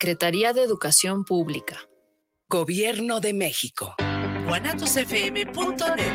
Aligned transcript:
Secretaría 0.00 0.52
de 0.52 0.62
Educación 0.62 1.24
Pública. 1.24 1.88
Gobierno 2.48 3.18
de 3.18 3.32
México. 3.32 3.96
guanatosfm.net 4.46 6.12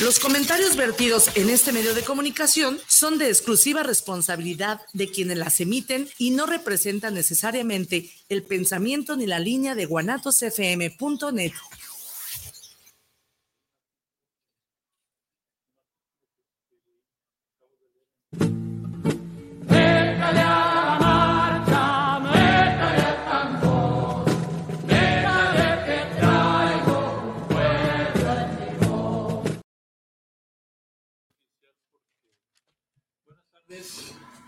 Los 0.00 0.18
comentarios 0.18 0.74
vertidos 0.74 1.30
en 1.36 1.48
este 1.48 1.70
medio 1.70 1.94
de 1.94 2.02
comunicación 2.02 2.80
son 2.88 3.18
de 3.18 3.28
exclusiva 3.28 3.84
responsabilidad 3.84 4.80
de 4.92 5.12
quienes 5.12 5.38
las 5.38 5.60
emiten 5.60 6.08
y 6.18 6.32
no 6.32 6.46
representan 6.46 7.14
necesariamente 7.14 8.10
el 8.28 8.42
pensamiento 8.42 9.16
ni 9.16 9.26
la 9.26 9.38
línea 9.38 9.76
de 9.76 9.86
guanatosfm.net. 9.86 11.52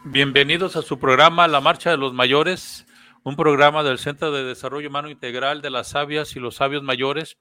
Bienvenidos 0.07 0.77
a 0.77 0.83
su 0.83 0.99
programa 0.99 1.49
La 1.49 1.63
Marcha 1.63 1.91
de 1.91 1.97
los 1.97 2.13
Mayores, 2.13 2.87
un 3.23 3.37
programa 3.37 3.83
del 3.83 3.99
Centro 3.99 4.33
de 4.33 4.45
Desarrollo 4.45 4.91
Humano 4.91 5.09
Integral 5.09 5.63
de 5.63 5.71
las 5.71 5.89
Sabias 5.89 6.37
y 6.37 6.41
los 6.41 6.57
Sabios 6.57 6.83
Mayores. 6.83 7.39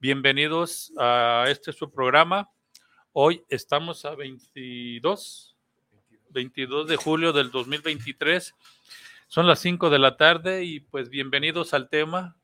Bienvenidos 0.00 0.92
a 0.98 1.44
este 1.46 1.72
su 1.72 1.92
programa. 1.92 2.50
Hoy 3.12 3.44
estamos 3.48 4.04
a 4.04 4.16
22, 4.16 5.56
22 6.30 6.88
de 6.88 6.96
julio 6.96 7.32
del 7.32 7.52
2023. 7.52 8.52
Son 9.28 9.46
las 9.46 9.60
5 9.60 9.88
de 9.88 9.98
la 10.00 10.16
tarde 10.16 10.64
y 10.64 10.80
pues 10.80 11.08
bienvenidos 11.08 11.72
al 11.72 11.88
tema, 11.88 12.36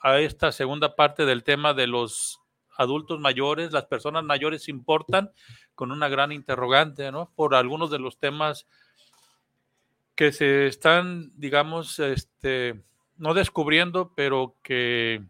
a 0.00 0.20
esta 0.20 0.52
segunda 0.52 0.96
parte 0.96 1.26
del 1.26 1.44
tema 1.44 1.74
de 1.74 1.86
los 1.86 2.40
adultos 2.78 3.20
mayores, 3.20 3.72
las 3.72 3.84
personas 3.84 4.24
mayores 4.24 4.68
importan, 4.68 5.32
con 5.74 5.92
una 5.92 6.08
gran 6.08 6.32
interrogante, 6.32 7.12
¿no? 7.12 7.30
Por 7.34 7.54
algunos 7.54 7.90
de 7.90 7.98
los 7.98 8.18
temas 8.18 8.66
que 10.16 10.32
se 10.32 10.66
están, 10.66 11.30
digamos, 11.36 11.98
este, 11.98 12.82
no 13.18 13.34
descubriendo, 13.34 14.12
pero 14.16 14.56
que 14.62 15.22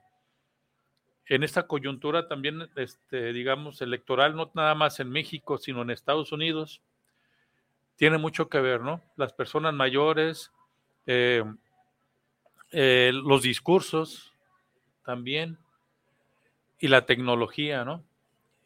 en 1.26 1.42
esta 1.42 1.66
coyuntura 1.66 2.28
también, 2.28 2.70
este, 2.76 3.32
digamos, 3.32 3.82
electoral, 3.82 4.36
no 4.36 4.50
nada 4.54 4.76
más 4.76 5.00
en 5.00 5.10
México, 5.10 5.58
sino 5.58 5.82
en 5.82 5.90
Estados 5.90 6.30
Unidos, 6.30 6.82
tiene 7.96 8.16
mucho 8.16 8.48
que 8.48 8.60
ver, 8.60 8.80
¿no? 8.80 9.02
Las 9.16 9.32
personas 9.32 9.74
mayores, 9.74 10.52
eh, 11.06 11.42
eh, 12.70 13.10
los 13.12 13.42
discursos 13.42 14.32
también, 15.04 15.58
y 16.78 16.88
la 16.88 17.06
tecnología, 17.06 17.84
¿no? 17.84 18.04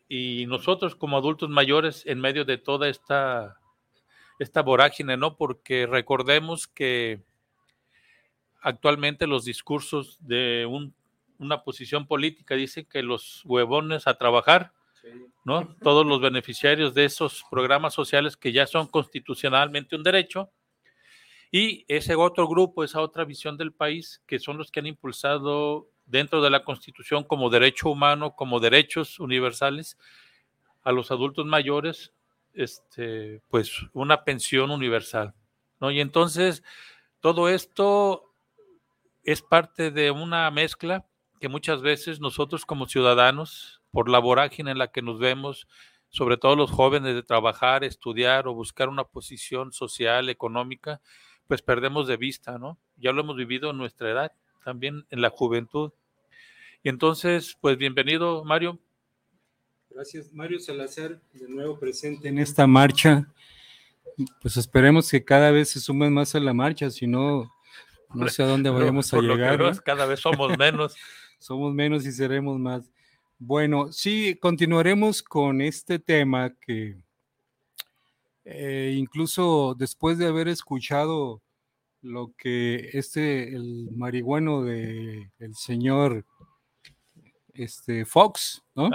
Y 0.09 0.45
nosotros 0.47 0.97
como 0.97 1.17
adultos 1.17 1.49
mayores, 1.49 2.05
en 2.07 2.21
medio 2.21 2.45
de 2.45 2.59
toda 2.59 2.89
esta 2.89 3.60
esta 4.41 4.63
vorágine, 4.63 5.17
¿no? 5.17 5.37
Porque 5.37 5.87
recordemos 5.87 6.67
que 6.67 7.23
actualmente 8.63 9.27
los 9.27 9.45
discursos 9.45 10.19
de 10.27 10.67
una 11.39 11.63
posición 11.63 12.07
política 12.07 12.55
dicen 12.55 12.87
que 12.87 13.03
los 13.03 13.43
huevones 13.45 14.07
a 14.07 14.15
trabajar, 14.15 14.73
¿no? 15.45 15.77
Todos 15.83 16.07
los 16.07 16.21
beneficiarios 16.21 16.95
de 16.95 17.05
esos 17.05 17.45
programas 17.51 17.93
sociales 17.95 18.37
que 18.37 18.53
ya 18.53 18.67
son 18.67 18.87
constitucionalmente 18.87 19.95
un 19.95 20.03
derecho, 20.03 20.51
y 21.53 21.85
ese 21.89 22.15
otro 22.15 22.49
grupo, 22.49 22.83
esa 22.85 23.01
otra 23.01 23.25
visión 23.25 23.57
del 23.57 23.73
país, 23.73 24.23
que 24.27 24.39
son 24.39 24.57
los 24.57 24.71
que 24.71 24.81
han 24.81 24.87
impulsado 24.87 25.89
dentro 26.07 26.41
de 26.41 26.49
la 26.49 26.65
Constitución 26.65 27.25
como 27.25 27.51
derecho 27.51 27.91
humano, 27.91 28.37
como 28.37 28.61
derechos 28.61 29.21
universales 29.21 29.99
a 30.83 30.93
los 30.93 31.11
adultos 31.11 31.45
mayores, 31.47 32.13
este, 32.61 33.43
pues 33.49 33.73
una 33.93 34.25
pensión 34.25 34.71
universal, 34.71 35.35
¿no? 35.81 35.91
Y 35.91 36.01
entonces 36.01 36.63
todo 37.21 37.49
esto 37.49 38.33
es 39.25 39.43
parte 39.43 39.91
de 39.91 40.11
una 40.11 40.51
mezcla 40.51 41.07
que 41.41 41.49
muchas 41.49 41.83
veces 41.83 42.21
nosotros 42.21 42.67
como 42.67 42.87
ciudadanos, 42.87 43.81
por 43.91 44.09
la 44.09 44.19
vorágine 44.19 44.71
en 44.71 44.79
la 44.79 44.93
que 44.93 45.03
nos 45.03 45.19
vemos, 45.19 45.67
sobre 46.11 46.37
todo 46.37 46.57
los 46.57 46.71
jóvenes 46.71 47.15
de 47.15 47.23
trabajar, 47.23 47.85
estudiar 47.85 48.47
o 48.47 48.55
buscar 48.55 48.89
una 48.89 49.05
posición 49.05 49.73
social, 49.73 50.29
económica, 50.29 51.01
pues 51.47 51.63
perdemos 51.63 52.07
de 52.07 52.17
vista, 52.17 52.59
¿no? 52.59 52.79
Ya 52.97 53.13
lo 53.13 53.23
hemos 53.23 53.37
vivido 53.37 53.71
en 53.71 53.79
nuestra 53.79 54.11
edad, 54.11 54.33
también 54.65 55.07
en 55.11 55.21
la 55.21 55.31
juventud. 55.31 55.93
Y 56.83 56.89
entonces, 56.89 57.57
pues 57.61 57.77
bienvenido, 57.77 58.45
Mario. 58.45 58.79
Gracias, 59.91 60.33
Mario 60.33 60.61
Salazar, 60.61 61.21
de 61.33 61.49
nuevo 61.49 61.79
presente 61.79 62.29
en 62.29 62.39
esta 62.39 62.67
marcha. 62.67 63.27
Pues 64.41 64.57
esperemos 64.57 65.11
que 65.11 65.25
cada 65.25 65.51
vez 65.51 65.71
se 65.71 65.81
sumen 65.81 66.13
más 66.13 66.35
a 66.35 66.41
la 66.41 66.55
marcha, 66.55 66.91
si 66.91 67.07
no, 67.07 67.51
no 68.15 68.29
sé 68.29 68.43
a 68.43 68.47
dónde 68.47 68.71
vayamos 68.71 69.13
a 69.13 69.21
llegar. 69.21 69.83
Cada 69.83 70.07
vez 70.07 70.21
somos 70.21 70.57
menos. 70.57 70.95
somos 71.39 71.75
menos 71.75 72.07
y 72.07 72.13
seremos 72.13 72.59
más. 72.59 72.91
Bueno, 73.39 73.91
sí, 73.91 74.37
continuaremos 74.41 75.23
con 75.23 75.61
este 75.61 75.99
tema 75.99 76.55
que 76.61 76.97
eh, 78.45 78.95
incluso 78.97 79.75
después 79.77 80.19
de 80.19 80.27
haber 80.27 80.49
escuchado 80.49 81.43
lo 82.03 82.33
que 82.39 82.91
este, 82.93 83.55
el 83.55 83.91
marihuano 83.93 84.63
de 84.63 85.31
el 85.39 85.55
señor 85.55 86.25
este, 87.55 88.05
Fox, 88.05 88.63
¿no? 88.75 88.91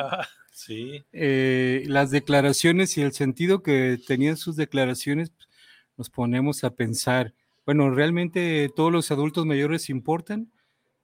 Sí. 0.55 1.03
Eh, 1.11 1.83
las 1.87 2.11
declaraciones 2.11 2.97
y 2.97 3.01
el 3.01 3.11
sentido 3.11 3.61
que 3.61 3.99
tenían 4.07 4.37
sus 4.37 4.55
declaraciones, 4.55 5.29
pues, 5.31 5.49
nos 5.97 6.09
ponemos 6.09 6.63
a 6.63 6.73
pensar, 6.73 7.33
bueno, 7.65 7.89
¿realmente 7.89 8.69
todos 8.73 8.89
los 8.89 9.11
adultos 9.11 9.45
mayores 9.45 9.89
importan? 9.89 10.49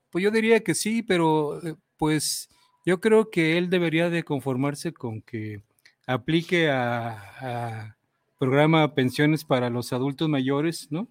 Pues 0.09 0.23
yo 0.23 0.31
diría 0.31 0.62
que 0.63 0.73
sí, 0.73 1.03
pero 1.03 1.62
eh, 1.67 1.75
pues 1.97 2.50
yo 2.85 3.01
creo 3.01 3.29
que 3.29 3.57
él 3.57 3.69
debería 3.69 4.09
de 4.09 4.23
conformarse 4.23 4.94
con 4.94 5.22
que 5.22 5.62
aplique 6.07 6.69
a, 6.69 7.19
a 7.41 7.97
programa 8.39 8.95
pensiones 8.95 9.44
para 9.44 9.69
los 9.69 9.91
adultos 9.91 10.29
mayores, 10.29 10.88
¿no? 10.91 11.09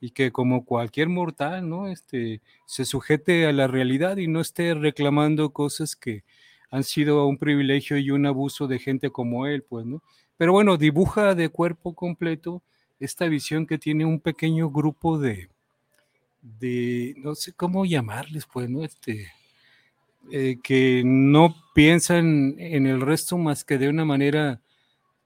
Y 0.00 0.12
que 0.12 0.32
como 0.32 0.64
cualquier 0.64 1.10
mortal, 1.10 1.68
¿no? 1.68 1.88
Este, 1.88 2.40
se 2.66 2.86
sujete 2.86 3.46
a 3.46 3.52
la 3.52 3.66
realidad 3.68 4.16
y 4.16 4.26
no 4.26 4.40
esté 4.40 4.72
reclamando 4.74 5.52
cosas 5.52 5.96
que, 5.96 6.24
han 6.74 6.82
sido 6.82 7.24
un 7.28 7.38
privilegio 7.38 7.96
y 7.98 8.10
un 8.10 8.26
abuso 8.26 8.66
de 8.66 8.80
gente 8.80 9.08
como 9.10 9.46
él, 9.46 9.62
pues, 9.62 9.86
¿no? 9.86 10.02
Pero 10.36 10.50
bueno, 10.50 10.76
dibuja 10.76 11.36
de 11.36 11.48
cuerpo 11.48 11.94
completo 11.94 12.64
esta 12.98 13.28
visión 13.28 13.64
que 13.64 13.78
tiene 13.78 14.04
un 14.04 14.18
pequeño 14.18 14.68
grupo 14.70 15.16
de, 15.16 15.50
de 16.42 17.14
no 17.18 17.36
sé 17.36 17.52
cómo 17.52 17.84
llamarles, 17.84 18.46
pues, 18.52 18.68
¿no? 18.68 18.82
Este, 18.82 19.30
eh, 20.32 20.56
que 20.64 21.02
no 21.04 21.54
piensan 21.76 22.56
en 22.58 22.88
el 22.88 23.00
resto 23.00 23.38
más 23.38 23.62
que 23.62 23.78
de 23.78 23.88
una 23.88 24.04
manera 24.04 24.60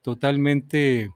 totalmente, 0.03 1.11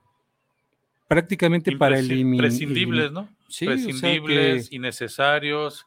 prácticamente 1.07 1.77
para 1.77 1.99
eliminar. 1.99 2.47
Prescindibles, 2.47 3.11
¿no? 3.11 3.29
Sí, 3.49 3.67
prescindibles, 3.67 4.71
innecesarios, 4.71 5.85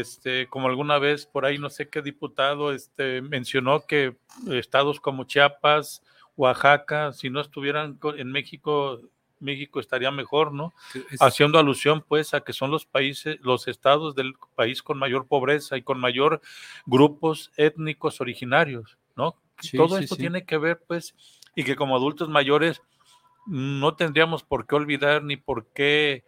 este, 0.00 0.48
como 0.48 0.68
alguna 0.68 0.98
vez 0.98 1.26
por 1.26 1.44
ahí 1.44 1.58
no 1.58 1.70
sé 1.70 1.88
qué 1.88 2.02
diputado 2.02 2.72
este, 2.72 3.20
mencionó 3.22 3.86
que 3.86 4.16
estados 4.50 5.00
como 5.00 5.24
Chiapas, 5.24 6.02
Oaxaca, 6.36 7.12
si 7.12 7.30
no 7.30 7.40
estuvieran 7.40 7.98
en 8.16 8.32
México, 8.32 9.00
México 9.38 9.80
estaría 9.80 10.10
mejor, 10.10 10.52
¿no? 10.52 10.72
Haciendo 11.20 11.58
alusión 11.58 12.02
pues 12.06 12.32
a 12.32 12.40
que 12.40 12.52
son 12.52 12.70
los 12.70 12.86
países, 12.86 13.38
los 13.42 13.68
estados 13.68 14.14
del 14.14 14.34
país 14.54 14.82
con 14.82 14.98
mayor 14.98 15.26
pobreza 15.26 15.76
y 15.76 15.82
con 15.82 16.00
mayor 16.00 16.40
grupos 16.86 17.50
étnicos 17.56 18.20
originarios, 18.20 18.98
¿no? 19.16 19.36
Todo 19.76 19.98
esto 19.98 20.16
tiene 20.16 20.44
que 20.44 20.58
ver 20.58 20.80
pues 20.86 21.14
y 21.54 21.64
que 21.64 21.76
como 21.76 21.96
adultos 21.96 22.28
mayores 22.28 22.82
no 23.46 23.94
tendríamos 23.94 24.42
por 24.42 24.66
qué 24.66 24.74
olvidar 24.74 25.22
ni 25.24 25.36
por 25.36 25.66
qué 25.66 26.24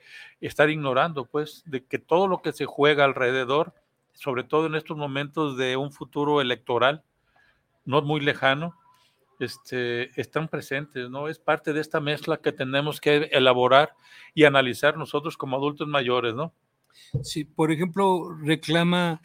estar 0.47 0.71
ignorando, 0.71 1.27
pues, 1.27 1.63
de 1.67 1.85
que 1.85 1.99
todo 1.99 2.29
lo 2.29 2.43
que 2.43 2.53
se 2.53 2.67
juega 2.67 3.05
alrededor, 3.05 3.75
sobre 4.13 4.45
todo 4.45 4.67
en 4.67 4.75
estos 4.75 4.97
momentos 4.97 5.57
de 5.57 5.77
un 5.77 5.93
futuro 5.93 6.41
electoral, 6.41 7.03
no 7.85 8.03
muy 8.03 8.21
lejano, 8.21 8.75
este, 9.41 10.19
están 10.21 10.49
presentes, 10.49 11.11
¿no? 11.11 11.29
Es 11.29 11.39
parte 11.39 11.73
de 11.73 11.81
esta 11.81 12.01
mezcla 12.01 12.37
que 12.37 12.53
tenemos 12.53 13.01
que 13.01 13.29
elaborar 13.33 13.95
y 14.33 14.45
analizar 14.45 14.97
nosotros 14.97 15.37
como 15.37 15.57
adultos 15.57 15.89
mayores, 15.89 16.35
¿no? 16.35 16.55
Sí, 17.23 17.45
por 17.45 17.73
ejemplo, 17.73 18.31
reclama 18.41 19.21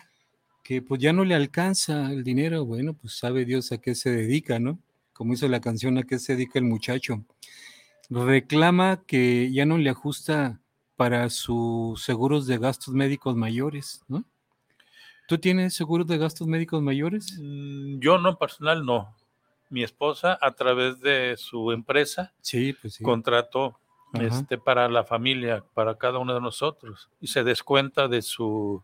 que 0.64 0.82
pues 0.82 1.00
ya 1.00 1.14
no 1.14 1.24
le 1.24 1.36
alcanza 1.36 2.12
el 2.12 2.24
dinero, 2.24 2.66
bueno, 2.66 2.94
pues 2.94 3.18
sabe 3.18 3.46
Dios 3.46 3.72
a 3.72 3.78
qué 3.80 3.94
se 3.96 4.10
dedica, 4.10 4.60
¿no? 4.60 4.80
Como 5.14 5.34
hizo 5.34 5.48
la 5.48 5.62
canción 5.62 5.98
a 5.98 6.04
qué 6.04 6.18
se 6.18 6.34
dedica 6.34 6.60
el 6.60 6.66
muchacho 6.66 7.24
reclama 8.10 9.04
que 9.06 9.52
ya 9.52 9.66
no 9.66 9.78
le 9.78 9.90
ajusta 9.90 10.60
para 11.00 11.30
sus 11.30 12.04
seguros 12.04 12.46
de 12.46 12.58
gastos 12.58 12.94
médicos 12.94 13.34
mayores, 13.34 14.04
¿no? 14.10 14.26
¿Tú 15.30 15.38
tienes 15.38 15.74
seguros 15.74 16.06
de 16.08 16.18
gastos 16.18 16.46
médicos 16.46 16.82
mayores? 16.82 17.38
Mm, 17.40 18.00
yo 18.02 18.18
no, 18.18 18.38
personal 18.38 18.86
no. 18.86 19.16
Mi 19.70 19.82
esposa, 19.82 20.38
a 20.42 20.52
través 20.52 21.00
de 21.00 21.38
su 21.38 21.72
empresa, 21.72 22.34
sí, 22.42 22.74
pues 22.74 22.96
sí. 22.96 23.04
contrató 23.06 23.80
este, 24.20 24.58
para 24.58 24.90
la 24.90 25.06
familia, 25.06 25.64
para 25.74 25.98
cada 25.98 26.20
uno 26.20 26.34
de 26.34 26.42
nosotros, 26.42 27.10
y 27.22 27.28
se 27.28 27.46
descuenta 27.46 28.10
de 28.10 28.22
su 28.22 28.84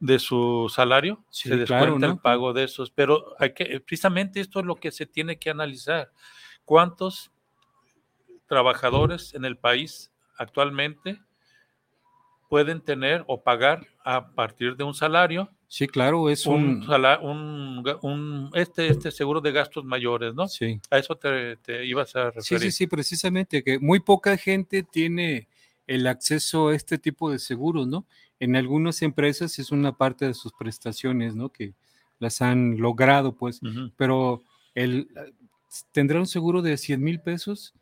de 0.00 0.18
su 0.18 0.68
salario, 0.68 1.24
se 1.30 1.56
descuenta 1.56 2.06
el 2.06 2.18
pago 2.18 2.54
de 2.54 2.64
esos, 2.64 2.90
pero 2.90 3.36
hay 3.38 3.54
que, 3.54 3.78
precisamente 3.78 4.40
esto 4.40 4.58
es 4.58 4.66
lo 4.66 4.74
que 4.74 4.90
se 4.90 5.06
tiene 5.06 5.38
que 5.38 5.50
analizar. 5.50 6.10
¿Cuántos 6.64 7.30
trabajadores 8.48 9.32
en 9.34 9.44
el 9.44 9.56
país 9.56 10.12
actualmente 10.38 11.20
pueden 12.48 12.80
tener 12.80 13.24
o 13.26 13.42
pagar 13.42 13.86
a 14.04 14.28
partir 14.28 14.76
de 14.76 14.84
un 14.84 14.94
salario? 14.94 15.50
Sí, 15.68 15.88
claro, 15.88 16.30
es 16.30 16.46
un, 16.46 16.86
un, 17.22 18.50
este, 18.54 18.88
este 18.88 19.10
seguro 19.10 19.40
de 19.40 19.50
gastos 19.52 19.84
mayores, 19.84 20.32
¿no? 20.32 20.46
Sí. 20.46 20.80
A 20.90 20.98
eso 20.98 21.16
te, 21.16 21.58
ibas 21.84 22.14
a 22.14 22.30
referir. 22.30 22.44
Sí, 22.44 22.58
sí, 22.58 22.70
sí, 22.70 22.86
precisamente, 22.86 23.64
que 23.64 23.78
muy 23.78 24.00
poca 24.00 24.36
gente 24.36 24.84
tiene 24.84 25.48
el 25.88 26.06
acceso 26.06 26.68
a 26.68 26.74
este 26.74 26.98
tipo 26.98 27.30
de 27.30 27.38
seguros, 27.38 27.86
¿no? 27.86 28.06
en 28.40 28.56
algunas 28.56 29.02
empresas 29.02 29.58
es 29.58 29.70
una 29.70 29.96
parte 29.96 30.26
de 30.26 30.34
sus 30.34 30.52
prestaciones, 30.52 31.34
¿no? 31.34 31.50
Que 31.50 31.74
las 32.18 32.42
han 32.42 32.78
logrado, 32.78 33.32
pues, 33.32 33.60
pero 33.96 34.42
el, 34.74 35.08
¿tendrá 35.92 36.18
un 36.18 36.26
seguro 36.26 36.62
de 36.62 36.76
100 36.76 37.02
mil 37.02 37.20
pesos? 37.20 37.74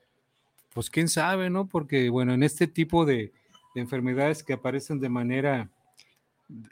Pues 0.73 0.91
quién 0.91 1.09
sabe, 1.09 1.51
¿no? 1.51 1.69
Porque, 1.69 2.09
bueno, 2.09 2.35
en 2.35 2.43
este 2.43 2.67
tipo 2.67 3.05
de, 3.05 3.33
enfermedades 3.81 4.43
que 4.43 4.53
aparecen 4.53 5.01
de 5.01 5.09
manera 5.09 5.71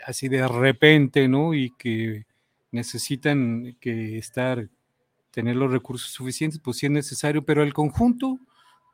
así 0.06 0.28
de 0.28 0.46
repente, 0.46 1.28
¿no? 1.28 1.54
Y 1.54 1.70
que 1.78 2.26
necesitan 2.70 3.76
que 3.80 4.18
estar, 4.18 4.68
tener 5.30 5.56
los 5.56 5.70
recursos 5.70 6.10
suficientes, 6.10 6.60
pues 6.60 6.78
sí 6.78 6.86
es 6.86 6.92
necesario, 6.92 7.44
pero 7.44 7.62
el 7.62 7.74
conjunto 7.74 8.38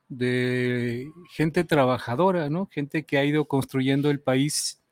de 0.08 1.10
gente 1.30 1.64
trabajadora, 1.64 2.48
¿no? 2.48 2.66
Gente 2.66 3.04
que 3.04 3.18
ha 3.18 3.24
ido 3.24 3.44
construyendo 3.46 4.10
el 4.10 4.20
país, 4.20 4.82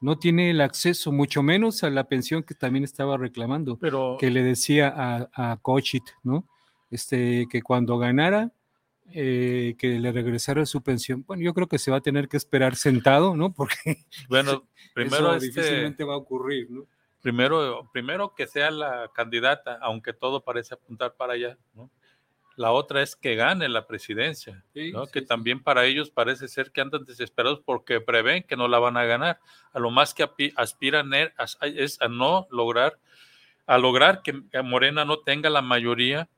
no 0.00 0.18
tiene 0.18 0.50
el 0.50 0.60
acceso, 0.60 1.12
mucho 1.12 1.42
menos 1.42 1.82
a 1.84 1.90
la 1.90 2.04
pensión 2.04 2.42
que 2.42 2.54
también 2.54 2.84
estaba 2.84 3.16
reclamando, 3.16 3.78
pero 3.78 4.16
que 4.18 4.30
le 4.30 4.42
decía 4.42 4.92
a, 4.94 5.28
a 5.32 5.56
Cochit, 5.58 6.04
¿no? 6.22 6.46
Este, 6.90 7.46
que 7.50 7.62
cuando 7.62 7.98
ganara, 7.98 8.52
eh, 9.12 9.76
que 9.78 9.98
le 9.98 10.12
regresara 10.12 10.66
su 10.66 10.82
pensión. 10.82 11.24
Bueno, 11.26 11.42
yo 11.42 11.54
creo 11.54 11.68
que 11.68 11.78
se 11.78 11.90
va 11.90 11.98
a 11.98 12.02
tener 12.02 12.28
que 12.28 12.36
esperar 12.36 12.76
sentado, 12.76 13.36
¿no? 13.36 13.52
Porque 13.54 14.04
bueno, 14.28 14.66
primero 14.94 15.34
eso 15.34 15.36
este 15.36 15.60
difícilmente 15.60 16.04
va 16.04 16.14
a 16.14 16.18
ocurrir, 16.18 16.70
¿no? 16.70 16.86
Primero, 17.22 17.88
primero 17.92 18.34
que 18.34 18.46
sea 18.46 18.70
la 18.70 19.10
candidata, 19.14 19.78
aunque 19.80 20.12
todo 20.12 20.44
parece 20.44 20.74
apuntar 20.74 21.14
para 21.14 21.32
allá, 21.32 21.58
¿no? 21.74 21.90
La 22.56 22.72
otra 22.72 23.02
es 23.02 23.16
que 23.16 23.34
gane 23.34 23.68
la 23.68 23.86
presidencia, 23.86 24.64
que 24.72 25.22
también 25.22 25.62
para 25.62 25.84
ellos 25.84 26.10
parece 26.10 26.48
ser 26.48 26.72
que 26.72 26.80
andan 26.80 27.04
desesperados 27.04 27.60
porque 27.60 28.00
prevén 28.00 28.44
que 28.44 28.56
no 28.56 28.66
la 28.66 28.78
van 28.78 28.96
a 28.96 29.04
ganar. 29.04 29.40
A 29.72 29.78
lo 29.78 29.90
más 29.90 30.14
que 30.14 30.26
aspiran 30.56 31.12
e, 31.12 31.34
es 31.62 32.00
a 32.00 32.08
no 32.08 32.46
lograr, 32.50 32.98
a 33.66 33.76
lograr 33.76 34.22
que 34.22 34.32
Morena 34.62 35.04
no 35.04 35.18
tenga 35.18 35.50
la 35.50 35.60
mayoría 35.60 36.30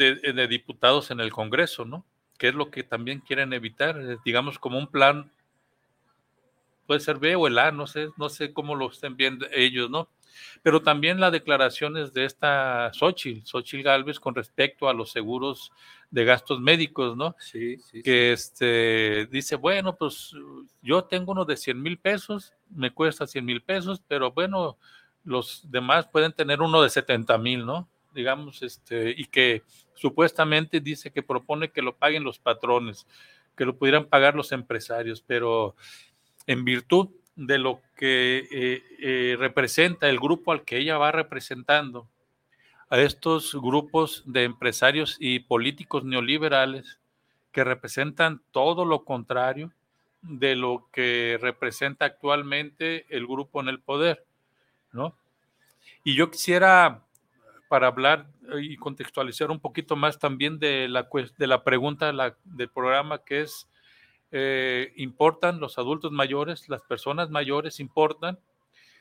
de, 0.00 0.32
de 0.32 0.48
diputados 0.48 1.10
en 1.10 1.20
el 1.20 1.32
Congreso, 1.32 1.84
¿no? 1.84 2.04
Que 2.38 2.48
es 2.48 2.54
lo 2.54 2.70
que 2.70 2.82
también 2.82 3.20
quieren 3.20 3.52
evitar, 3.52 3.98
digamos 4.24 4.58
como 4.58 4.78
un 4.78 4.86
plan, 4.86 5.30
puede 6.86 7.00
ser 7.00 7.18
B 7.18 7.36
o 7.36 7.46
el 7.46 7.58
A, 7.58 7.70
no 7.70 7.86
sé, 7.86 8.08
no 8.16 8.28
sé 8.28 8.52
cómo 8.52 8.74
lo 8.74 8.90
estén 8.90 9.16
viendo 9.16 9.46
ellos, 9.52 9.90
¿no? 9.90 10.08
pero 10.62 10.82
también 10.82 11.20
las 11.20 11.32
declaraciones 11.32 12.12
de 12.12 12.24
esta 12.24 12.90
Xochitl, 12.92 13.46
Xochitl 13.46 13.82
Galvez, 13.82 14.20
con 14.20 14.34
respecto 14.34 14.88
a 14.88 14.94
los 14.94 15.10
seguros 15.10 15.72
de 16.10 16.24
gastos 16.24 16.60
médicos, 16.60 17.16
¿no? 17.16 17.36
Sí, 17.38 17.78
sí. 17.78 18.02
Que 18.02 18.32
este, 18.32 19.26
dice, 19.26 19.56
bueno, 19.56 19.96
pues 19.96 20.32
yo 20.82 21.04
tengo 21.04 21.32
uno 21.32 21.44
de 21.44 21.56
100 21.56 21.80
mil 21.80 21.98
pesos, 21.98 22.54
me 22.68 22.92
cuesta 22.92 23.26
100 23.26 23.44
mil 23.44 23.62
pesos, 23.62 24.02
pero 24.06 24.32
bueno, 24.32 24.76
los 25.24 25.70
demás 25.70 26.08
pueden 26.08 26.32
tener 26.32 26.60
uno 26.60 26.82
de 26.82 26.90
70 26.90 27.38
mil, 27.38 27.64
¿no? 27.64 27.88
Digamos, 28.12 28.62
este, 28.62 29.14
y 29.16 29.26
que 29.26 29.62
supuestamente 29.94 30.80
dice 30.80 31.12
que 31.12 31.22
propone 31.22 31.70
que 31.70 31.82
lo 31.82 31.96
paguen 31.96 32.24
los 32.24 32.38
patrones, 32.38 33.06
que 33.56 33.64
lo 33.64 33.76
pudieran 33.76 34.06
pagar 34.06 34.34
los 34.34 34.52
empresarios, 34.52 35.22
pero 35.22 35.76
en 36.46 36.64
virtud 36.64 37.10
de 37.36 37.58
lo 37.58 37.80
que 37.96 38.48
eh, 38.50 38.82
eh, 38.98 39.36
representa 39.38 40.08
el 40.08 40.18
grupo 40.18 40.52
al 40.52 40.64
que 40.64 40.78
ella 40.78 40.98
va 40.98 41.12
representando, 41.12 42.08
a 42.90 42.98
estos 42.98 43.54
grupos 43.54 44.24
de 44.26 44.42
empresarios 44.42 45.16
y 45.20 45.38
políticos 45.38 46.04
neoliberales 46.04 46.98
que 47.52 47.62
representan 47.62 48.42
todo 48.50 48.84
lo 48.84 49.04
contrario 49.04 49.72
de 50.22 50.56
lo 50.56 50.88
que 50.92 51.38
representa 51.40 52.04
actualmente 52.04 53.06
el 53.08 53.26
grupo 53.26 53.60
en 53.60 53.68
el 53.68 53.80
poder, 53.80 54.26
¿no? 54.92 55.16
Y 56.04 56.14
yo 56.14 56.30
quisiera, 56.30 57.04
para 57.70 57.86
hablar 57.86 58.26
y 58.60 58.76
contextualizar 58.78 59.48
un 59.48 59.60
poquito 59.60 59.94
más 59.94 60.18
también 60.18 60.58
de 60.58 60.88
la, 60.88 61.08
de 61.38 61.46
la 61.46 61.62
pregunta 61.62 62.12
del 62.42 62.68
programa, 62.68 63.22
que 63.22 63.42
es 63.42 63.68
eh, 64.32 64.92
importan 64.96 65.60
los 65.60 65.78
adultos 65.78 66.10
mayores, 66.10 66.68
las 66.68 66.82
personas 66.82 67.30
mayores 67.30 67.78
importan, 67.78 68.40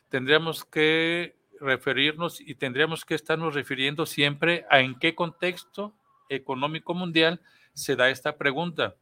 tendríamos 0.10 0.66
que 0.66 1.36
referirnos 1.60 2.39
y 2.42 2.54
tendríamos 2.54 3.06
que 3.06 3.16
estarnos 3.16 3.56
refiriendo 3.56 4.06
siempre 4.06 4.68
a 4.69 4.81
en 4.81 5.00
qué 5.00 5.15
contexto 5.15 5.95
económico 6.30 6.94
mundial 6.94 7.42
se 7.74 7.95
da 7.95 8.12
esta 8.12 8.38
pregunta. 8.38 8.94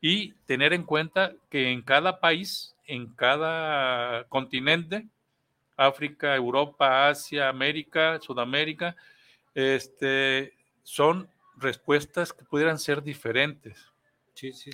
Y 0.00 0.32
tener 0.46 0.72
en 0.72 0.82
cuenta 0.82 1.34
que 1.48 1.70
en 1.70 1.82
cada 1.82 2.18
país, 2.18 2.74
en 2.86 3.14
cada 3.14 4.24
continente, 4.24 5.06
África, 5.80 6.36
Europa, 6.36 7.08
Asia, 7.08 7.48
América, 7.48 8.20
Sudamérica, 8.20 8.96
este, 9.54 10.52
son 10.82 11.28
respuestas 11.56 12.32
que 12.32 12.44
pudieran 12.44 12.78
ser 12.78 13.02
diferentes. 13.02 13.90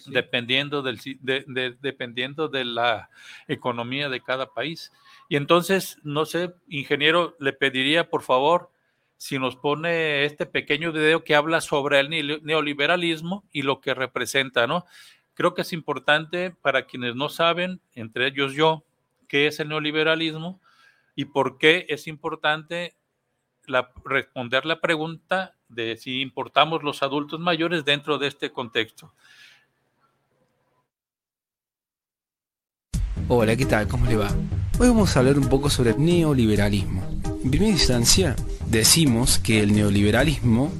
Dependiendo, 0.06 0.80
del, 0.82 1.00
de, 1.20 1.76
dependiendo 1.80 2.48
de 2.48 2.64
la 2.64 3.10
economía 3.48 4.08
de 4.08 4.20
cada 4.20 4.52
país. 4.52 4.92
Y 5.28 5.34
entonces, 5.34 5.98
no 6.04 6.24
sé, 6.24 6.54
ingeniero, 6.68 7.36
le 7.40 7.52
pediría 7.52 8.08
por 8.08 8.22
favor 8.22 8.70
si 9.16 9.40
nos 9.40 9.56
pone 9.56 10.24
este 10.24 10.46
pequeño 10.46 10.92
video 10.92 11.24
que 11.24 11.34
habla 11.34 11.60
sobre 11.60 11.98
el 11.98 12.10
neoliberalismo 12.44 13.44
y 13.50 13.62
lo 13.62 13.80
que 13.80 13.94
representa, 13.94 14.68
¿no? 14.68 14.84
Creo 15.34 15.54
que 15.54 15.62
es 15.62 15.72
importante 15.72 16.52
para 16.52 16.86
quienes 16.86 17.16
no 17.16 17.28
saben, 17.28 17.80
entre 17.94 18.28
ellos 18.28 18.54
yo, 18.54 18.84
qué 19.26 19.48
es 19.48 19.58
el 19.58 19.68
neoliberalismo 19.68 20.60
y 21.16 21.24
por 21.24 21.58
qué 21.58 21.86
es 21.88 22.06
importante 22.06 22.94
responder 24.04 24.64
la 24.64 24.80
pregunta 24.80 25.56
de 25.68 25.96
si 25.96 26.20
importamos 26.20 26.84
los 26.84 27.02
adultos 27.02 27.40
mayores 27.40 27.84
dentro 27.84 28.18
de 28.18 28.28
este 28.28 28.52
contexto. 28.52 29.12
Hola, 33.28 33.56
¿qué 33.56 33.66
tal? 33.66 33.88
¿Cómo 33.88 34.06
le 34.06 34.16
va? 34.16 34.28
Hoy 34.78 34.88
vamos 34.88 35.16
a 35.16 35.20
hablar 35.20 35.38
un 35.38 35.48
poco 35.48 35.68
sobre 35.68 35.90
el 35.90 36.04
neoliberalismo. 36.04 37.02
En 37.42 37.50
primera 37.50 37.72
instancia, 37.72 38.36
decimos 38.66 39.38
que 39.38 39.60
el 39.60 39.74
neoliberalismo 39.74 40.70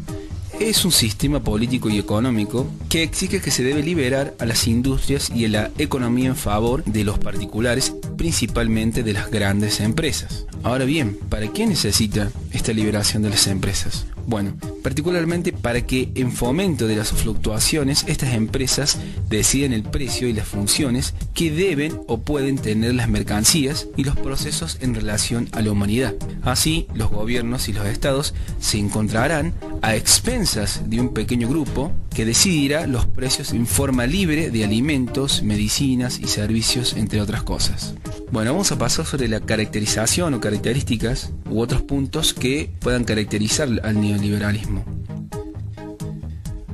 es 0.60 0.84
un 0.84 0.92
sistema 0.92 1.40
político 1.40 1.90
y 1.90 1.98
económico 1.98 2.66
que 2.88 3.02
exige 3.02 3.40
que 3.40 3.50
se 3.50 3.62
debe 3.62 3.82
liberar 3.82 4.34
a 4.38 4.46
las 4.46 4.66
industrias 4.66 5.30
y 5.30 5.44
a 5.44 5.48
la 5.48 5.70
economía 5.78 6.28
en 6.28 6.36
favor 6.36 6.84
de 6.84 7.04
los 7.04 7.18
particulares, 7.18 7.94
principalmente 8.16 9.02
de 9.02 9.12
las 9.12 9.30
grandes 9.30 9.80
empresas. 9.80 10.46
Ahora 10.62 10.84
bien, 10.84 11.18
¿para 11.28 11.48
qué 11.52 11.66
necesita 11.66 12.30
esta 12.52 12.72
liberación 12.72 13.22
de 13.22 13.30
las 13.30 13.46
empresas? 13.46 14.06
Bueno, 14.26 14.56
particularmente 14.82 15.52
para 15.52 15.86
que 15.86 16.10
en 16.16 16.32
fomento 16.32 16.88
de 16.88 16.96
las 16.96 17.12
fluctuaciones 17.12 18.04
estas 18.08 18.34
empresas 18.34 18.98
deciden 19.28 19.72
el 19.72 19.84
precio 19.84 20.26
y 20.26 20.32
las 20.32 20.48
funciones 20.48 21.14
que 21.32 21.52
deben 21.52 22.00
o 22.08 22.18
pueden 22.18 22.58
tener 22.58 22.94
las 22.94 23.08
mercancías 23.08 23.86
y 23.96 24.02
los 24.02 24.16
procesos 24.16 24.78
en 24.80 24.96
relación 24.96 25.48
a 25.52 25.62
la 25.62 25.70
humanidad. 25.70 26.14
Así, 26.42 26.88
los 26.94 27.10
gobiernos 27.10 27.68
y 27.68 27.72
los 27.72 27.86
estados 27.86 28.34
se 28.58 28.78
encontrarán 28.78 29.54
a 29.83 29.95
expensas 29.95 30.88
de 30.88 31.00
un 31.00 31.12
pequeño 31.12 31.49
grupo 31.49 31.92
que 32.14 32.25
decidirá 32.25 32.87
los 32.87 33.06
precios 33.06 33.52
en 33.52 33.66
forma 33.66 34.06
libre 34.06 34.50
de 34.50 34.64
alimentos, 34.64 35.42
medicinas 35.42 36.18
y 36.18 36.26
servicios, 36.26 36.95
entre 36.95 37.21
otras 37.21 37.42
cosas. 37.42 37.95
Bueno, 38.30 38.52
vamos 38.52 38.73
a 38.73 38.78
pasar 38.78 39.06
sobre 39.06 39.28
la 39.28 39.40
caracterización 39.40 40.35
o 40.35 40.40
características 40.40 41.33
u 41.49 41.61
otros 41.61 41.83
puntos 41.83 42.35
que 42.35 42.71
puedan 42.80 43.04
caracterizar 43.04 43.68
al 43.83 44.00
neoliberalismo. 44.00 44.85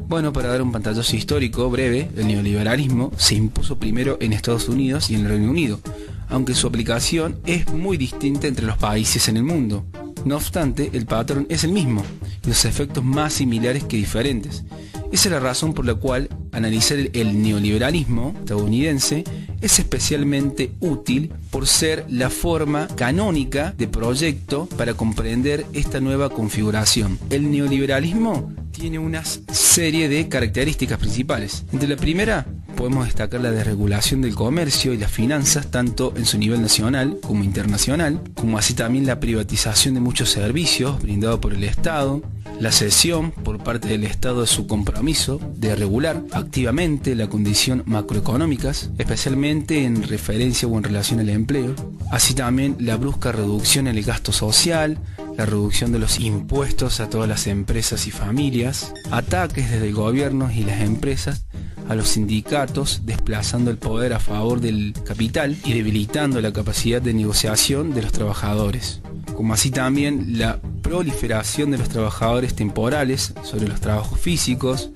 Bueno, 0.08 0.32
para 0.32 0.48
dar 0.48 0.62
un 0.62 0.72
pantallazo 0.72 1.16
histórico 1.16 1.70
breve, 1.70 2.10
el 2.16 2.26
neoliberalismo 2.26 3.12
se 3.16 3.34
impuso 3.34 3.78
primero 3.78 4.18
en 4.20 4.32
Estados 4.32 4.68
Unidos 4.68 5.10
y 5.10 5.14
en 5.14 5.22
el 5.22 5.28
Reino 5.28 5.50
Unido, 5.50 5.80
aunque 6.28 6.54
su 6.54 6.66
aplicación 6.66 7.40
es 7.46 7.72
muy 7.72 7.96
distinta 7.96 8.46
entre 8.46 8.66
los 8.66 8.76
países 8.76 9.28
en 9.28 9.38
el 9.38 9.42
mundo. 9.42 9.86
No 10.24 10.36
obstante, 10.36 10.90
el 10.92 11.06
patrón 11.06 11.46
es 11.48 11.64
el 11.64 11.72
mismo 11.72 12.04
los 12.44 12.64
efectos 12.64 13.04
más 13.04 13.34
similares 13.34 13.84
que 13.84 13.96
diferentes. 13.96 14.64
Esa 15.12 15.28
es 15.28 15.32
la 15.32 15.40
razón 15.40 15.74
por 15.74 15.84
la 15.84 15.94
cual 15.94 16.30
analizar 16.52 16.98
el 16.98 17.42
neoliberalismo 17.42 18.34
estadounidense 18.40 19.24
es 19.60 19.78
especialmente 19.78 20.72
útil 20.80 21.30
por 21.50 21.66
ser 21.66 22.06
la 22.08 22.30
forma 22.30 22.88
canónica 22.88 23.74
de 23.76 23.88
proyecto 23.88 24.66
para 24.78 24.94
comprender 24.94 25.66
esta 25.74 26.00
nueva 26.00 26.30
configuración. 26.30 27.18
El 27.28 27.50
neoliberalismo 27.50 28.54
tiene 28.72 28.98
una 28.98 29.22
serie 29.24 30.08
de 30.08 30.28
características 30.28 30.98
principales. 30.98 31.64
Entre 31.72 31.88
la 31.88 31.96
primera, 31.96 32.46
podemos 32.74 33.04
destacar 33.04 33.42
la 33.42 33.50
desregulación 33.50 34.22
del 34.22 34.34
comercio 34.34 34.94
y 34.94 34.96
las 34.96 35.12
finanzas, 35.12 35.70
tanto 35.70 36.14
en 36.16 36.24
su 36.24 36.38
nivel 36.38 36.62
nacional 36.62 37.18
como 37.22 37.44
internacional, 37.44 38.20
como 38.34 38.56
así 38.56 38.72
también 38.72 39.06
la 39.06 39.20
privatización 39.20 39.92
de 39.92 40.00
muchos 40.00 40.30
servicios 40.30 41.00
brindados 41.02 41.38
por 41.38 41.52
el 41.52 41.64
Estado, 41.64 42.22
la 42.62 42.70
cesión 42.70 43.32
por 43.32 43.58
parte 43.58 43.88
del 43.88 44.04
Estado 44.04 44.42
de 44.42 44.46
su 44.46 44.68
compromiso 44.68 45.40
de 45.56 45.74
regular 45.74 46.22
activamente 46.30 47.16
la 47.16 47.28
condición 47.28 47.82
macroeconómicas, 47.86 48.90
especialmente 48.98 49.84
en 49.84 50.04
referencia 50.04 50.68
o 50.68 50.78
en 50.78 50.84
relación 50.84 51.18
al 51.18 51.30
empleo, 51.30 51.74
así 52.12 52.34
también 52.34 52.76
la 52.78 52.96
brusca 52.96 53.32
reducción 53.32 53.88
en 53.88 53.98
el 53.98 54.04
gasto 54.04 54.30
social, 54.30 54.98
la 55.36 55.46
reducción 55.46 55.92
de 55.92 55.98
los 55.98 56.20
impuestos 56.20 57.00
a 57.00 57.08
todas 57.08 57.28
las 57.28 57.46
empresas 57.46 58.06
y 58.06 58.10
familias, 58.10 58.92
ataques 59.10 59.70
desde 59.70 59.88
el 59.88 59.94
gobierno 59.94 60.50
y 60.50 60.64
las 60.64 60.80
empresas 60.80 61.44
a 61.88 61.94
los 61.94 62.08
sindicatos, 62.08 63.02
desplazando 63.04 63.70
el 63.70 63.78
poder 63.78 64.12
a 64.12 64.20
favor 64.20 64.60
del 64.60 64.94
capital 65.04 65.56
y 65.64 65.72
debilitando 65.72 66.40
la 66.40 66.52
capacidad 66.52 67.02
de 67.02 67.14
negociación 67.14 67.92
de 67.94 68.02
los 68.02 68.12
trabajadores, 68.12 69.00
como 69.34 69.54
así 69.54 69.70
también 69.70 70.38
la 70.38 70.60
proliferación 70.82 71.70
de 71.70 71.78
los 71.78 71.88
trabajadores 71.88 72.54
temporales 72.54 73.34
sobre 73.42 73.68
los 73.68 73.80
trabajos 73.80 74.20
físicos, 74.20 74.90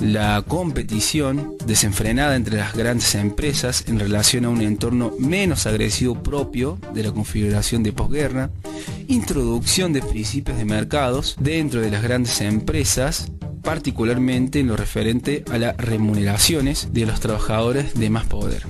la 0.00 0.42
competición 0.46 1.56
desenfrenada 1.66 2.36
entre 2.36 2.56
las 2.56 2.74
grandes 2.74 3.14
empresas 3.14 3.84
en 3.86 3.98
relación 3.98 4.44
a 4.44 4.48
un 4.48 4.62
entorno 4.62 5.12
menos 5.18 5.66
agresivo 5.66 6.22
propio 6.22 6.78
de 6.94 7.02
la 7.02 7.12
configuración 7.12 7.82
de 7.82 7.92
posguerra, 7.92 8.50
introducción 9.10 9.92
de 9.92 10.02
principios 10.02 10.56
de 10.56 10.64
mercados 10.64 11.36
dentro 11.40 11.80
de 11.80 11.90
las 11.90 12.02
grandes 12.02 12.40
empresas, 12.40 13.32
particularmente 13.62 14.60
en 14.60 14.68
lo 14.68 14.76
referente 14.76 15.44
a 15.50 15.58
las 15.58 15.76
remuneraciones 15.76 16.92
de 16.92 17.06
los 17.06 17.18
trabajadores 17.18 17.94
de 17.94 18.08
más 18.08 18.26
poder. 18.26 18.62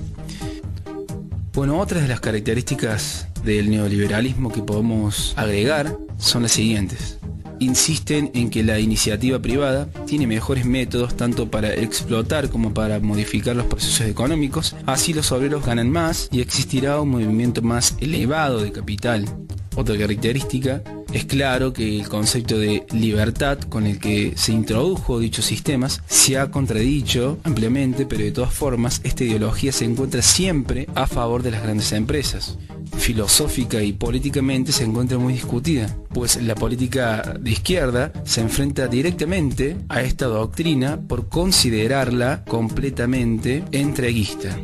Bueno, 1.53 1.79
otras 1.79 2.01
de 2.01 2.07
las 2.07 2.21
características 2.21 3.27
del 3.43 3.69
neoliberalismo 3.69 4.51
que 4.51 4.63
podemos 4.63 5.33
agregar 5.37 5.95
son 6.17 6.43
las 6.43 6.53
siguientes 6.53 7.19
insisten 7.59 8.31
en 8.33 8.49
que 8.49 8.63
la 8.63 8.79
iniciativa 8.79 9.39
privada 9.39 9.87
tiene 10.07 10.25
mejores 10.25 10.65
métodos 10.65 11.15
tanto 11.15 11.51
para 11.51 11.73
explotar 11.75 12.49
como 12.49 12.73
para 12.73 12.99
modificar 12.99 13.55
los 13.55 13.67
procesos 13.67 14.07
económicos, 14.07 14.75
así 14.87 15.13
los 15.13 15.31
obreros 15.31 15.63
ganan 15.63 15.91
más 15.91 16.27
y 16.31 16.41
existirá 16.41 16.99
un 16.99 17.09
movimiento 17.09 17.61
más 17.61 17.95
elevado 18.01 18.63
de 18.63 18.71
capital. 18.71 19.25
Otra 19.75 19.97
característica 19.97 20.81
es 21.13 21.25
claro 21.25 21.73
que 21.73 21.99
el 21.99 22.07
concepto 22.07 22.57
de 22.57 22.85
libertad 22.91 23.59
con 23.59 23.85
el 23.85 23.99
que 23.99 24.33
se 24.35 24.51
introdujo 24.51 25.19
dichos 25.19 25.45
sistemas 25.45 26.01
se 26.07 26.37
ha 26.37 26.51
contradicho 26.51 27.39
ampliamente, 27.43 28.05
pero 28.05 28.23
de 28.23 28.31
todas 28.31 28.53
formas 28.53 29.01
esta 29.03 29.23
ideología 29.23 29.71
se 29.71 29.85
encuentra 29.85 30.21
siempre 30.21 30.87
a 30.95 31.07
favor 31.07 31.43
de 31.43 31.51
las 31.51 31.63
grandes 31.63 31.91
empresas 31.91 32.57
filosófica 32.97 33.81
y 33.81 33.93
políticamente 33.93 34.71
se 34.71 34.83
encuentra 34.83 35.17
muy 35.17 35.33
discutida, 35.33 35.95
pues 36.13 36.41
la 36.41 36.55
política 36.55 37.37
de 37.39 37.51
izquierda 37.51 38.11
se 38.25 38.41
enfrenta 38.41 38.87
directamente 38.87 39.77
a 39.89 40.01
esta 40.01 40.25
doctrina 40.25 40.99
por 41.07 41.29
considerarla 41.29 42.43
completamente 42.45 43.63
entreguista. 43.71 44.57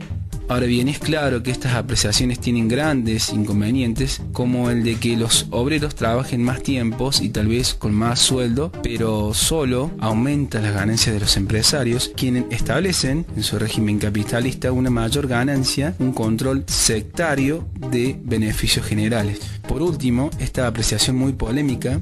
Ahora 0.49 0.65
bien, 0.65 0.87
es 0.87 0.99
claro 0.99 1.43
que 1.43 1.51
estas 1.51 1.73
apreciaciones 1.73 2.39
tienen 2.39 2.69
grandes 2.69 3.33
inconvenientes, 3.33 4.21
como 4.31 4.69
el 4.69 4.81
de 4.81 4.95
que 4.95 5.17
los 5.17 5.47
obreros 5.51 5.93
trabajen 5.95 6.41
más 6.41 6.63
tiempos 6.63 7.19
y 7.19 7.27
tal 7.27 7.47
vez 7.47 7.73
con 7.73 7.93
más 7.93 8.19
sueldo, 8.19 8.71
pero 8.81 9.33
solo 9.33 9.91
aumenta 9.99 10.61
las 10.61 10.73
ganancias 10.73 11.13
de 11.13 11.19
los 11.19 11.35
empresarios, 11.35 12.13
quienes 12.15 12.45
establecen 12.49 13.25
en 13.35 13.43
su 13.43 13.59
régimen 13.59 13.99
capitalista 13.99 14.71
una 14.71 14.89
mayor 14.89 15.27
ganancia, 15.27 15.95
un 15.99 16.13
control 16.13 16.63
sectario 16.67 17.67
de 17.91 18.17
beneficios 18.23 18.85
generales. 18.85 19.41
Por 19.67 19.81
último, 19.81 20.29
esta 20.39 20.65
apreciación 20.65 21.17
muy 21.17 21.33
polémica 21.33 21.99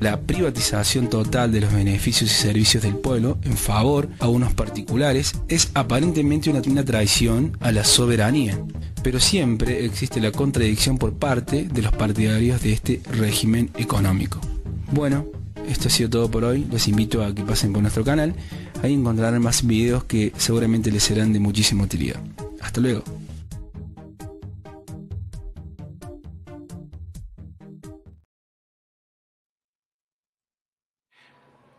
la 0.00 0.20
privatización 0.20 1.08
total 1.08 1.52
de 1.52 1.60
los 1.60 1.72
beneficios 1.72 2.30
y 2.30 2.34
servicios 2.34 2.82
del 2.82 2.96
pueblo 2.96 3.38
en 3.42 3.56
favor 3.56 4.08
a 4.20 4.28
unos 4.28 4.54
particulares 4.54 5.34
es 5.48 5.70
aparentemente 5.74 6.50
una, 6.50 6.84
traición 6.84 7.56
a 7.60 7.72
la 7.72 7.84
soberanía, 7.84 8.60
pero 9.02 9.20
siempre 9.20 9.84
existe 9.84 10.20
la 10.20 10.32
contradicción 10.32 10.98
por 10.98 11.14
parte 11.14 11.64
de 11.64 11.82
los 11.82 11.92
partidarios 11.92 12.62
de 12.62 12.72
este 12.72 13.00
régimen 13.10 13.70
económico. 13.76 14.40
Bueno, 14.92 15.26
esto 15.68 15.88
ha 15.88 15.90
sido 15.90 16.10
todo 16.10 16.30
por 16.30 16.44
hoy, 16.44 16.66
los 16.70 16.88
invito 16.88 17.24
a 17.24 17.34
que 17.34 17.42
pasen 17.42 17.72
por 17.72 17.82
nuestro 17.82 18.04
canal, 18.04 18.34
ahí 18.82 18.94
encontrarán 18.94 19.42
más 19.42 19.66
videos 19.66 20.04
que 20.04 20.32
seguramente 20.36 20.90
les 20.90 21.02
serán 21.02 21.32
de 21.32 21.40
muchísima 21.40 21.84
utilidad. 21.84 22.20
Hasta 22.60 22.80
luego. 22.80 23.17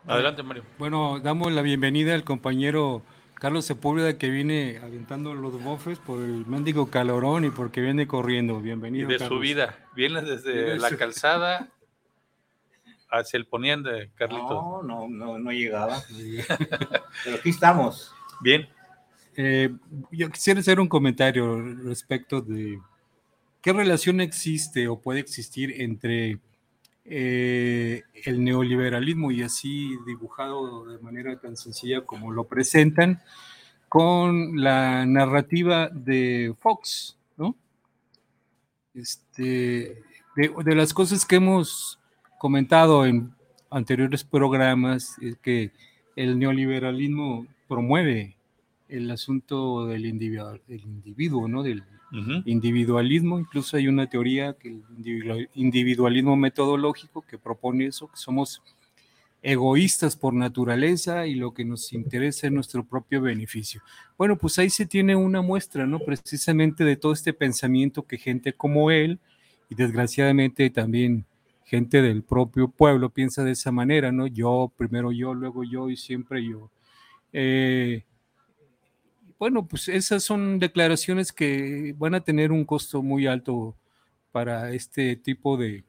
Adelante, 0.10 0.42
Mario. 0.42 0.64
Bueno, 0.80 1.20
damos 1.20 1.52
la 1.52 1.62
bienvenida 1.62 2.16
al 2.16 2.24
compañero 2.24 3.04
Carlos 3.36 3.66
Sepúlveda 3.66 4.18
que 4.18 4.32
viene 4.32 4.80
aventando 4.82 5.36
los 5.36 5.62
bofes 5.64 6.00
por 6.00 6.20
el 6.20 6.48
mendigo 6.48 6.90
calorón 6.90 7.46
y 7.46 7.52
porque 7.52 7.80
viene 7.80 8.08
corriendo. 8.08 8.60
Bienvenido. 8.60 9.08
Y 9.08 9.14
de 9.20 9.28
su 9.28 9.38
vida. 9.38 9.78
Viene 9.96 10.24
desde 10.24 10.80
la 10.80 10.90
calzada 10.98 11.70
hacia 13.12 13.38
el 13.38 13.46
poniente, 13.46 14.10
Carlitos. 14.16 14.50
No, 14.50 14.82
no, 14.82 15.08
no, 15.08 15.38
no 15.38 15.52
llegaba. 15.52 16.02
Pero 17.24 17.36
aquí 17.38 17.50
estamos. 17.50 18.12
Bien. 18.42 18.68
Eh, 19.36 19.70
yo 20.12 20.32
quisiera 20.32 20.60
hacer 20.60 20.80
un 20.80 20.88
comentario 20.88 21.62
respecto 21.84 22.42
de 22.42 22.80
qué 23.62 23.74
relación 23.74 24.22
existe 24.22 24.88
o 24.88 25.00
puede 25.00 25.20
existir 25.20 25.82
entre 25.84 26.40
eh, 27.12 28.04
el 28.26 28.44
neoliberalismo 28.44 29.32
y 29.32 29.42
así 29.42 29.98
dibujado 30.06 30.86
de 30.86 31.00
manera 31.00 31.40
tan 31.40 31.58
sencilla 31.58 32.06
como 32.06 32.32
lo 32.32 32.44
presentan 32.44 33.20
con 33.88 34.62
la 34.62 35.08
narrativa 35.08 35.90
de 35.90 36.54
Fox, 36.60 37.18
¿no? 37.36 37.56
Este, 38.94 40.04
de, 40.36 40.76
las 40.76 40.94
cosas 40.94 41.26
que 41.26 41.38
hemos 41.38 42.00
comentado 42.38 43.04
en 43.08 43.34
anteriores 43.72 44.24
programas 44.24 45.18
es 45.20 45.36
que 45.40 45.72
el 46.16 46.38
neoliberalismo 46.38 47.48
promueve 47.68 48.38
el 48.88 49.10
asunto 49.10 49.88
del 49.88 50.06
individuo, 50.06 50.60
individuo 50.68 51.48
¿no? 51.48 51.64
Del 51.64 51.84
individualismo, 52.46 53.40
incluso 53.40 53.78
hay 53.78 53.88
una 53.88 54.10
teoría 54.10 54.54
que 54.54 54.70
el 54.70 55.50
individualismo 55.54 56.36
metodológico 56.36 57.22
que 57.22 57.38
propone 57.38 57.86
eso, 57.86 58.08
que 58.08 58.18
somos 58.18 58.62
egoístas 59.42 60.16
por 60.16 60.34
naturaleza 60.34 61.26
y 61.28 61.36
lo 61.36 61.54
que 61.54 61.64
nos 61.64 61.94
interesa 61.94 62.48
es 62.48 62.54
nuestro 62.54 62.84
propio 62.84 63.22
beneficio. 63.22 63.82
Bueno, 64.18 64.38
pues 64.38 64.60
ahí 64.60 64.70
se 64.70 64.86
tiene 64.86 65.16
una 65.16 65.42
muestra, 65.42 65.86
¿no? 65.86 66.00
Precisamente 66.00 66.84
de 66.84 66.98
todo 66.98 67.14
este 67.14 67.34
pensamiento 67.34 68.04
que 68.04 68.18
gente 68.18 68.54
como 68.54 68.92
él 68.92 69.20
y 69.70 69.76
desgraciadamente 69.76 70.70
también 70.70 71.26
gente 71.64 72.02
del 72.02 72.24
propio 72.24 72.68
pueblo 72.68 73.12
piensa 73.12 73.44
de 73.44 73.52
esa 73.52 73.72
manera, 73.72 74.12
¿no? 74.12 74.28
Yo, 74.28 74.72
primero 74.76 75.12
yo, 75.12 75.34
luego 75.34 75.64
yo 75.64 75.90
y 75.90 75.96
siempre 75.96 76.44
yo. 76.44 76.70
Eh, 77.32 78.04
bueno, 79.40 79.66
pues 79.66 79.88
esas 79.88 80.24
son 80.24 80.60
declaraciones 80.60 81.32
que 81.32 81.96
van 81.98 82.14
a 82.14 82.20
tener 82.20 82.52
un 82.52 82.66
costo 82.66 83.02
muy 83.02 83.26
alto 83.26 83.76
para 84.32 84.72
este 84.74 85.16
tipo 85.16 85.58
de, 85.58 85.86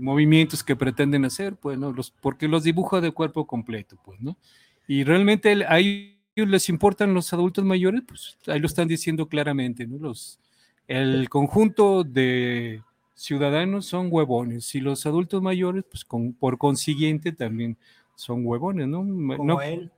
movimientos 0.00 0.62
que 0.62 0.76
pretenden 0.76 1.24
hacer, 1.24 1.56
pues, 1.56 1.78
¿no? 1.78 1.90
Los, 1.90 2.10
porque 2.10 2.46
los 2.46 2.62
dibuja 2.62 3.00
de 3.00 3.10
cuerpo 3.10 3.46
completo, 3.46 3.98
pues, 4.04 4.20
¿no? 4.20 4.36
Y 4.86 5.02
realmente 5.02 5.64
ahí 5.66 6.20
les 6.34 6.68
importan 6.68 7.14
los 7.14 7.32
adultos 7.32 7.64
mayores, 7.64 8.02
pues 8.06 8.36
ahí 8.46 8.60
lo 8.60 8.66
están 8.66 8.86
diciendo 8.86 9.28
claramente, 9.28 9.86
¿no? 9.86 9.98
Los, 9.98 10.38
el 10.86 11.28
conjunto 11.28 12.04
de 12.04 12.82
ciudadanos 13.14 13.86
son 13.86 14.08
huevones 14.10 14.74
y 14.74 14.80
los 14.80 15.06
adultos 15.06 15.42
mayores, 15.42 15.84
pues 15.90 16.04
con, 16.04 16.34
por 16.34 16.58
consiguiente 16.58 17.32
también 17.32 17.78
son 18.14 18.44
huevones, 18.44 18.86
¿no? 18.86 18.98
Como 19.36 19.62
él. 19.62 19.90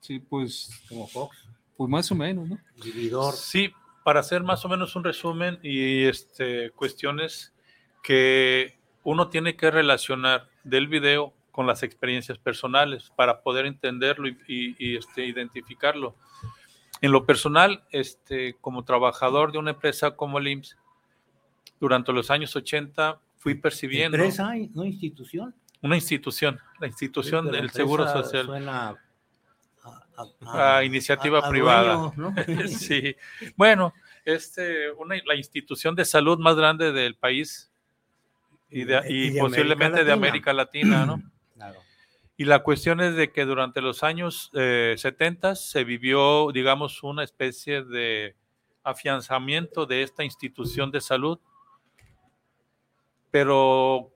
Sí, 0.00 0.18
pues, 0.18 0.70
Como 0.88 1.06
Fox, 1.06 1.36
pues 1.80 1.88
más 1.88 2.12
o 2.12 2.14
menos, 2.14 2.46
¿no? 2.46 2.58
vividor. 2.84 3.32
Sí, 3.32 3.72
para 4.04 4.20
hacer 4.20 4.42
más 4.42 4.62
o 4.66 4.68
menos 4.68 4.94
un 4.96 5.02
resumen 5.02 5.58
y 5.62 6.04
este, 6.04 6.72
cuestiones 6.72 7.54
que 8.02 8.76
uno 9.02 9.30
tiene 9.30 9.56
que 9.56 9.70
relacionar 9.70 10.50
del 10.62 10.88
video 10.88 11.32
con 11.50 11.66
las 11.66 11.82
experiencias 11.82 12.36
personales 12.36 13.10
para 13.16 13.40
poder 13.40 13.64
entenderlo 13.64 14.28
y, 14.28 14.36
y- 14.46 14.76
y, 14.78 14.96
este, 14.98 15.24
identificarlo. 15.24 16.16
En 17.00 17.12
lo 17.12 17.24
personal, 17.24 17.82
este, 17.92 18.56
como 18.60 18.84
trabajador 18.84 19.50
de 19.50 19.56
una 19.56 19.70
empresa 19.70 20.10
como 20.16 20.36
el 20.38 20.48
IMSS, 20.48 20.76
durante 21.80 22.12
los 22.12 22.30
años 22.30 22.54
80 22.54 23.18
fui 23.38 23.54
percibiendo 23.54 24.18
Empresa, 24.18 24.52
no 24.74 24.84
institución. 24.84 25.54
una 25.80 25.96
institución, 25.96 26.60
la 26.78 26.88
institución 26.88 27.46
Sí, 27.46 27.52
del 27.52 27.70
Seguro 27.70 28.06
Social. 28.06 28.44
Suena 28.44 28.96
a, 30.46 30.76
A 30.78 30.84
iniciativa 30.84 31.48
privada. 31.48 31.94
dueño, 31.96 32.12
¿no? 32.16 32.34
Sí, 32.68 33.16
bueno, 33.56 33.92
este, 34.24 34.90
una, 34.92 35.16
la 35.26 35.34
institución 35.34 35.94
de 35.94 36.04
salud 36.04 36.38
más 36.38 36.56
grande 36.56 36.92
del 36.92 37.16
país 37.16 37.70
y, 38.70 38.84
de- 38.84 39.02
Y 39.08 39.26
y 39.26 39.30
de 39.30 39.40
posiblemente 39.40 40.04
de 40.04 40.12
América 40.12 40.52
Latina, 40.52 41.06
¿no? 41.06 41.22
Claro. 41.54 41.80
Y 42.38 42.44
la 42.46 42.60
cuestión 42.60 43.00
es 43.02 43.16
de 43.16 43.32
que 43.32 43.44
durante 43.44 43.82
los 43.82 44.02
años 44.02 44.50
eh, 44.54 44.94
70 44.96 45.56
se 45.56 45.84
vivió, 45.84 46.50
digamos, 46.52 47.02
una 47.02 47.22
especie 47.22 47.82
de 47.84 48.34
afianzamiento 48.82 49.84
de 49.84 50.02
esta 50.02 50.24
institución 50.24 50.90
de 50.90 51.02
salud, 51.02 51.38
pero 53.30 54.10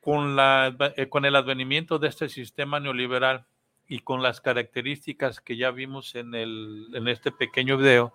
con, 0.00 0.36
la, 0.36 0.76
eh, 0.96 1.08
con 1.08 1.24
el 1.24 1.36
advenimiento 1.36 1.98
de 1.98 2.08
este 2.08 2.28
sistema 2.28 2.80
neoliberal 2.80 3.46
y 3.90 3.98
con 3.98 4.22
las 4.22 4.40
características 4.40 5.40
que 5.40 5.56
ya 5.56 5.72
vimos 5.72 6.14
en, 6.14 6.34
el, 6.34 6.86
en 6.94 7.08
este 7.08 7.32
pequeño 7.32 7.76
video, 7.76 8.12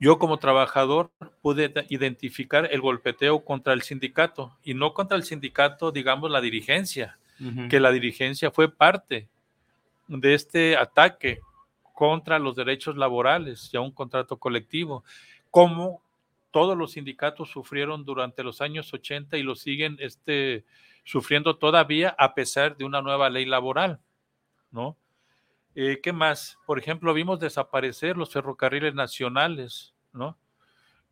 yo 0.00 0.18
como 0.18 0.38
trabajador 0.38 1.10
pude 1.42 1.68
de- 1.68 1.84
identificar 1.90 2.68
el 2.72 2.80
golpeteo 2.80 3.44
contra 3.44 3.74
el 3.74 3.82
sindicato 3.82 4.56
y 4.64 4.72
no 4.72 4.94
contra 4.94 5.16
el 5.18 5.24
sindicato, 5.24 5.92
digamos, 5.92 6.30
la 6.30 6.40
dirigencia, 6.40 7.18
que 7.68 7.78
la 7.80 7.92
dirigencia 7.92 8.50
fue 8.50 8.68
parte 8.68 9.28
de 10.08 10.34
este 10.34 10.76
ataque 10.76 11.40
contra 11.94 12.38
los 12.38 12.56
derechos 12.56 12.96
laborales 12.96 13.68
y 13.72 13.76
a 13.76 13.80
un 13.80 13.92
contrato 13.92 14.38
colectivo, 14.38 15.04
como 15.50 16.02
todos 16.50 16.76
los 16.78 16.92
sindicatos 16.92 17.50
sufrieron 17.50 18.04
durante 18.06 18.42
los 18.42 18.60
años 18.62 18.92
80 18.94 19.36
y 19.36 19.42
lo 19.42 19.54
siguen 19.54 19.98
este, 20.00 20.64
sufriendo 21.04 21.56
todavía 21.58 22.14
a 22.18 22.34
pesar 22.34 22.76
de 22.76 22.84
una 22.84 23.02
nueva 23.02 23.28
ley 23.28 23.44
laboral, 23.44 24.00
¿no? 24.70 24.96
Eh, 25.74 26.00
¿Qué 26.02 26.12
más? 26.12 26.58
Por 26.66 26.78
ejemplo, 26.78 27.14
vimos 27.14 27.38
desaparecer 27.38 28.16
los 28.16 28.32
ferrocarriles 28.32 28.94
nacionales, 28.94 29.94
¿no? 30.12 30.36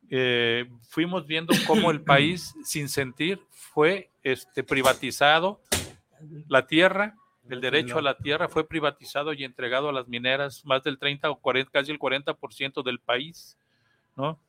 Eh, 0.09 0.69
fuimos 0.89 1.27
viendo 1.27 1.55
cómo 1.67 1.91
el 1.91 2.03
país, 2.03 2.55
sin 2.65 2.89
sentir, 2.89 3.41
fue 3.51 4.11
este, 4.23 4.63
privatizado, 4.63 5.61
la 6.49 6.67
tierra, 6.67 7.17
el 7.49 7.61
derecho 7.61 7.99
a 7.99 8.03
la 8.03 8.17
tierra 8.17 8.49
fue 8.49 8.67
privatizado 8.67 9.33
y 9.33 9.45
entregado 9.45 9.89
a 9.89 9.93
las 9.93 10.09
mineras, 10.09 10.65
más 10.65 10.83
del 10.83 10.99
30 10.99 11.31
o 11.31 11.41
40, 11.41 11.71
casi 11.71 11.93
el 11.93 11.99
40% 11.99 12.83
del 12.83 12.99
país, 12.99 13.57
¿no? 14.17 14.41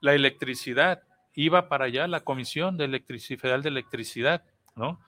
La 0.00 0.14
electricidad, 0.14 1.02
iba 1.34 1.68
para 1.68 1.86
allá 1.86 2.06
la 2.06 2.20
Comisión 2.20 2.76
de 2.76 2.84
Electricidad 2.84 3.40
Federal 3.40 3.62
de 3.62 3.68
Electricidad, 3.70 4.44
¿no? 4.74 5.00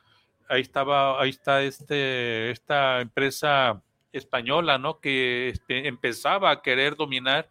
Ahí 0.48 0.62
estaba, 0.62 1.20
ahí 1.20 1.30
está 1.30 1.62
este, 1.62 2.50
esta 2.50 3.00
empresa 3.00 3.80
española, 4.12 4.78
¿no? 4.78 4.98
Que 5.00 5.50
este, 5.50 5.86
empezaba 5.86 6.50
a 6.50 6.62
querer 6.62 6.96
dominar 6.96 7.48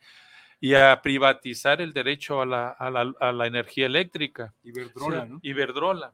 y 0.60 0.74
a 0.74 1.00
privatizar 1.02 1.82
el 1.82 1.94
derecho 1.94 2.42
a 2.42 2.46
la, 2.46 2.70
a 2.70 2.90
la, 2.90 3.14
a 3.20 3.32
la 3.32 3.46
energía 3.48 3.86
eléctrica. 3.86 4.54
Iberdrola, 4.64 5.24
Sí, 5.26 5.30
¿no? 5.32 5.40
Iberdrola. 5.44 6.14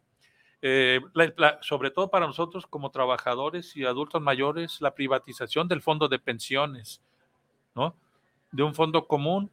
Eh, 0.62 0.99
la- 1.13 1.34
la- 1.38 1.60
sobre 1.62 1.91
todo 1.91 2.10
para 2.10 2.25
nosotros 2.27 2.65
como 2.67 2.89
trabajadores 2.91 3.75
y 3.75 3.86
adultos 3.86 4.21
mayores, 4.21 4.81
la 4.81 4.93
privatización 4.93 5.67
del 5.67 5.81
fondo 5.81 6.07
de 6.10 6.19
pensiones, 6.19 7.01
¿no? 7.75 7.95
De 8.51 8.63
un 8.63 8.73
fondo 8.75 9.07
común 9.07 9.49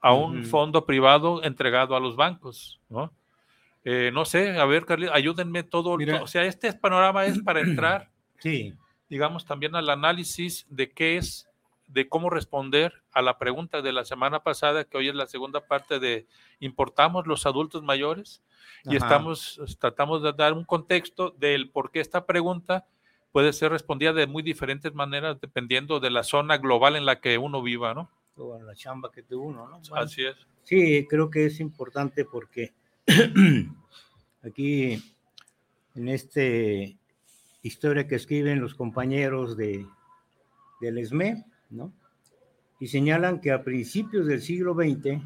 a 0.00 0.12
un 0.14 0.44
fondo 0.44 0.84
privado 0.84 1.42
entregado 1.44 1.94
a 1.94 2.00
los 2.00 2.16
bancos, 2.16 2.80
¿no? 2.88 3.12
Eh, 3.84 4.10
no 4.12 4.24
sé, 4.24 4.58
a 4.58 4.64
ver, 4.64 4.84
Carly, 4.84 5.08
ayúdenme 5.12 5.62
todo. 5.62 5.96
Mira. 5.96 6.22
o 6.22 6.26
sea, 6.26 6.44
este 6.44 6.72
panorama 6.72 7.26
es 7.26 7.40
para 7.40 7.60
entrar 7.60 8.10
Sí, 8.38 8.74
digamos, 9.08 9.44
también 9.44 9.76
al 9.76 9.88
análisis 9.88 10.66
de 10.68 10.90
qué 10.90 11.16
es, 11.16 11.48
de 11.86 12.08
cómo 12.08 12.28
responder 12.28 12.92
a 13.12 13.22
la 13.22 13.38
pregunta 13.38 13.82
de 13.82 13.92
la 13.92 14.04
semana 14.04 14.42
pasada, 14.42 14.84
que 14.84 14.96
hoy 14.96 15.08
es 15.08 15.14
la 15.14 15.26
segunda 15.26 15.60
parte 15.60 16.00
de 16.00 16.26
¿importamos 16.58 17.26
los 17.26 17.46
adultos 17.46 17.84
mayores? 17.84 18.42
Y 18.84 18.96
Ajá. 18.96 19.06
estamos, 19.06 19.60
tratamos 19.78 20.22
de 20.22 20.32
dar 20.32 20.54
un 20.54 20.64
contexto 20.64 21.30
del 21.38 21.70
por 21.70 21.92
qué 21.92 22.00
esta 22.00 22.26
pregunta 22.26 22.86
puede 23.30 23.52
ser 23.52 23.70
respondida 23.70 24.12
de 24.12 24.26
muy 24.26 24.42
diferentes 24.42 24.92
maneras 24.92 25.40
dependiendo 25.40 26.00
de 26.00 26.10
la 26.10 26.24
zona 26.24 26.58
global 26.58 26.96
en 26.96 27.06
la 27.06 27.20
que 27.20 27.38
uno 27.38 27.62
viva, 27.62 27.94
¿no? 27.94 28.10
toda 28.34 28.62
la 28.62 28.74
chamba 28.74 29.10
que 29.10 29.22
tuvo 29.22 29.46
uno, 29.46 29.68
¿no? 29.68 29.80
Bueno, 29.88 30.04
Así 30.04 30.24
es. 30.24 30.36
Sí, 30.64 31.06
creo 31.08 31.30
que 31.30 31.46
es 31.46 31.60
importante 31.60 32.24
porque 32.24 32.72
aquí 34.42 35.02
en 35.94 36.08
este 36.08 36.96
historia 37.62 38.06
que 38.06 38.16
escriben 38.16 38.60
los 38.60 38.74
compañeros 38.74 39.56
de 39.56 39.86
del 40.80 40.98
ESME, 40.98 41.44
¿no? 41.70 41.92
Y 42.80 42.88
señalan 42.88 43.40
que 43.40 43.52
a 43.52 43.62
principios 43.62 44.26
del 44.26 44.42
siglo 44.42 44.74
XX 44.74 45.22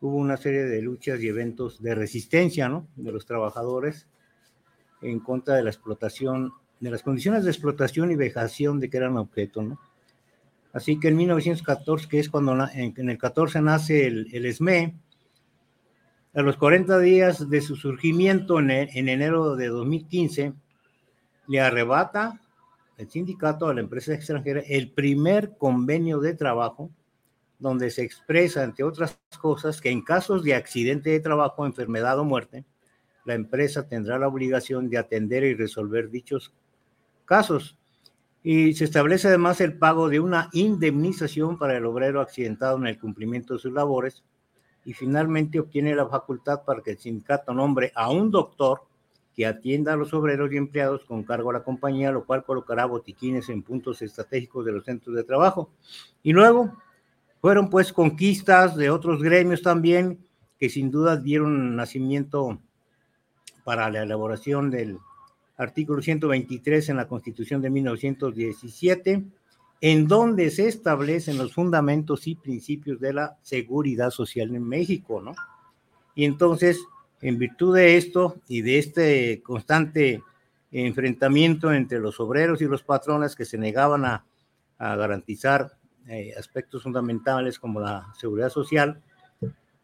hubo 0.00 0.16
una 0.16 0.36
serie 0.36 0.64
de 0.64 0.82
luchas 0.82 1.20
y 1.20 1.28
eventos 1.28 1.80
de 1.80 1.94
resistencia, 1.94 2.68
¿no? 2.68 2.88
De 2.96 3.12
los 3.12 3.24
trabajadores 3.24 4.08
en 5.00 5.20
contra 5.20 5.54
de 5.54 5.62
la 5.62 5.70
explotación, 5.70 6.52
de 6.80 6.90
las 6.90 7.02
condiciones 7.02 7.44
de 7.44 7.50
explotación 7.50 8.10
y 8.10 8.16
vejación 8.16 8.80
de 8.80 8.90
que 8.90 8.96
eran 8.96 9.16
objeto, 9.16 9.62
¿no? 9.62 9.78
Así 10.72 10.98
que 10.98 11.08
en 11.08 11.16
1914, 11.16 12.08
que 12.08 12.18
es 12.18 12.28
cuando 12.28 12.56
en 12.74 13.08
el 13.08 13.18
14 13.18 13.60
nace 13.60 14.06
el, 14.06 14.28
el 14.32 14.46
ESME, 14.46 14.94
a 16.34 16.42
los 16.42 16.56
40 16.56 16.98
días 16.98 17.50
de 17.50 17.60
su 17.60 17.76
surgimiento 17.76 18.58
en, 18.58 18.70
e- 18.70 18.90
en 18.94 19.08
enero 19.08 19.54
de 19.54 19.68
2015, 19.68 20.54
le 21.48 21.60
arrebata 21.60 22.40
el 22.96 23.10
sindicato 23.10 23.68
a 23.68 23.74
la 23.74 23.80
empresa 23.80 24.14
extranjera 24.14 24.62
el 24.66 24.90
primer 24.90 25.56
convenio 25.58 26.20
de 26.20 26.34
trabajo 26.34 26.90
donde 27.58 27.90
se 27.90 28.02
expresa, 28.02 28.64
entre 28.64 28.84
otras 28.84 29.20
cosas, 29.40 29.80
que 29.80 29.90
en 29.90 30.02
casos 30.02 30.42
de 30.42 30.54
accidente 30.54 31.10
de 31.10 31.20
trabajo, 31.20 31.64
enfermedad 31.64 32.18
o 32.18 32.24
muerte, 32.24 32.64
la 33.24 33.34
empresa 33.34 33.86
tendrá 33.86 34.18
la 34.18 34.26
obligación 34.26 34.88
de 34.88 34.98
atender 34.98 35.44
y 35.44 35.54
resolver 35.54 36.10
dichos 36.10 36.52
casos. 37.24 37.78
Y 38.42 38.72
se 38.74 38.84
establece 38.84 39.28
además 39.28 39.60
el 39.60 39.78
pago 39.78 40.08
de 40.08 40.18
una 40.18 40.48
indemnización 40.52 41.56
para 41.56 41.76
el 41.76 41.86
obrero 41.86 42.20
accidentado 42.20 42.76
en 42.78 42.88
el 42.88 42.98
cumplimiento 42.98 43.54
de 43.54 43.60
sus 43.60 43.72
labores 43.72 44.24
y 44.84 44.92
finalmente 44.92 45.60
obtiene 45.60 45.94
la 45.94 46.08
facultad 46.08 46.64
para 46.64 46.82
que 46.82 46.92
el 46.92 46.98
sindicato 46.98 47.54
nombre 47.54 47.92
a 47.94 48.10
un 48.10 48.30
doctor 48.30 48.82
que 49.34 49.46
atienda 49.46 49.94
a 49.94 49.96
los 49.96 50.12
obreros 50.12 50.52
y 50.52 50.56
empleados 50.56 51.04
con 51.04 51.22
cargo 51.22 51.50
a 51.50 51.54
la 51.54 51.62
compañía, 51.62 52.10
lo 52.10 52.24
cual 52.24 52.44
colocará 52.44 52.84
botiquines 52.86 53.48
en 53.48 53.62
puntos 53.62 54.02
estratégicos 54.02 54.64
de 54.64 54.72
los 54.72 54.84
centros 54.84 55.16
de 55.16 55.24
trabajo. 55.24 55.70
Y 56.22 56.32
luego 56.32 56.76
fueron 57.40 57.70
pues 57.70 57.92
conquistas 57.92 58.76
de 58.76 58.90
otros 58.90 59.22
gremios 59.22 59.62
también 59.62 60.18
que 60.58 60.68
sin 60.68 60.90
duda 60.90 61.16
dieron 61.16 61.74
nacimiento 61.74 62.60
para 63.64 63.90
la 63.90 64.02
elaboración 64.02 64.70
del 64.70 64.98
artículo 65.56 66.02
123 66.02 66.88
en 66.90 66.96
la 66.96 67.08
Constitución 67.08 67.62
de 67.62 67.70
1917, 67.70 69.24
en 69.82 70.06
donde 70.06 70.52
se 70.52 70.68
establecen 70.68 71.36
los 71.36 71.52
fundamentos 71.52 72.28
y 72.28 72.36
principios 72.36 73.00
de 73.00 73.12
la 73.12 73.36
seguridad 73.42 74.10
social 74.10 74.54
en 74.54 74.62
México, 74.62 75.20
¿no? 75.20 75.34
Y 76.14 76.24
entonces, 76.24 76.78
en 77.20 77.36
virtud 77.36 77.74
de 77.74 77.96
esto 77.96 78.36
y 78.46 78.62
de 78.62 78.78
este 78.78 79.42
constante 79.42 80.22
enfrentamiento 80.70 81.72
entre 81.72 81.98
los 81.98 82.20
obreros 82.20 82.62
y 82.62 82.66
los 82.66 82.84
patrones 82.84 83.34
que 83.34 83.44
se 83.44 83.58
negaban 83.58 84.04
a, 84.04 84.24
garantizar 84.78 85.76
eh, 86.08 86.34
aspectos 86.36 86.82
fundamentales 86.82 87.58
como 87.58 87.78
la 87.80 88.12
seguridad 88.18 88.50
social, 88.50 89.00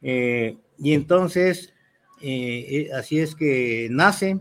eh, 0.02 0.56
y 0.78 0.94
entonces, 0.94 1.72
eh, 2.20 2.88
así 2.94 3.18
es 3.18 3.34
que 3.34 3.88
nace 3.90 4.40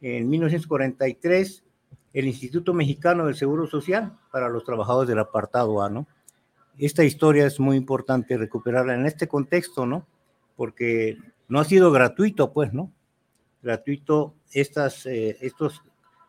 en 0.00 0.28
1943 0.30 1.62
el 2.12 2.26
Instituto 2.26 2.74
Mexicano 2.74 3.26
del 3.26 3.34
Seguro 3.34 3.66
Social 3.66 4.18
para 4.30 4.48
los 4.48 4.64
trabajadores 4.64 5.08
del 5.08 5.18
apartado 5.18 5.82
A, 5.82 5.88
¿no? 5.88 6.06
Esta 6.78 7.04
historia 7.04 7.46
es 7.46 7.60
muy 7.60 7.76
importante 7.76 8.36
recuperarla 8.36 8.94
en 8.94 9.06
este 9.06 9.28
contexto, 9.28 9.86
¿no? 9.86 10.06
Porque 10.56 11.18
no 11.48 11.60
ha 11.60 11.64
sido 11.64 11.90
gratuito, 11.92 12.52
pues, 12.52 12.72
¿no? 12.72 12.92
Gratuito 13.62 14.34
estas, 14.52 15.06
eh, 15.06 15.36
estos 15.40 15.82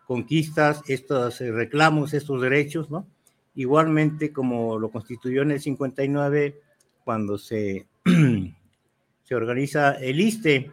conquistas, 0.06 0.82
estos 0.88 1.42
eh, 1.42 1.52
reclamos, 1.52 2.14
estos 2.14 2.42
derechos, 2.42 2.90
¿no? 2.90 3.08
Igualmente 3.56 4.34
como 4.34 4.80
lo 4.80 4.90
constituyó 4.90 5.42
en 5.44 5.52
el 5.52 5.62
59 5.62 6.60
cuando 7.04 7.38
se, 7.38 7.88
se 9.24 9.36
organiza 9.36 9.94
el 9.94 10.20
ISTE 10.20 10.72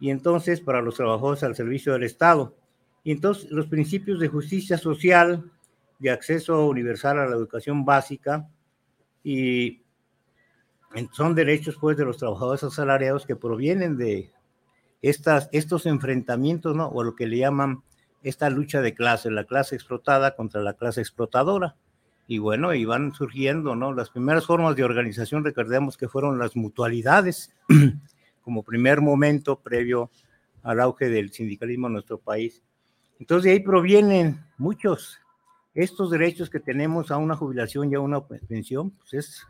y 0.00 0.10
entonces 0.10 0.60
para 0.60 0.82
los 0.82 0.96
trabajadores 0.96 1.42
al 1.42 1.54
servicio 1.54 1.92
del 1.92 2.02
Estado. 2.02 2.54
Y 3.04 3.12
entonces 3.12 3.50
los 3.50 3.66
principios 3.66 4.18
de 4.18 4.28
justicia 4.28 4.78
social, 4.78 5.50
de 5.98 6.10
acceso 6.10 6.66
universal 6.66 7.18
a 7.18 7.26
la 7.26 7.36
educación 7.36 7.84
básica 7.84 8.48
y 9.22 9.82
son 11.12 11.34
derechos 11.34 11.76
pues 11.80 11.96
de 11.96 12.04
los 12.04 12.18
trabajadores 12.18 12.64
asalariados 12.64 13.26
que 13.26 13.36
provienen 13.36 13.96
de 13.96 14.30
estas, 15.02 15.48
estos 15.52 15.86
enfrentamientos, 15.86 16.74
¿no? 16.74 16.88
O 16.88 17.02
lo 17.02 17.14
que 17.14 17.26
le 17.26 17.38
llaman 17.38 17.82
esta 18.22 18.48
lucha 18.48 18.80
de 18.80 18.94
clases, 18.94 19.32
la 19.32 19.44
clase 19.44 19.74
explotada 19.74 20.34
contra 20.34 20.62
la 20.62 20.74
clase 20.74 21.00
explotadora. 21.00 21.76
Y 22.26 22.38
bueno, 22.38 22.72
y 22.72 22.86
van 22.86 23.12
surgiendo, 23.12 23.76
¿no? 23.76 23.92
Las 23.92 24.08
primeras 24.08 24.46
formas 24.46 24.76
de 24.76 24.84
organización, 24.84 25.44
recordemos 25.44 25.98
que 25.98 26.08
fueron 26.08 26.38
las 26.38 26.56
mutualidades, 26.56 27.54
como 28.42 28.62
primer 28.62 29.02
momento 29.02 29.60
previo 29.60 30.10
al 30.62 30.80
auge 30.80 31.10
del 31.10 31.32
sindicalismo 31.32 31.88
en 31.88 31.94
nuestro 31.94 32.18
país. 32.18 32.62
Entonces 33.24 33.44
de 33.44 33.52
ahí 33.52 33.60
provienen 33.60 34.44
muchos 34.58 35.18
estos 35.72 36.10
derechos 36.10 36.50
que 36.50 36.60
tenemos 36.60 37.10
a 37.10 37.16
una 37.16 37.34
jubilación 37.34 37.90
y 37.90 37.94
a 37.94 38.00
una 38.00 38.20
pensión, 38.26 38.90
pues 38.90 39.14
es 39.14 39.46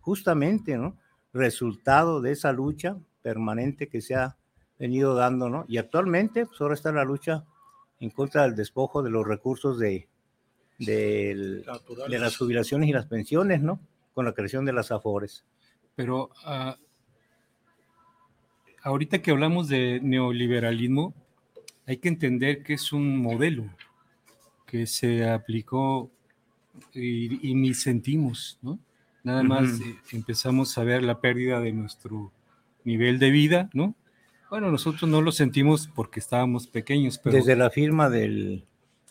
justamente, 0.00 0.78
¿no? 0.78 0.96
Resultado 1.34 2.22
de 2.22 2.32
esa 2.32 2.52
lucha 2.52 2.96
permanente 3.20 3.88
que 3.88 4.00
se 4.00 4.14
ha 4.14 4.38
venido 4.78 5.14
dando, 5.14 5.50
¿no? 5.50 5.66
Y 5.68 5.76
actualmente, 5.76 6.46
pues 6.46 6.58
ahora 6.62 6.72
está 6.72 6.90
la 6.90 7.04
lucha 7.04 7.44
en 8.00 8.08
contra 8.08 8.44
del 8.44 8.56
despojo 8.56 9.02
de 9.02 9.10
los 9.10 9.26
recursos 9.26 9.78
de, 9.78 10.08
de, 10.78 11.62
las 12.08 12.38
jubilaciones 12.38 12.88
y 12.88 12.92
las 12.94 13.04
pensiones, 13.04 13.60
¿no? 13.60 13.78
Con 14.14 14.24
la 14.24 14.32
creación 14.32 14.64
de 14.64 14.72
las 14.72 14.90
AFORES. 14.90 15.44
Pero 15.96 16.30
uh, 16.46 16.72
ahorita 18.82 19.20
que 19.20 19.32
hablamos 19.32 19.68
de 19.68 20.00
neoliberalismo, 20.02 21.12
hay 21.92 21.98
que 21.98 22.08
entender 22.08 22.62
que 22.62 22.74
es 22.74 22.92
un 22.92 23.18
modelo 23.18 23.64
que 24.66 24.86
se 24.86 25.28
aplicó 25.28 26.10
y, 26.94 27.50
y 27.50 27.54
ni 27.54 27.74
sentimos, 27.74 28.58
¿no? 28.62 28.78
Nada 29.22 29.42
más 29.42 29.78
eh, 29.80 29.96
empezamos 30.12 30.76
a 30.78 30.84
ver 30.84 31.02
la 31.02 31.20
pérdida 31.20 31.60
de 31.60 31.72
nuestro 31.72 32.32
nivel 32.84 33.18
de 33.18 33.30
vida, 33.30 33.68
¿no? 33.74 33.94
Bueno, 34.48 34.70
nosotros 34.70 35.08
no 35.08 35.20
lo 35.20 35.32
sentimos 35.32 35.88
porque 35.94 36.18
estábamos 36.18 36.66
pequeños, 36.66 37.18
pero... 37.18 37.36
Desde 37.36 37.56
la 37.56 37.68
firma 37.68 38.08
del 38.08 38.64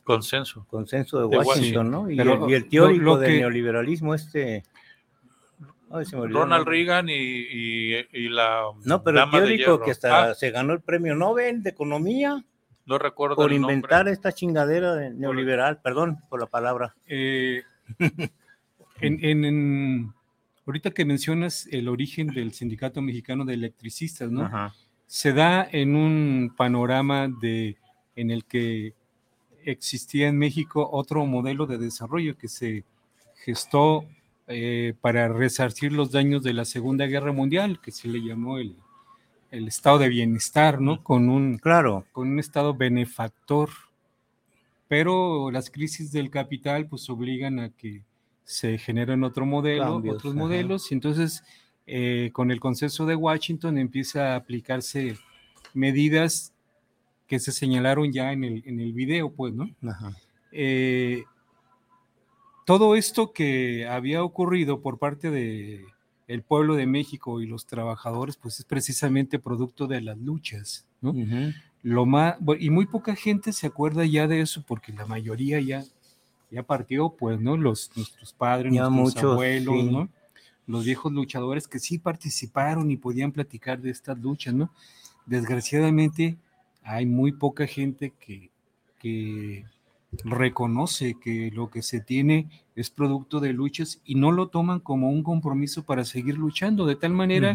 consenso. 0.03 0.65
Consenso 0.67 1.19
de 1.19 1.37
Washington, 1.37 1.91
¿no? 1.91 2.09
Y, 2.09 2.19
el, 2.19 2.67
teórico 2.67 3.17
del 3.19 3.39
neoliberalismo, 3.39 4.15
este... 4.15 4.63
Ronald 5.89 6.67
Reagan 6.67 7.07
y, 7.09 8.29
la... 8.29 8.63
No, 8.85 9.03
pero 9.03 9.23
el 9.23 9.29
teórico 9.29 9.81
que 9.81 9.91
hasta 9.91 10.31
ah. 10.31 10.35
se 10.35 10.49
ganó 10.49 10.73
el 10.73 10.81
premio 10.81 11.15
Nobel 11.15 11.61
de 11.61 11.69
Economía. 11.69 12.43
No 12.85 12.97
recuerdo. 12.97 13.35
Por 13.35 13.53
inventar 13.53 14.07
esta 14.07 14.31
chingadera 14.31 14.95
de 14.95 15.11
neoliberal, 15.11 15.81
perdón 15.81 16.19
por 16.29 16.39
la 16.39 16.47
palabra. 16.47 16.95
Eh, 17.07 17.63
En, 19.01 20.13
ahorita 20.65 20.91
que 20.91 21.05
mencionas 21.05 21.67
el 21.71 21.87
origen 21.87 22.27
del 22.27 22.53
Sindicato 22.53 23.01
Mexicano 23.01 23.45
de 23.45 23.55
Electricistas, 23.55 24.29
¿no? 24.31 24.49
Se 25.07 25.33
da 25.33 25.67
en 25.69 25.95
un 25.95 26.53
panorama 26.55 27.27
de, 27.27 27.77
en 28.15 28.31
el 28.31 28.45
que 28.45 28.93
existía 29.65 30.27
en 30.27 30.37
México 30.37 30.87
otro 30.91 31.25
modelo 31.25 31.65
de 31.65 31.77
desarrollo 31.77 32.37
que 32.37 32.47
se 32.47 32.85
gestó 33.43 34.05
eh, 34.47 34.93
para 35.01 35.27
resarcir 35.27 35.91
los 35.91 36.11
daños 36.11 36.43
de 36.43 36.53
la 36.53 36.65
Segunda 36.65 37.07
Guerra 37.07 37.31
Mundial, 37.31 37.81
que 37.81 37.91
se 37.91 38.07
le 38.07 38.21
llamó 38.21 38.57
el, 38.57 38.75
el 39.51 39.67
estado 39.67 39.99
de 39.99 40.09
bienestar, 40.09 40.81
¿no? 40.81 41.03
Con 41.03 41.29
un, 41.29 41.57
claro. 41.57 42.05
con 42.11 42.29
un 42.29 42.39
estado 42.39 42.73
benefactor. 42.73 43.69
Pero 44.87 45.51
las 45.51 45.69
crisis 45.69 46.11
del 46.11 46.29
capital 46.29 46.87
pues 46.87 47.09
obligan 47.09 47.59
a 47.59 47.69
que 47.69 48.03
se 48.43 48.77
generan 48.77 49.23
otro 49.23 49.45
modelo, 49.45 50.01
otros 50.09 50.35
modelos, 50.35 50.91
y 50.91 50.95
entonces 50.95 51.43
eh, 51.87 52.31
con 52.33 52.51
el 52.51 52.59
consenso 52.59 53.05
de 53.05 53.15
Washington 53.15 53.77
empieza 53.77 54.33
a 54.33 54.35
aplicarse 54.35 55.17
medidas 55.73 56.53
que 57.27 57.39
se 57.39 57.53
señalaron 57.53 58.11
ya 58.11 58.33
en 58.33 58.43
el, 58.43 58.63
en 58.65 58.81
el 58.81 58.91
video, 58.91 59.31
pues, 59.31 59.53
¿no? 59.53 59.69
Eh, 60.51 61.23
todo 62.65 62.95
esto 62.95 63.31
que 63.31 63.87
había 63.87 64.23
ocurrido 64.23 64.81
por 64.81 64.99
parte 64.99 65.31
de 65.31 65.85
el 66.33 66.43
pueblo 66.43 66.75
de 66.75 66.85
México 66.85 67.41
y 67.41 67.47
los 67.47 67.65
trabajadores, 67.65 68.37
pues 68.37 68.59
es 68.59 68.65
precisamente 68.65 69.39
producto 69.39 69.87
de 69.87 70.01
las 70.01 70.17
luchas, 70.17 70.85
¿no? 71.01 71.13
Lo 71.83 72.05
más, 72.05 72.35
y 72.59 72.69
muy 72.69 72.85
poca 72.85 73.15
gente 73.15 73.53
se 73.53 73.67
acuerda 73.67 74.05
ya 74.05 74.27
de 74.27 74.41
eso 74.41 74.63
porque 74.67 74.93
la 74.93 75.05
mayoría 75.05 75.59
ya 75.59 75.83
ya 76.51 76.63
partió, 76.63 77.09
pues, 77.09 77.39
¿no? 77.39 77.57
Los, 77.57 77.91
nuestros 77.95 78.33
padres, 78.33 78.73
nuestros 78.73 79.31
abuelos, 79.31 79.85
¿no? 79.85 80.09
Los 80.67 80.85
viejos 80.85 81.11
luchadores 81.11 81.67
que 81.67 81.79
sí 81.79 81.97
participaron 81.97 82.91
y 82.91 82.97
podían 82.97 83.31
platicar 83.31 83.81
de 83.81 83.89
estas 83.89 84.19
luchas, 84.19 84.53
¿no? 84.53 84.69
Desgraciadamente 85.25 86.37
hay 86.83 87.05
muy 87.05 87.31
poca 87.31 87.65
gente 87.65 88.13
que, 88.19 88.49
que 88.99 89.65
reconoce 90.23 91.15
que 91.19 91.51
lo 91.51 91.69
que 91.69 91.81
se 91.81 92.01
tiene 92.01 92.49
es 92.75 92.89
producto 92.89 93.39
de 93.39 93.53
luchas 93.53 94.01
y 94.05 94.15
no 94.15 94.31
lo 94.31 94.47
toman 94.47 94.79
como 94.79 95.09
un 95.09 95.23
compromiso 95.23 95.83
para 95.83 96.03
seguir 96.05 96.37
luchando, 96.37 96.85
de 96.85 96.95
tal 96.95 97.13
manera 97.13 97.53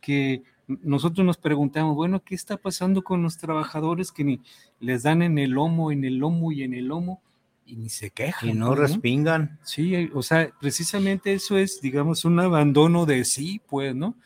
que 0.00 0.42
nosotros 0.66 1.24
nos 1.26 1.36
preguntamos, 1.36 1.94
bueno, 1.94 2.22
¿qué 2.22 2.34
está 2.34 2.56
pasando 2.56 3.02
con 3.02 3.22
los 3.22 3.38
trabajadores 3.38 4.12
que 4.12 4.24
ni 4.24 4.40
les 4.80 5.02
dan 5.02 5.22
en 5.22 5.38
el 5.38 5.50
lomo, 5.50 5.92
en 5.92 6.04
el 6.04 6.16
lomo 6.16 6.52
y 6.52 6.62
en 6.62 6.74
el 6.74 6.86
lomo? 6.86 7.20
y 7.66 7.76
ni 7.76 7.88
se 7.88 8.10
quejan. 8.10 8.48
Y 8.48 8.52
no 8.52 8.74
respingan. 8.74 9.58
Sí, 9.62 10.10
o 10.12 10.22
sea, 10.22 10.50
precisamente 10.60 11.32
eso 11.32 11.56
es, 11.56 11.80
digamos, 11.80 12.24
un 12.24 12.38
abandono 12.40 13.06
de 13.06 13.24
sí, 13.24 13.60
pues, 13.66 13.94
¿no? 13.94 14.16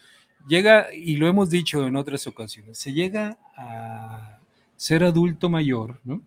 Llega, 0.48 0.92
y 0.94 1.16
lo 1.16 1.28
hemos 1.28 1.50
dicho 1.50 1.86
en 1.86 1.96
otras 1.96 2.26
ocasiones, 2.26 2.78
se 2.78 2.92
llega 2.92 3.38
a 3.56 4.38
ser 4.76 5.04
adulto 5.04 5.48
mayor, 5.48 6.00
¿no? 6.04 6.22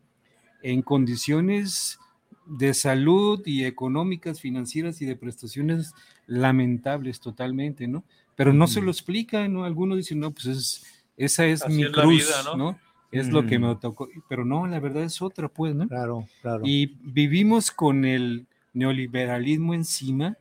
En 0.63 0.81
condiciones 0.81 1.99
de 2.45 2.73
salud 2.73 3.41
y 3.45 3.65
económicas, 3.65 4.41
financieras 4.41 5.01
y 5.01 5.05
de 5.05 5.15
prestaciones 5.15 5.93
lamentables 6.27 7.19
totalmente, 7.19 7.87
¿no? 7.87 8.03
Pero 8.35 8.53
no 8.53 8.67
se 8.67 8.81
lo 8.81 8.91
explica, 8.91 9.47
¿no? 9.47 9.63
Algunos 9.63 9.97
dicen, 9.97 10.19
no, 10.19 10.31
pues 10.31 10.45
es, 10.45 11.03
esa 11.17 11.45
es 11.45 11.67
mi 11.69 11.89
cruz, 11.91 12.29
¿no? 12.57 12.77
es 13.11 13.27
lo 13.29 13.45
que 13.45 13.59
me 13.59 13.75
tocó, 13.75 14.07
pero 14.29 14.45
no, 14.45 14.67
la 14.67 14.79
verdad 14.79 15.03
es 15.03 15.21
otra, 15.21 15.49
pues, 15.49 15.75
¿no? 15.75 15.87
Claro, 15.87 16.25
claro. 16.41 16.63
Y 16.65 16.97
vivimos 17.01 17.69
con 17.69 18.05
el 18.05 18.47
neoliberalismo 18.73 19.73
encima, 19.73 20.37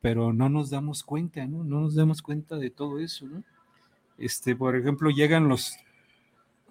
pero 0.00 0.32
no 0.32 0.48
nos 0.48 0.70
damos 0.70 1.02
cuenta, 1.02 1.46
¿no? 1.46 1.64
No 1.64 1.80
nos 1.80 1.94
damos 1.94 2.22
cuenta 2.22 2.56
de 2.56 2.70
todo 2.70 2.98
eso, 2.98 3.26
¿no? 3.26 3.44
Este, 4.16 4.56
por 4.56 4.74
ejemplo, 4.74 5.10
llegan 5.10 5.48
los, 5.48 5.76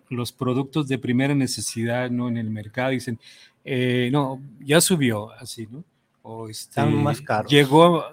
los 0.10 0.32
productos 0.32 0.88
de 0.88 0.98
primera 0.98 1.36
necesidad, 1.36 2.10
¿no? 2.10 2.28
En 2.30 2.38
el 2.38 2.50
mercado, 2.50 2.91
dicen, 2.91 3.20
eh, 3.63 4.10
no, 4.12 4.41
ya 4.60 4.82
subió, 4.82 5.32
así, 5.32 5.67
¿no? 5.70 5.84
O 6.22 6.50
están 6.50 6.93
más 7.04 7.22
caros. 7.22 7.52
Llegó, 7.52 8.04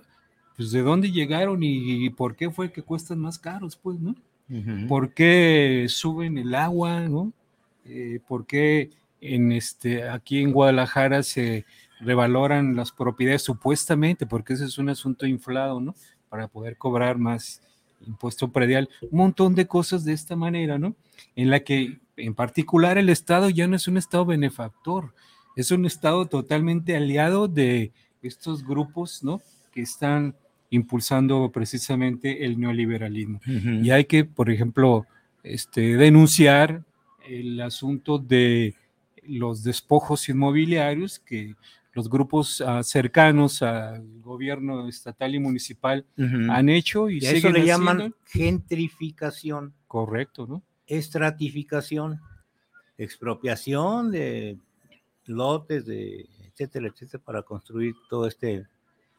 pues, 0.57 0.71
¿de 0.71 0.83
dónde 0.83 1.11
llegaron 1.11 1.63
y, 1.63 2.05
y 2.07 2.11
por 2.11 2.37
qué 2.37 2.51
fue 2.51 2.73
que 2.73 2.83
cuestan 2.83 3.19
más 3.19 3.39
caros, 3.39 3.77
pues, 3.77 3.99
¿no? 4.01 4.15
¿Por 4.89 5.13
qué 5.15 5.87
suben 5.89 6.39
el 6.39 6.55
agua? 6.55 7.01
¿no? 7.01 7.33
Eh, 7.85 8.21
¿Por 8.27 8.47
qué 8.47 8.91
en 9.21 9.53
este, 9.53 10.09
aquí 10.09 10.43
en 10.43 10.53
Guadalajara 10.53 11.23
se 11.23 11.65
revaloran 12.01 12.77
las 12.77 12.93
propiedades 12.93 13.43
supuestamente? 13.43 14.27
Porque 14.27 14.53
ese 14.55 14.67
es 14.67 14.79
un 14.79 14.91
asunto 14.91 15.27
inflado, 15.27 15.81
¿no? 15.81 15.95
Para 16.29 16.49
poder 16.49 16.77
cobrar 16.77 17.19
más 17.19 17.63
impuesto 18.07 18.51
predial, 18.51 18.89
un 19.11 19.19
montón 19.19 19.55
de 19.55 19.67
cosas 19.67 20.05
de 20.05 20.13
esta 20.13 20.37
manera, 20.37 20.79
¿no? 20.79 20.95
En 21.37 21.51
la 21.51 21.61
que 21.61 21.99
en 22.17 22.35
particular 22.35 22.99
el 22.99 23.09
Estado 23.09 23.51
ya 23.51 23.67
no 23.67 23.77
es 23.77 23.89
un 23.89 23.97
Estado 23.97 24.25
benefactor, 24.25 25.15
es 25.57 25.71
un 25.71 25.87
Estado 25.87 26.27
totalmente 26.27 26.97
aliado 26.97 27.49
de 27.49 27.93
estos 28.23 28.65
grupos, 28.65 29.23
¿no? 29.23 29.41
Que 29.73 29.83
están 29.83 30.35
impulsando 30.71 31.51
precisamente 31.53 32.45
el 32.45 32.59
neoliberalismo. 32.59 33.41
Y 33.47 33.91
hay 33.91 34.07
que, 34.07 34.25
por 34.25 34.51
ejemplo, 34.51 35.07
este, 35.43 35.97
denunciar 35.97 36.83
el 37.29 37.61
asunto 37.61 38.19
de 38.19 38.75
los 39.23 39.63
despojos 39.63 40.29
inmobiliarios 40.29 41.21
que 41.21 41.55
los 41.95 42.11
grupos 42.11 42.61
ah, 42.61 42.83
cercanos 42.83 43.63
al 43.63 44.21
gobierno 44.21 44.89
estatal 44.89 45.35
y 45.35 45.39
municipal 45.39 46.05
han 46.51 46.69
hecho 46.69 47.09
y, 47.09 47.19
y 47.19 47.27
eso 47.27 47.51
le 47.51 47.65
llaman 47.65 48.15
gentrificación. 48.27 49.73
Correcto, 49.87 50.47
¿no? 50.47 50.63
Estratificación. 50.87 52.21
expropiación 52.99 54.11
de 54.11 54.59
lotes, 55.27 55.87
de 55.87 56.29
etcétera, 56.49 56.89
etcétera, 56.89 57.23
para 57.25 57.43
construir 57.43 57.95
todo 58.09 58.27
este 58.27 58.67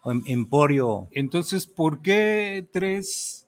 em- 0.06 0.24
emporio. 0.28 1.08
Entonces, 1.12 1.68
¿por 1.68 2.02
qué 2.02 2.66
tres 2.72 3.48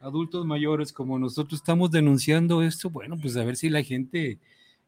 adultos 0.00 0.46
mayores 0.46 0.92
como 0.92 1.18
nosotros 1.18 1.60
estamos 1.60 1.90
denunciando 1.90 2.62
esto? 2.62 2.88
Bueno, 2.88 3.16
pues 3.20 3.36
a 3.36 3.44
ver 3.44 3.56
si 3.56 3.68
la 3.68 3.82
gente, 3.82 4.38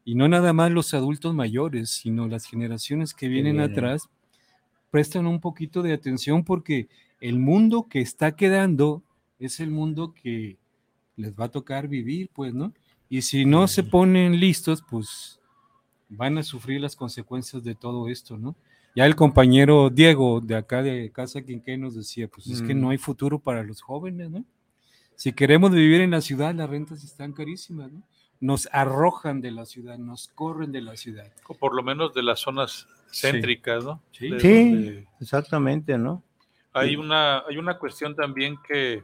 y 0.05 0.15
no 0.15 0.27
nada 0.27 0.53
más 0.53 0.71
los 0.71 0.93
adultos 0.93 1.33
mayores, 1.35 1.89
sino 1.89 2.27
las 2.27 2.45
generaciones 2.45 3.13
que 3.13 3.27
vienen 3.27 3.59
atrás, 3.59 4.09
prestan 4.91 5.27
un 5.27 5.39
poquito 5.39 5.81
de 5.81 5.93
atención 5.93 6.43
porque 6.43 6.87
el 7.21 7.37
mundo 7.37 7.87
que 7.89 8.01
está 8.01 8.35
quedando 8.35 9.03
es 9.39 9.59
el 9.59 9.69
mundo 9.71 10.13
que 10.13 10.57
les 11.15 11.33
va 11.33 11.45
a 11.45 11.51
tocar 11.51 11.87
vivir, 11.87 12.29
pues, 12.33 12.53
¿no? 12.53 12.73
Y 13.09 13.21
si 13.23 13.45
no 13.45 13.67
se 13.67 13.83
ponen 13.83 14.39
listos, 14.39 14.83
pues 14.89 15.39
van 16.09 16.37
a 16.37 16.43
sufrir 16.43 16.81
las 16.81 16.95
consecuencias 16.95 17.63
de 17.63 17.75
todo 17.75 18.07
esto, 18.09 18.37
¿no? 18.37 18.55
Ya 18.95 19.05
el 19.05 19.15
compañero 19.15 19.89
Diego 19.89 20.41
de 20.41 20.55
acá 20.55 20.81
de 20.81 21.11
Casa 21.11 21.41
Quinqué 21.41 21.77
nos 21.77 21.93
decía, 21.95 22.27
pues 22.27 22.47
es 22.47 22.61
que 22.61 22.73
Mm. 22.73 22.81
no 22.81 22.89
hay 22.89 22.97
futuro 22.97 23.37
para 23.39 23.63
los 23.63 23.81
jóvenes, 23.81 24.29
¿no? 24.31 24.43
Si 25.15 25.33
queremos 25.33 25.71
vivir 25.71 26.01
en 26.01 26.11
la 26.11 26.21
ciudad, 26.21 26.55
las 26.55 26.69
rentas 26.69 27.03
están 27.03 27.33
carísimas, 27.33 27.91
¿no? 27.91 28.01
Nos 28.41 28.69
arrojan 28.71 29.41
de 29.41 29.51
la 29.51 29.65
ciudad, 29.65 29.97
nos 29.97 30.29
corren 30.29 30.71
de 30.71 30.81
la 30.81 30.95
ciudad. 30.95 31.31
O 31.47 31.53
por 31.55 31.75
lo 31.75 31.83
menos 31.83 32.13
de 32.13 32.23
las 32.23 32.39
zonas 32.39 32.87
Sí. 33.11 33.27
céntricas, 33.27 33.83
¿no? 33.83 34.01
Sí. 34.11 34.29
De 34.29 34.39
Sí, 34.39 34.71
donde 34.71 35.07
exactamente, 35.19 35.97
¿no? 35.97 36.23
Hay 36.73 36.89
Sí. 36.91 36.95
una, 36.95 37.39
hay 37.39 37.57
una 37.57 37.77
cuestión 37.77 38.15
también 38.15 38.57
que 38.67 39.03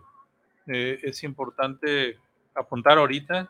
eh, 0.67 1.00
es 1.04 1.24
importante 1.24 2.17
apuntar 2.56 2.98
ahorita, 2.98 3.50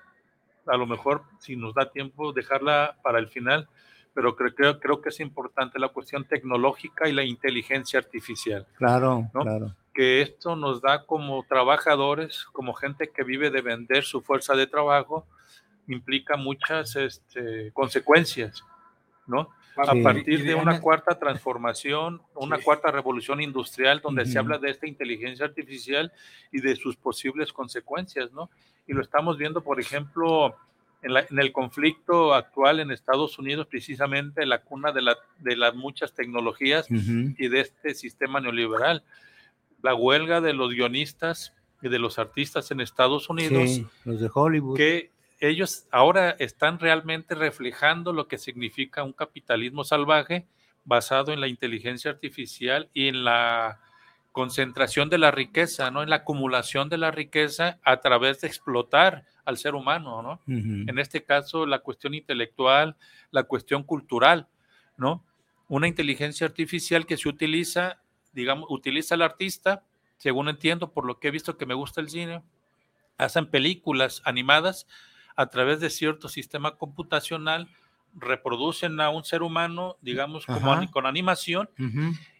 a 0.66 0.78
lo 0.78 0.86
mejor 0.88 1.24
si 1.40 1.56
nos 1.56 1.74
da 1.74 1.90
tiempo 1.92 2.34
dejarla 2.34 2.98
para 3.04 3.20
el 3.20 3.28
final, 3.30 3.70
pero 4.14 4.36
creo, 4.36 4.54
creo, 4.56 4.80
creo 4.80 5.02
que 5.02 5.10
es 5.10 5.20
importante 5.20 5.78
la 5.80 5.90
cuestión 5.90 6.26
tecnológica 6.26 7.08
y 7.08 7.14
la 7.14 7.24
inteligencia 7.24 8.00
artificial, 8.00 8.66
Claro, 8.78 9.30
¿no? 9.34 9.42
claro. 9.44 9.76
que 9.94 10.22
esto 10.22 10.56
nos 10.58 10.82
da 10.82 11.06
como 11.06 11.44
trabajadores, 11.48 12.44
como 12.52 12.74
gente 12.74 13.10
que 13.12 13.24
vive 13.24 13.50
de 13.50 13.62
vender 13.62 14.04
su 14.04 14.22
fuerza 14.22 14.56
de 14.56 14.68
trabajo, 14.68 15.26
implica 15.88 16.36
muchas 16.38 16.96
este, 16.96 17.72
consecuencias, 17.74 18.64
¿no? 19.28 19.50
A 19.78 19.92
Sí. 19.94 20.02
partir 20.02 20.44
de 20.46 20.56
una 20.56 20.80
cuarta 20.80 21.20
transformación, 21.20 22.22
una 22.34 22.58
Sí. 22.58 22.64
cuarta 22.64 22.92
revolución 22.92 23.42
industrial, 23.42 24.00
donde 24.02 24.26
se 24.26 24.40
habla 24.40 24.58
de 24.58 24.70
esta 24.72 24.88
inteligencia 24.88 25.46
artificial 25.46 26.14
y 26.52 26.62
de 26.62 26.76
sus 26.78 26.96
posibles 26.96 27.52
consecuencias, 27.52 28.32
¿no? 28.32 28.50
Y 28.88 28.94
lo 28.94 29.02
estamos 29.02 29.38
viendo, 29.38 29.62
por 29.62 29.80
ejemplo, 29.82 30.56
en, 31.02 31.14
la- 31.14 31.26
en 31.30 31.40
el 31.40 31.52
conflicto 31.52 32.34
actual 32.34 32.80
en 32.80 32.90
Estados 32.92 33.38
Unidos, 33.38 33.68
precisamente 33.68 34.46
la 34.46 34.62
cuna 34.62 34.92
de, 34.94 35.02
la- 35.02 35.18
de 35.40 35.56
las 35.58 35.76
muchas 35.76 36.14
tecnologías 36.14 36.88
y 36.90 37.48
de 37.50 37.60
este 37.60 37.94
sistema 37.96 38.40
neoliberal. 38.40 39.04
La 39.84 39.94
huelga 39.94 40.40
de 40.42 40.54
los 40.54 40.72
guionistas 40.72 41.54
y 41.82 41.90
de 41.90 42.00
los 42.00 42.18
artistas 42.18 42.72
en 42.72 42.80
Estados 42.80 43.30
Unidos, 43.30 43.70
Sí, 43.70 43.86
los 44.06 44.20
de 44.22 44.30
Hollywood. 44.34 44.78
que 44.78 45.12
ellos 45.40 45.88
ahora 45.92 46.32
están 46.40 46.80
realmente 46.80 47.36
reflejando 47.36 48.14
lo 48.14 48.28
que 48.28 48.38
significa 48.38 49.04
un 49.04 49.14
capitalismo 49.14 49.84
salvaje 49.84 50.48
basado 50.86 51.34
en 51.34 51.42
la 51.42 51.48
inteligencia 51.48 52.12
artificial 52.12 52.90
y 52.94 53.08
en 53.08 53.24
la 53.24 53.80
concentración 54.32 55.10
de 55.10 55.18
la 55.18 55.32
riqueza, 55.32 55.92
¿no? 55.92 56.04
En 56.04 56.10
la 56.10 56.18
acumulación 56.18 56.90
de 56.90 56.98
la 56.98 57.12
riqueza 57.12 57.80
a 57.84 58.02
través 58.02 58.42
de 58.42 58.48
explotar 58.48 59.26
al 59.46 59.58
ser 59.58 59.76
humano, 59.76 60.22
¿no? 60.22 60.42
En 60.48 61.00
este 61.00 61.24
caso, 61.24 61.66
la 61.66 61.80
cuestión 61.80 62.14
intelectual, 62.14 62.96
la 63.32 63.44
cuestión 63.44 63.84
cultural, 63.84 64.48
¿no? 64.98 65.24
Una 65.68 65.88
inteligencia 65.88 66.46
artificial 66.46 67.06
que 67.06 67.18
se 67.18 67.30
utiliza, 67.30 68.02
digamos, 68.34 68.68
utiliza 68.70 69.16
al 69.16 69.22
artista, 69.22 69.84
según 70.18 70.50
entiendo, 70.50 70.92
por 70.92 71.06
lo 71.06 71.20
que 71.20 71.30
he 71.30 71.32
visto 71.32 71.58
que 71.58 71.66
me 71.66 71.74
gusta 71.74 72.02
el 72.02 72.10
cine, 72.10 72.44
hacen 73.18 73.48
películas 73.48 74.22
animadas 74.26 74.88
a 75.36 75.48
través 75.48 75.80
de 75.80 75.90
cierto 75.90 76.30
sistema 76.30 76.76
computacional, 76.78 77.68
reproducen 78.18 79.00
a 79.02 79.10
un 79.10 79.26
ser 79.26 79.44
humano, 79.44 79.98
digamos, 80.02 80.46
como 80.46 80.92
con 80.92 81.06
animación, 81.06 81.70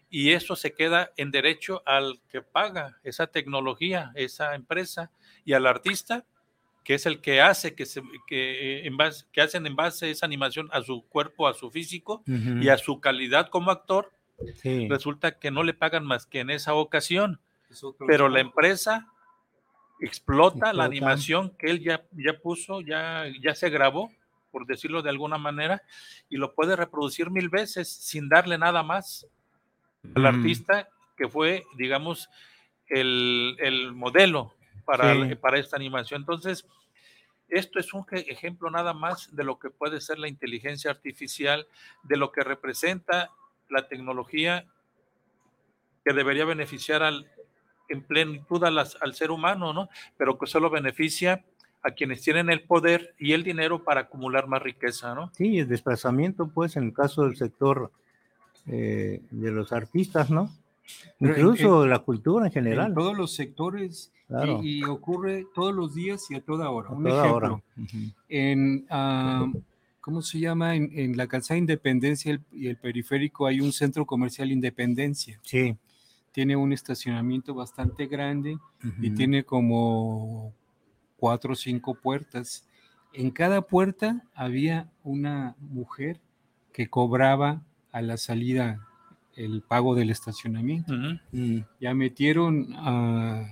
y 0.08 0.30
eso 0.30 0.56
se 0.56 0.72
queda 0.72 1.10
en 1.16 1.30
derecho 1.30 1.82
al 1.84 2.20
que 2.30 2.40
paga 2.40 2.98
esa 3.04 3.26
tecnología, 3.26 4.12
esa 4.14 4.54
empresa, 4.54 5.10
y 5.44 5.52
al 5.52 5.66
artista, 5.66 6.24
que 6.84 6.94
es 6.94 7.04
el 7.04 7.20
que 7.20 7.40
hace 7.42 7.74
que, 7.74 7.84
se, 7.84 8.00
que, 8.28 8.78
eh, 8.78 8.86
en 8.86 8.96
base, 8.96 9.26
que 9.32 9.40
hacen 9.42 9.66
en 9.66 9.74
base 9.76 10.06
a 10.06 10.08
esa 10.08 10.24
animación 10.24 10.68
a 10.72 10.80
su 10.82 11.02
cuerpo, 11.08 11.48
a 11.48 11.54
su 11.54 11.70
físico 11.70 12.22
y 12.26 12.68
a 12.68 12.78
su 12.78 13.00
calidad 13.00 13.48
como 13.48 13.70
actor, 13.70 14.12
Sí. 14.56 14.86
resulta 14.88 15.38
que 15.38 15.50
no 15.50 15.62
le 15.62 15.72
pagan 15.74 16.04
más 16.04 16.26
que 16.26 16.40
en 16.40 16.50
esa 16.50 16.74
ocasión, 16.74 17.40
Es 17.70 17.82
pero 18.06 18.28
la 18.28 18.40
empresa 18.40 19.08
explota, 20.00 20.72
la 20.72 20.84
animación 20.84 21.56
que 21.56 21.70
él 21.70 21.80
ya, 21.82 22.04
ya 22.12 22.38
puso, 22.38 22.80
ya, 22.80 23.24
ya 23.40 23.54
se 23.54 23.70
grabó, 23.70 24.10
por 24.50 24.66
decirlo 24.66 25.02
de 25.02 25.10
alguna 25.10 25.38
manera, 25.38 25.82
y 26.28 26.36
lo 26.36 26.54
puede 26.54 26.76
reproducir 26.76 27.30
mil 27.30 27.48
veces 27.48 27.88
sin 27.92 28.28
darle 28.28 28.58
nada 28.58 28.82
más 28.82 29.26
al 30.14 30.26
Ujú. 30.26 30.36
artista 30.36 30.88
que 31.16 31.28
fue, 31.28 31.64
digamos, 31.76 32.28
el, 32.88 33.56
el 33.58 33.92
modelo 33.92 34.54
para, 34.84 35.12
Sí. 35.28 35.34
para 35.36 35.58
esta 35.58 35.76
animación. 35.76 36.22
Entonces, 36.22 36.66
esto 37.48 37.78
es 37.78 37.92
un 37.94 38.04
je- 38.04 38.24
ejemplo 38.28 38.70
nada 38.70 38.92
más 38.92 39.34
de 39.34 39.44
lo 39.44 39.58
que 39.58 39.70
puede 39.70 40.00
ser 40.00 40.18
la 40.18 40.28
inteligencia 40.28 40.90
artificial, 40.90 41.66
de 42.02 42.16
lo 42.16 42.32
que 42.32 42.42
representa 42.42 43.30
la 43.68 43.88
tecnología 43.88 44.66
que 46.04 46.12
debería 46.12 46.44
beneficiar 46.44 47.02
al, 47.02 47.30
en 47.88 48.02
plenitud 48.02 48.62
a 48.64 48.70
las- 48.70 48.96
al 49.00 49.14
ser 49.14 49.30
humano, 49.30 49.72
¿no? 49.72 49.88
Pero 50.16 50.38
que 50.38 50.46
solo 50.46 50.70
beneficia 50.70 51.44
a 51.82 51.90
quienes 51.92 52.20
tienen 52.22 52.50
el 52.50 52.62
poder 52.62 53.14
y 53.18 53.32
el 53.32 53.44
dinero 53.44 53.84
para 53.84 54.02
acumular 54.02 54.48
más 54.48 54.62
riqueza, 54.62 55.14
¿no? 55.14 55.30
Sí, 55.34 55.58
el 55.58 55.68
desplazamiento, 55.68 56.48
pues, 56.48 56.76
en 56.76 56.84
el 56.84 56.92
caso 56.92 57.22
del 57.24 57.36
sector 57.36 57.90
eh, 58.68 59.20
de 59.30 59.52
los 59.52 59.72
artistas, 59.72 60.28
¿no? 60.28 60.50
Pero 61.20 61.34
en- 61.34 61.40
Incluso 61.40 61.82
de 61.82 61.88
la 61.88 62.00
cultura 62.00 62.46
en 62.46 62.48
En 62.48 62.52
general. 62.52 62.94
todos 62.94 63.16
los 63.16 63.32
sectores 63.32 64.10
y- 64.14 64.26
Claro. 64.26 64.60
y, 64.60 64.82
ocurre 64.84 65.46
todos 65.54 65.72
los 65.72 65.94
días 65.94 66.28
y 66.30 66.34
a 66.34 66.40
toda 66.40 66.68
hora. 66.70 66.88
a 66.88 66.92
Un 66.92 67.04
toda 67.04 67.24
ejemplo, 67.26 67.46
hora. 67.46 67.62
En, 68.28 68.84
ah, 68.90 69.46
¿cómo 70.00 70.20
se 70.22 70.40
llama? 70.40 70.74
En, 70.74 70.90
en 70.98 71.16
la 71.16 71.28
calzada 71.28 71.58
Independencia 71.58 72.32
el- 72.32 72.40
y 72.52 72.66
el 72.66 72.76
periférico 72.76 73.46
hay 73.46 73.60
un 73.60 73.72
centro 73.72 74.04
comercial 74.04 74.50
Independencia. 74.50 75.38
Sí. 75.42 75.76
Tiene 76.36 76.54
un 76.54 76.70
estacionamiento 76.74 77.54
bastante 77.54 78.04
grande 78.06 78.58
y 79.00 79.08
tiene 79.12 79.42
como 79.42 80.52
cuatro 81.16 81.54
o 81.54 81.56
cinco 81.56 81.94
puertas. 81.94 82.68
En 83.14 83.30
cada 83.30 83.62
puerta 83.62 84.22
había 84.34 84.90
una 85.02 85.56
mujer 85.58 86.20
que 86.74 86.88
cobraba 86.90 87.62
a 87.90 88.02
la 88.02 88.18
salida 88.18 88.86
el 89.34 89.62
pago 89.62 89.94
del 89.94 90.10
estacionamiento. 90.10 90.92
Ya 91.80 91.94
metieron 91.94 92.66
ah, 92.76 93.46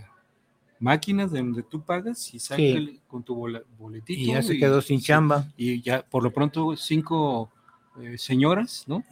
máquinas 0.79 1.33
de 1.33 1.39
donde 1.39 1.63
tú 1.63 1.81
pagas 1.81 2.35
y 2.35 2.39
sacas 2.39 2.59
Sí. 2.59 2.71
el- 2.73 3.01
con 3.09 3.23
tu 3.23 3.35
boletito. 3.79 4.21
Y 4.21 4.27
ya 4.27 4.43
se 4.43 4.59
quedó 4.59 4.83
sin 4.83 5.01
chamba. 5.01 5.51
Y 5.57 5.81
ya 5.81 6.03
por 6.03 6.23
lo 6.23 6.31
pronto 6.35 6.77
cinco 6.77 7.51
eh, 7.99 8.19
señoras, 8.19 8.85
¿no? 8.87 9.03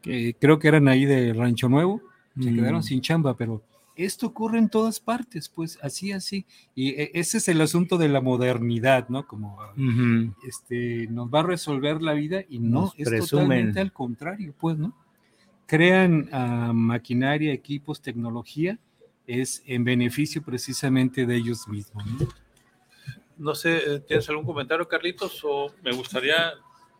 Que 0.00 0.34
creo 0.40 0.58
que 0.58 0.68
eran 0.68 0.88
ahí 0.88 1.04
de 1.04 1.34
Rancho 1.34 1.68
Nuevo, 1.68 2.00
se 2.40 2.50
Mm. 2.50 2.54
quedaron 2.56 2.82
sin 2.82 3.00
chamba, 3.00 3.36
pero 3.36 3.62
esto 3.96 4.26
ocurre 4.26 4.58
en 4.58 4.68
todas 4.68 4.98
partes, 4.98 5.48
pues 5.48 5.78
así, 5.82 6.10
así. 6.12 6.44
Y 6.74 6.90
eh, 6.90 7.10
ese 7.14 7.38
es 7.38 7.46
el 7.48 7.60
asunto 7.60 7.96
de 7.96 8.08
la 8.08 8.20
modernidad, 8.20 9.08
¿no? 9.08 9.26
Como 9.26 9.56
este, 10.46 11.06
nos 11.10 11.28
va 11.32 11.40
a 11.40 11.44
resolver 11.44 12.02
la 12.02 12.12
vida 12.12 12.42
y 12.48 12.58
no, 12.58 12.80
Nos 12.82 12.94
es 12.98 13.08
presumen. 13.08 13.28
totalmente 13.46 13.80
al 13.80 13.92
contrario, 13.92 14.54
pues, 14.58 14.76
¿no? 14.78 14.92
Crean 15.66 16.28
ah, 16.32 16.72
maquinaria, 16.74 17.52
equipos, 17.52 18.00
tecnología, 18.02 18.78
es 19.26 19.62
en 19.64 19.84
beneficio 19.84 20.42
precisamente 20.42 21.24
de 21.24 21.36
ellos 21.36 21.66
mismos. 21.68 22.04
¿no? 22.06 22.28
No 23.38 23.54
sé, 23.54 24.00
¿tienes 24.06 24.28
algún 24.28 24.44
comentario, 24.44 24.86
Carlitos? 24.86 25.40
O 25.44 25.72
me 25.82 25.92
gustaría, 25.92 26.52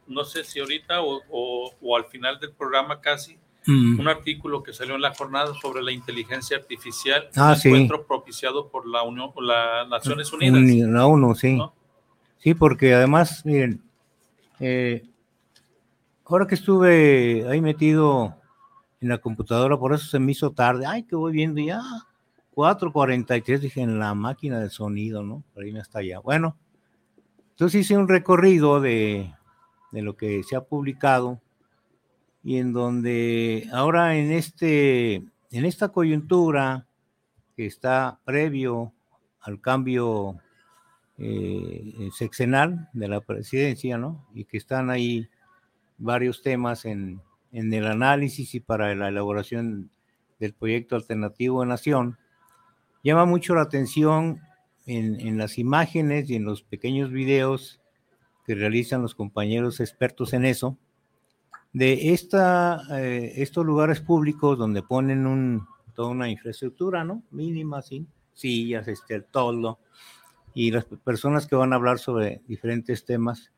no 0.06 0.24
sé 0.24 0.42
si 0.44 0.58
ahorita 0.60 1.02
o, 1.02 1.20
o- 1.30 1.74
o 1.80 1.96
al 1.96 2.06
final 2.06 2.40
del 2.40 2.52
programa 2.52 3.00
casi, 3.00 3.36
Mm. 3.66 3.98
un 4.00 4.08
artículo 4.08 4.62
que 4.62 4.72
salió 4.72 4.94
en 4.94 5.00
la 5.00 5.14
jornada 5.14 5.54
sobre 5.54 5.82
la 5.82 5.90
inteligencia 5.92 6.56
artificial, 6.56 7.28
Ah, 7.36 7.50
un 7.50 7.56
sí. 7.56 7.68
encuentro 7.68 8.06
propiciado 8.06 8.68
por 8.68 8.86
la 8.86 9.02
Unión, 9.02 9.32
por 9.32 9.44
las 9.44 9.88
Naciones 9.88 10.32
Unidas. 10.32 10.58
Uni- 10.58 10.82
La 10.82 11.06
ONU, 11.06 11.34
sí. 11.34 11.56
¿no? 11.56 11.72
Sí, 12.38 12.52
porque 12.54 12.94
además, 12.94 13.42
miren, 13.46 13.82
eh, 14.60 15.02
ahora 16.26 16.46
que 16.46 16.54
estuve 16.56 17.46
ahí 17.48 17.60
metido 17.62 18.36
en 19.00 19.08
la 19.08 19.18
computadora, 19.18 19.78
por 19.78 19.94
eso 19.94 20.06
se 20.06 20.18
me 20.18 20.32
hizo 20.32 20.50
tarde. 20.50 20.84
Ay, 20.86 21.04
que 21.04 21.16
voy 21.16 21.32
viendo 21.32 21.60
ya 21.62 21.80
4.43, 22.54 23.60
dije 23.60 23.80
en 23.80 23.98
la 23.98 24.14
máquina 24.14 24.60
de 24.60 24.70
sonido, 24.70 25.22
¿no? 25.22 25.42
Para 25.54 25.66
irme 25.66 25.80
hasta 25.80 26.00
allá. 26.00 26.18
Bueno, 26.20 26.56
Entonces 27.50 27.82
hice 27.82 27.96
un 27.96 28.08
recorrido 28.08 28.80
de, 28.80 29.32
de 29.92 30.02
lo 30.02 30.16
que 30.16 30.42
se 30.42 30.56
ha 30.56 30.60
publicado 30.64 31.40
y 32.44 32.58
en 32.58 32.74
donde 32.74 33.68
ahora 33.72 34.16
en, 34.16 34.30
este, 34.30 35.14
en 35.14 35.64
esta 35.64 35.88
coyuntura 35.88 36.86
que 37.56 37.64
está 37.64 38.20
previo 38.24 38.92
al 39.40 39.60
cambio 39.60 40.36
eh, 41.16 42.10
sexenal 42.12 42.90
de 42.92 43.08
la 43.08 43.22
presidencia, 43.22 43.96
¿no? 43.96 44.26
Y 44.34 44.44
que 44.44 44.58
están 44.58 44.90
ahí 44.90 45.28
varios 45.96 46.42
temas 46.42 46.84
en, 46.84 47.22
en 47.50 47.72
el 47.72 47.86
análisis 47.86 48.54
y 48.54 48.60
para 48.60 48.94
la 48.94 49.08
elaboración 49.08 49.90
del 50.38 50.52
proyecto 50.52 50.96
alternativo 50.96 51.62
de 51.62 51.68
nación. 51.68 52.18
Llama 53.02 53.24
mucho 53.24 53.54
la 53.54 53.62
atención 53.62 54.40
en, 54.86 55.18
en 55.20 55.38
las 55.38 55.56
imágenes 55.56 56.28
y 56.28 56.36
en 56.36 56.44
los 56.44 56.62
pequeños 56.62 57.10
videos 57.10 57.80
que 58.46 58.54
realizan 58.54 59.00
los 59.00 59.14
compañeros 59.14 59.80
expertos 59.80 60.34
en 60.34 60.44
eso, 60.44 60.76
de 61.74 62.12
esta, 62.14 62.82
eh, 62.92 63.32
estos 63.36 63.66
lugares 63.66 64.00
públicos 64.00 64.56
donde 64.56 64.82
ponen 64.82 65.26
un, 65.26 65.66
toda 65.92 66.08
una 66.08 66.30
infraestructura, 66.30 67.04
¿no? 67.04 67.24
Mínima, 67.32 67.82
sí, 67.82 68.06
sillas, 68.32 68.86
este, 68.86 69.16
el 69.16 69.24
toldo, 69.24 69.80
y 70.54 70.70
las 70.70 70.84
personas 70.84 71.48
que 71.48 71.56
van 71.56 71.72
a 71.72 71.76
hablar 71.76 71.98
sobre 71.98 72.40
diferentes 72.46 73.04
temas. 73.04 73.52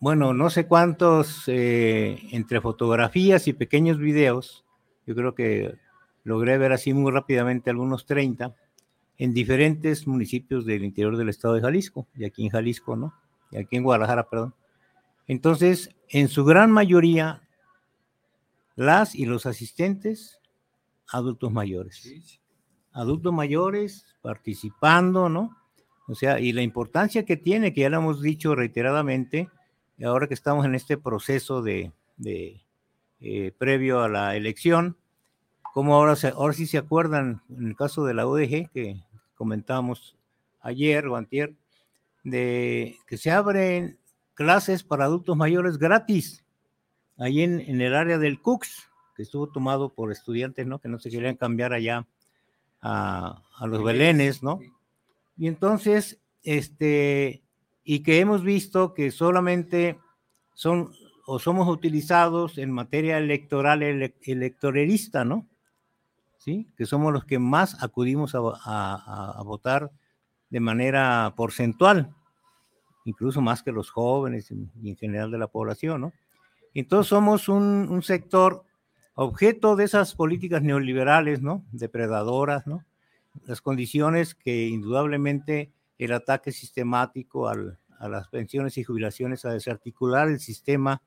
Bueno, 0.00 0.34
no 0.34 0.50
sé 0.50 0.66
cuántos, 0.66 1.44
eh, 1.46 2.18
entre 2.32 2.60
fotografías 2.60 3.46
y 3.46 3.52
pequeños 3.52 3.98
videos, 3.98 4.64
yo 5.06 5.14
creo 5.14 5.36
que 5.36 5.76
logré 6.24 6.58
ver 6.58 6.72
así 6.72 6.92
muy 6.94 7.12
rápidamente 7.12 7.70
algunos 7.70 8.06
30, 8.06 8.56
en 9.18 9.32
diferentes 9.32 10.08
municipios 10.08 10.66
del 10.66 10.84
interior 10.84 11.16
del 11.16 11.28
estado 11.28 11.54
de 11.54 11.60
Jalisco, 11.60 12.08
y 12.16 12.24
aquí 12.24 12.44
en 12.44 12.50
Jalisco, 12.50 12.96
¿no? 12.96 13.14
Y 13.52 13.58
aquí 13.58 13.76
en 13.76 13.84
Guadalajara, 13.84 14.28
perdón. 14.28 14.54
Entonces, 15.28 15.94
en 16.08 16.28
su 16.28 16.44
gran 16.44 16.72
mayoría, 16.72 17.42
las 18.74 19.14
y 19.14 19.26
los 19.26 19.44
asistentes, 19.44 20.40
adultos 21.06 21.52
mayores. 21.52 22.40
Adultos 22.92 23.32
mayores 23.32 24.16
participando, 24.22 25.28
¿no? 25.28 25.56
O 26.06 26.14
sea, 26.14 26.40
y 26.40 26.52
la 26.52 26.62
importancia 26.62 27.26
que 27.26 27.36
tiene, 27.36 27.74
que 27.74 27.82
ya 27.82 27.90
lo 27.90 27.98
hemos 27.98 28.22
dicho 28.22 28.54
reiteradamente, 28.54 29.50
ahora 30.02 30.26
que 30.28 30.34
estamos 30.34 30.64
en 30.64 30.74
este 30.74 30.96
proceso 30.96 31.60
de, 31.62 31.92
eh, 33.20 33.52
previo 33.58 34.00
a 34.00 34.08
la 34.08 34.34
elección, 34.34 34.96
como 35.74 35.94
ahora, 35.94 36.14
ahora 36.34 36.54
sí 36.54 36.66
se 36.66 36.78
acuerdan, 36.78 37.42
en 37.50 37.66
el 37.66 37.76
caso 37.76 38.04
de 38.06 38.14
la 38.14 38.26
UDG, 38.26 38.70
que 38.70 39.02
comentábamos 39.34 40.16
ayer 40.62 41.06
o 41.06 41.16
antier, 41.16 41.54
de 42.24 42.96
que 43.06 43.18
se 43.18 43.30
abren 43.30 43.98
clases 44.38 44.84
para 44.84 45.06
adultos 45.06 45.36
mayores 45.36 45.78
gratis, 45.78 46.44
ahí 47.16 47.42
en, 47.42 47.58
en 47.58 47.80
el 47.80 47.92
área 47.92 48.18
del 48.18 48.40
CUCS, 48.40 48.88
que 49.16 49.24
estuvo 49.24 49.48
tomado 49.48 49.92
por 49.92 50.12
estudiantes, 50.12 50.64
¿no? 50.64 50.78
Que 50.78 50.88
no 50.88 51.00
se 51.00 51.10
querían 51.10 51.34
cambiar 51.34 51.72
allá 51.72 52.06
a, 52.80 53.42
a 53.58 53.66
los 53.66 53.82
belenes, 53.82 54.44
¿no? 54.44 54.60
Y 55.36 55.48
entonces, 55.48 56.20
este, 56.44 57.42
y 57.82 58.04
que 58.04 58.20
hemos 58.20 58.44
visto 58.44 58.94
que 58.94 59.10
solamente 59.10 59.98
son 60.54 60.92
o 61.26 61.40
somos 61.40 61.66
utilizados 61.68 62.58
en 62.58 62.70
materia 62.70 63.18
electoral 63.18 63.82
ele, 63.82 64.14
electoralista, 64.22 65.24
¿no? 65.24 65.48
¿Sí? 66.38 66.68
Que 66.76 66.86
somos 66.86 67.12
los 67.12 67.24
que 67.24 67.40
más 67.40 67.82
acudimos 67.82 68.36
a, 68.36 68.38
a, 68.38 69.34
a 69.36 69.42
votar 69.42 69.90
de 70.48 70.60
manera 70.60 71.34
porcentual 71.36 72.14
incluso 73.08 73.40
más 73.40 73.62
que 73.62 73.72
los 73.72 73.90
jóvenes 73.90 74.50
y 74.50 74.90
en 74.90 74.96
general 74.96 75.30
de 75.30 75.38
la 75.38 75.46
población, 75.46 76.02
¿no? 76.02 76.12
Entonces 76.74 77.08
somos 77.08 77.48
un, 77.48 78.02
sector 78.02 78.64
objeto 79.14 79.76
de 79.76 79.84
esas 79.84 80.14
políticas 80.14 80.62
neoliberales, 80.62 81.40
¿no? 81.40 81.64
Depredadoras, 81.72 82.66
¿no? 82.66 82.84
Las 83.46 83.62
condiciones 83.62 84.34
que 84.34 84.66
indudablemente 84.68 85.72
el 85.96 86.12
ataque 86.12 86.52
sistemático 86.52 87.48
a 87.48 88.08
las 88.08 88.28
pensiones 88.28 88.76
y 88.76 88.84
jubilaciones, 88.84 89.44
a 89.44 89.52
desarticular 89.52 90.28
el 90.28 90.38
sistema 90.38 91.02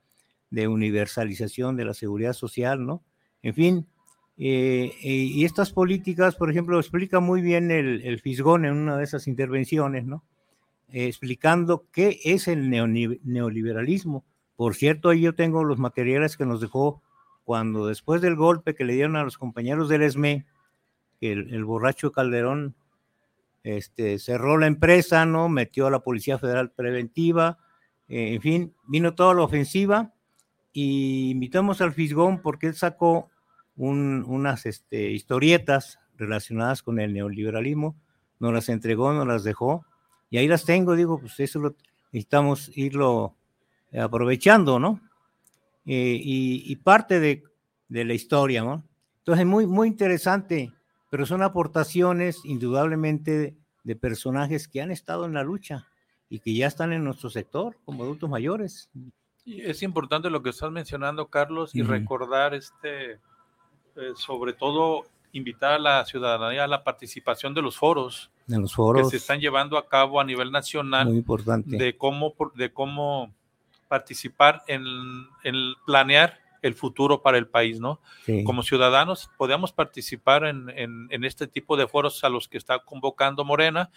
de 0.49 0.67
universalización 0.67 1.77
de 1.77 1.85
la 1.85 1.93
seguridad 1.93 2.33
social, 2.33 2.85
¿no? 2.85 3.03
En 3.43 3.53
fin, 3.53 3.87
eh, 4.37 4.91
y 5.01 5.45
estas 5.45 5.71
políticas, 5.71 6.35
por 6.35 6.49
ejemplo, 6.49 6.79
explica 6.79 7.19
muy 7.19 7.41
bien 7.41 7.69
el, 7.69 8.01
el 8.01 8.19
Fisgón 8.19 8.65
en 8.65 8.73
una 8.73 8.97
de 8.97 9.03
esas 9.03 9.27
intervenciones, 9.27 10.05
¿no? 10.05 10.23
Explicando 10.91 11.87
qué 11.91 12.19
es 12.23 12.47
el 12.47 12.69
neoliberalismo. 12.69 14.25
Por 14.55 14.75
cierto, 14.75 15.09
ahí 15.09 15.21
yo 15.21 15.33
tengo 15.33 15.63
los 15.63 15.79
materiales 15.79 16.37
que 16.37 16.45
nos 16.45 16.61
dejó 16.61 17.01
cuando 17.43 17.87
después 17.87 18.21
del 18.21 18.35
golpe 18.35 18.75
que 18.75 18.85
le 18.85 18.93
dieron 18.93 19.15
a 19.15 19.23
los 19.23 19.37
compañeros 19.37 19.89
del 19.89 20.03
ESME, 20.03 20.45
que 21.19 21.31
el, 21.31 21.65
borracho 21.65 22.11
Calderón 22.11 22.75
este, 23.63 24.19
cerró 24.19 24.57
la 24.57 24.67
empresa, 24.67 25.25
¿no? 25.25 25.49
Metió 25.49 25.87
a 25.87 25.91
la 25.91 25.99
Policía 25.99 26.37
Federal 26.37 26.71
Preventiva, 26.71 27.59
eh, 28.07 28.33
en 28.33 28.41
fin, 28.41 28.75
vino 28.87 29.15
toda 29.15 29.33
la 29.33 29.43
ofensiva 29.43 30.13
y 30.73 31.31
invitamos 31.31 31.81
al 31.81 31.93
Fisgón 31.93 32.41
porque 32.41 32.67
él 32.67 32.75
sacó 32.75 33.29
un, 33.75 34.23
unas 34.27 34.65
este, 34.65 35.11
historietas 35.11 35.99
relacionadas 36.17 36.83
con 36.83 36.99
el 36.99 37.13
neoliberalismo, 37.13 37.95
nos 38.39 38.53
las 38.53 38.69
entregó, 38.69 39.13
nos 39.13 39.27
las 39.27 39.43
dejó 39.43 39.85
y 40.31 40.37
ahí 40.37 40.47
las 40.47 40.65
tengo, 40.65 40.95
digo, 40.95 41.19
pues 41.19 41.39
eso 41.39 41.59
lo, 41.59 41.75
necesitamos 42.11 42.71
irlo 42.75 43.35
aprovechando, 43.93 44.79
¿no? 44.79 45.01
Eh, 45.85 46.19
y, 46.23 46.75
parte 46.77 47.19
de, 47.19 47.43
de, 47.89 48.05
la 48.05 48.13
historia, 48.13 48.63
¿no? 48.63 48.83
Entonces, 49.19 49.45
muy, 49.45 49.67
muy 49.67 49.87
interesante, 49.87 50.71
pero 51.09 51.25
son 51.25 51.43
aportaciones 51.43 52.39
indudablemente 52.45 53.55
de, 53.83 53.95
personajes 53.95 54.67
que 54.69 54.81
han 54.81 54.91
estado 54.91 55.25
en 55.25 55.33
la 55.33 55.43
lucha 55.43 55.87
y 56.29 56.39
que 56.39 56.53
ya 56.53 56.67
están 56.67 56.93
en 56.93 57.03
nuestro 57.03 57.29
sector 57.29 57.75
como 57.83 58.03
adultos 58.03 58.29
mayores. 58.29 58.89
Y 59.43 59.61
es 59.61 59.83
importante 59.83 60.29
lo 60.29 60.41
que 60.41 60.51
estás 60.51 60.71
mencionando, 60.71 61.27
Carlos, 61.27 61.75
y 61.75 61.81
uh 61.81 61.85
-huh. 61.85 61.89
recordar 61.89 62.53
este, 62.53 63.13
eh, 63.13 63.19
sobre 64.15 64.53
todo 64.53 65.07
invitar 65.33 65.73
a 65.73 65.79
la 65.79 66.05
ciudadanía 66.05 66.63
a 66.63 66.67
la 66.67 66.83
participación 66.83 67.53
de 67.53 67.61
los 67.61 67.75
foros, 67.75 68.30
de 68.51 68.61
los 68.61 68.73
foros 68.75 69.03
que 69.03 69.11
se 69.11 69.17
están 69.17 69.39
llevando 69.39 69.77
a 69.77 69.87
cabo 69.87 70.19
a 70.19 70.23
nivel 70.23 70.51
nacional 70.51 71.07
muy 71.07 71.17
importante. 71.17 71.77
de 71.77 71.97
cómo 71.97 72.33
de 72.55 72.71
cómo 72.71 73.33
participar 73.87 74.63
en, 74.67 74.83
en 75.43 75.55
planear 75.85 76.39
el 76.61 76.75
futuro 76.75 77.21
para 77.21 77.37
el 77.37 77.47
país, 77.47 77.79
¿no? 77.79 77.99
Sí. 78.25 78.43
Como 78.43 78.63
ciudadanos 78.63 79.29
podemos 79.37 79.71
participar 79.71 80.45
en, 80.45 80.69
en, 80.69 81.07
en, 81.09 81.23
este 81.23 81.47
tipo 81.47 81.75
de 81.75 81.87
foros 81.87 82.23
a 82.23 82.29
los 82.29 82.47
que 82.47 82.57
está 82.57 82.79
convocando 82.79 83.43
Morena 83.43 83.89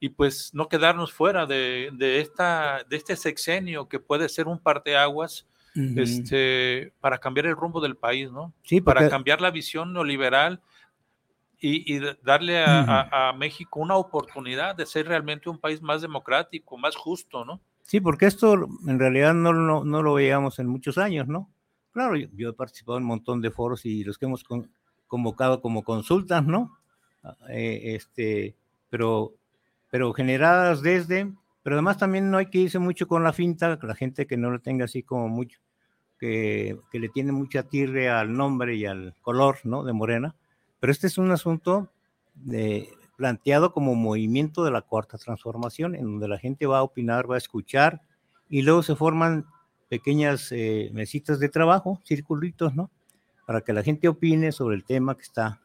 y 0.00 0.10
pues 0.10 0.54
no 0.54 0.68
quedarnos 0.68 1.12
fuera 1.12 1.46
de, 1.46 1.90
de 1.92 2.20
esta, 2.20 2.84
de 2.88 2.96
este 2.96 3.16
sexenio 3.16 3.88
que 3.88 3.98
puede 3.98 4.28
ser 4.28 4.46
un 4.46 4.58
parteaguas 4.58 5.46
uh 5.74 5.80
-huh. 5.80 6.00
este, 6.00 6.92
para 7.00 7.18
cambiar 7.18 7.46
el 7.46 7.56
rumbo 7.56 7.80
del 7.80 7.96
país, 7.96 8.30
¿no? 8.30 8.52
Sí, 8.62 8.80
porque... 8.80 8.98
Para 9.00 9.10
cambiar 9.10 9.40
la 9.40 9.50
visión 9.50 9.92
neoliberal 9.92 10.60
y, 11.60 11.96
y 11.96 12.00
darle 12.22 12.58
a, 12.58 12.82
a, 12.82 13.28
a, 13.28 13.32
México 13.32 13.80
una 13.80 13.96
oportunidad 13.96 14.76
de 14.76 14.86
ser 14.86 15.08
realmente 15.08 15.50
un 15.50 15.58
país 15.58 15.82
más 15.82 16.02
democrático, 16.02 16.78
más 16.78 16.94
justo, 16.94 17.44
¿no? 17.44 17.60
Sí, 17.82 18.00
porque 18.00 18.26
esto 18.26 18.54
en 18.86 18.98
realidad 18.98 19.34
no, 19.34 19.52
no, 19.52 19.82
no 19.84 20.02
lo 20.02 20.14
veíamos 20.14 20.58
en 20.58 20.66
muchos 20.68 20.98
años, 20.98 21.26
¿no? 21.26 21.50
Claro, 21.92 22.16
yo, 22.16 22.28
yo, 22.34 22.50
he 22.50 22.52
participado 22.52 22.98
en 22.98 23.04
un 23.04 23.08
montón 23.08 23.40
de 23.40 23.50
foros 23.50 23.84
y 23.86 24.04
los 24.04 24.18
que 24.18 24.26
hemos 24.26 24.44
con, 24.44 24.70
convocado 25.06 25.60
como 25.60 25.82
consultas, 25.82 26.44
¿no? 26.44 26.78
Eh, 27.48 27.96
este, 27.96 28.54
pero, 28.88 29.32
pero 29.90 30.12
generadas 30.12 30.82
desde, 30.82 31.32
pero 31.62 31.76
además 31.76 31.98
también 31.98 32.30
no 32.30 32.38
hay 32.38 32.46
que 32.46 32.58
irse 32.58 32.78
mucho 32.78 33.08
con 33.08 33.24
la 33.24 33.32
finta, 33.32 33.78
la 33.82 33.94
gente 33.94 34.26
que 34.26 34.36
no 34.36 34.50
lo 34.50 34.60
tenga 34.60 34.84
así 34.84 35.02
como 35.02 35.28
mucho, 35.28 35.58
que, 36.20 36.78
que 36.92 37.00
le 37.00 37.08
tiene 37.08 37.32
mucha 37.32 37.64
tirre 37.64 38.08
al 38.08 38.32
nombre 38.32 38.76
y 38.76 38.86
al 38.86 39.14
color, 39.22 39.58
¿no? 39.64 39.82
De 39.82 39.92
Morena, 39.92 40.36
pero 40.80 40.92
este 40.92 41.06
es 41.06 41.18
un 41.18 41.30
asunto 41.30 41.90
de, 42.34 42.88
planteado 43.18 43.72
como 43.72 43.96
movimiento 43.96 44.64
de 44.64 44.70
la 44.70 44.82
cuarta 44.82 45.18
transformación, 45.18 45.96
en 45.96 46.04
donde 46.04 46.28
la 46.28 46.38
gente 46.38 46.66
va 46.66 46.78
a 46.78 46.82
opinar, 46.84 47.28
va 47.28 47.34
a 47.34 47.38
escuchar, 47.38 48.00
y 48.48 48.62
luego 48.62 48.82
se 48.84 48.94
forman 48.94 49.46
pequeñas 49.88 50.52
eh, 50.52 50.90
mesitas 50.92 51.40
de 51.40 51.48
trabajo, 51.48 52.00
circulitos, 52.04 52.74
¿no? 52.74 52.90
Para 53.44 53.62
que 53.62 53.72
la 53.72 53.82
gente 53.82 54.06
opine 54.06 54.52
sobre 54.52 54.76
el 54.76 54.84
tema 54.84 55.16
que 55.16 55.22
está 55.22 55.60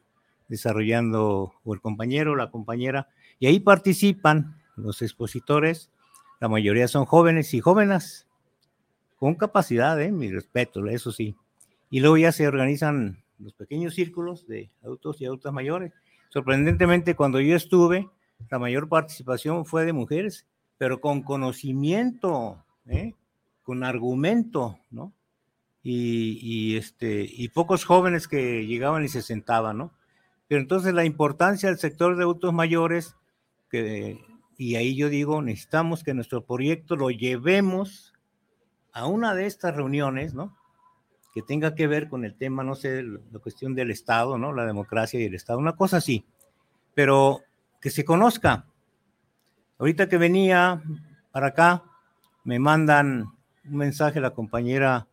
desarrollando 0.48 1.54
o 1.64 1.74
el 1.74 1.80
compañero 1.80 2.32
o 2.32 2.36
la 2.36 2.50
compañera, 2.50 3.08
y 3.38 3.46
ahí 3.46 3.60
participan 3.60 4.60
los 4.74 5.00
expositores, 5.00 5.92
la 6.40 6.48
mayoría 6.48 6.88
son 6.88 7.04
jóvenes 7.04 7.54
y 7.54 7.60
jóvenes, 7.60 8.26
con 9.16 9.36
capacidad, 9.36 10.00
¿eh? 10.02 10.10
mi 10.10 10.30
respeto, 10.30 10.84
eso 10.88 11.12
sí. 11.12 11.36
Y 11.88 12.00
luego 12.00 12.16
ya 12.16 12.32
se 12.32 12.48
organizan 12.48 13.23
los 13.38 13.54
pequeños 13.54 13.94
círculos 13.94 14.46
de 14.46 14.70
adultos 14.82 15.20
y 15.20 15.26
adultas 15.26 15.52
mayores, 15.52 15.92
Sorprendentemente, 16.34 17.14
cuando 17.14 17.38
yo 17.38 17.54
estuve, 17.54 18.10
la 18.50 18.58
mayor 18.58 18.88
participación 18.88 19.64
fue 19.64 19.84
de 19.84 19.92
mujeres 19.92 20.46
pero 20.78 21.00
con 21.00 21.22
conocimiento, 21.22 22.64
¿eh? 22.86 23.14
con 23.62 23.84
argumento, 23.84 24.80
¿no? 24.90 25.12
Y, 25.84 26.40
y, 26.42 26.76
este, 26.76 27.24
y 27.30 27.48
pocos 27.50 27.84
jóvenes 27.84 28.26
que 28.26 28.66
llegaban 28.66 29.04
y 29.04 29.08
se 29.08 29.22
sentaban, 29.22 29.78
¿no? 29.78 29.92
Pero 30.48 30.60
entonces 30.60 30.92
la 30.92 31.04
importancia 31.04 31.68
del 31.68 31.78
sector 31.78 32.16
de 32.16 32.24
adultos 32.24 32.52
mayores, 32.52 33.14
que, 33.70 34.18
y 34.58 34.74
ahí 34.74 34.96
yo 34.96 35.08
digo, 35.08 35.40
necesitamos 35.40 36.02
que 36.02 36.14
nuestro 36.14 36.44
proyecto 36.44 36.96
lo 36.96 37.10
llevemos 37.10 38.12
a 38.92 39.06
una 39.06 39.34
de 39.34 39.46
estas 39.46 39.76
reuniones, 39.76 40.34
¿no? 40.34 40.56
Que 41.34 41.42
tenga 41.42 41.74
que 41.74 41.86
ver 41.86 42.08
con 42.08 42.24
el 42.24 42.36
tema, 42.36 42.62
no 42.62 42.74
sé, 42.74 43.02
la 43.02 43.38
cuestión 43.40 43.74
del 43.74 43.90
Estado, 43.90 44.38
¿no? 44.38 44.52
La 44.52 44.64
democracia 44.64 45.20
y 45.20 45.24
el 45.24 45.34
Estado, 45.34 45.58
una 45.58 45.76
cosa 45.76 45.96
así. 45.96 46.24
Pero 46.94 47.42
que 47.80 47.90
se 47.90 48.04
conozca. 48.04 48.66
Ahorita 49.78 50.08
que 50.08 50.16
venía 50.16 50.82
para 51.32 51.48
acá, 51.48 51.82
me 52.44 52.58
mandan 52.58 53.24
un 53.64 53.76
mensaje 53.76 54.20
la 54.20 54.30
compañera 54.30 55.08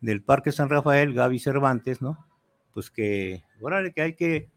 del 0.00 0.22
Parque 0.22 0.52
San 0.52 0.68
Rafael, 0.68 1.12
Gaby 1.12 1.40
Cervantes, 1.40 2.00
¿no? 2.00 2.24
Pues 2.72 2.90
que, 2.90 3.42
órale, 3.60 3.92
que 3.92 4.02
hay 4.02 4.14
que 4.14 4.48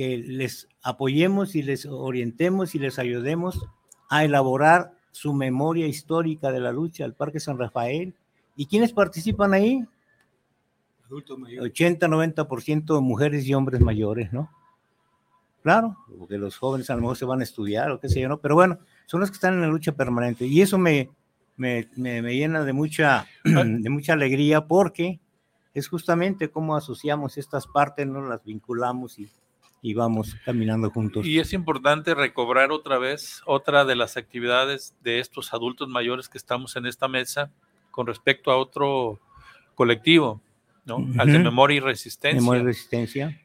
que 0.00 0.16
les 0.16 0.66
apoyemos 0.82 1.54
y 1.54 1.62
les 1.62 1.84
orientemos 1.84 2.74
y 2.74 2.78
les 2.78 2.98
ayudemos 2.98 3.66
a 4.08 4.24
elaborar 4.24 4.94
su 5.10 5.34
memoria 5.34 5.86
histórica 5.86 6.52
de 6.52 6.60
la 6.60 6.72
lucha 6.72 7.04
al 7.04 7.12
Parque 7.12 7.38
San 7.38 7.58
Rafael. 7.58 8.14
¿Y 8.56 8.64
quiénes 8.64 8.94
participan 8.94 9.52
ahí? 9.52 9.84
Adultos 11.10 11.38
mayores. 11.38 11.72
80-90% 11.74 12.94
de 12.94 13.00
mujeres 13.00 13.46
y 13.46 13.54
hombres 13.54 13.80
mayores, 13.80 14.32
¿no? 14.32 14.48
Claro, 15.62 15.96
porque 16.18 16.38
los 16.38 16.56
jóvenes 16.56 16.88
a 16.88 16.94
lo 16.94 17.02
mejor 17.02 17.16
se 17.16 17.24
van 17.24 17.40
a 17.40 17.42
estudiar 17.42 17.90
o 17.90 18.00
qué 18.00 18.08
sé 18.08 18.20
yo, 18.20 18.28
¿no? 18.28 18.38
Pero 18.38 18.54
bueno, 18.54 18.78
son 19.06 19.20
los 19.20 19.30
que 19.30 19.34
están 19.34 19.54
en 19.54 19.62
la 19.62 19.66
lucha 19.66 19.92
permanente. 19.92 20.46
Y 20.46 20.62
eso 20.62 20.78
me, 20.78 21.10
me, 21.56 21.88
me, 21.96 22.22
me 22.22 22.36
llena 22.36 22.64
de 22.64 22.72
mucha, 22.72 23.26
de 23.44 23.90
mucha 23.90 24.12
alegría 24.12 24.66
porque 24.66 25.20
es 25.74 25.88
justamente 25.88 26.48
cómo 26.48 26.76
asociamos 26.76 27.36
estas 27.38 27.66
partes, 27.66 28.06
¿no? 28.06 28.26
Las 28.26 28.44
vinculamos 28.44 29.18
y, 29.18 29.28
y 29.82 29.94
vamos 29.94 30.36
caminando 30.44 30.90
juntos. 30.90 31.26
Y 31.26 31.38
es 31.38 31.52
importante 31.52 32.14
recobrar 32.14 32.70
otra 32.70 32.98
vez 32.98 33.42
otra 33.46 33.84
de 33.84 33.96
las 33.96 34.16
actividades 34.16 34.94
de 35.02 35.20
estos 35.20 35.52
adultos 35.52 35.88
mayores 35.88 36.28
que 36.28 36.38
estamos 36.38 36.76
en 36.76 36.86
esta 36.86 37.08
mesa 37.08 37.50
con 37.90 38.06
respecto 38.06 38.50
a 38.50 38.56
otro 38.56 39.18
colectivo, 39.74 40.40
¿no? 40.90 40.96
Ujú. 40.98 41.20
Al 41.20 41.32
de 41.32 41.38
memoria 41.38 41.76
y 41.78 41.80
resistencia. 41.80 42.40
Memoria 42.40 42.62
y 42.62 42.66
resistencia. 42.66 43.40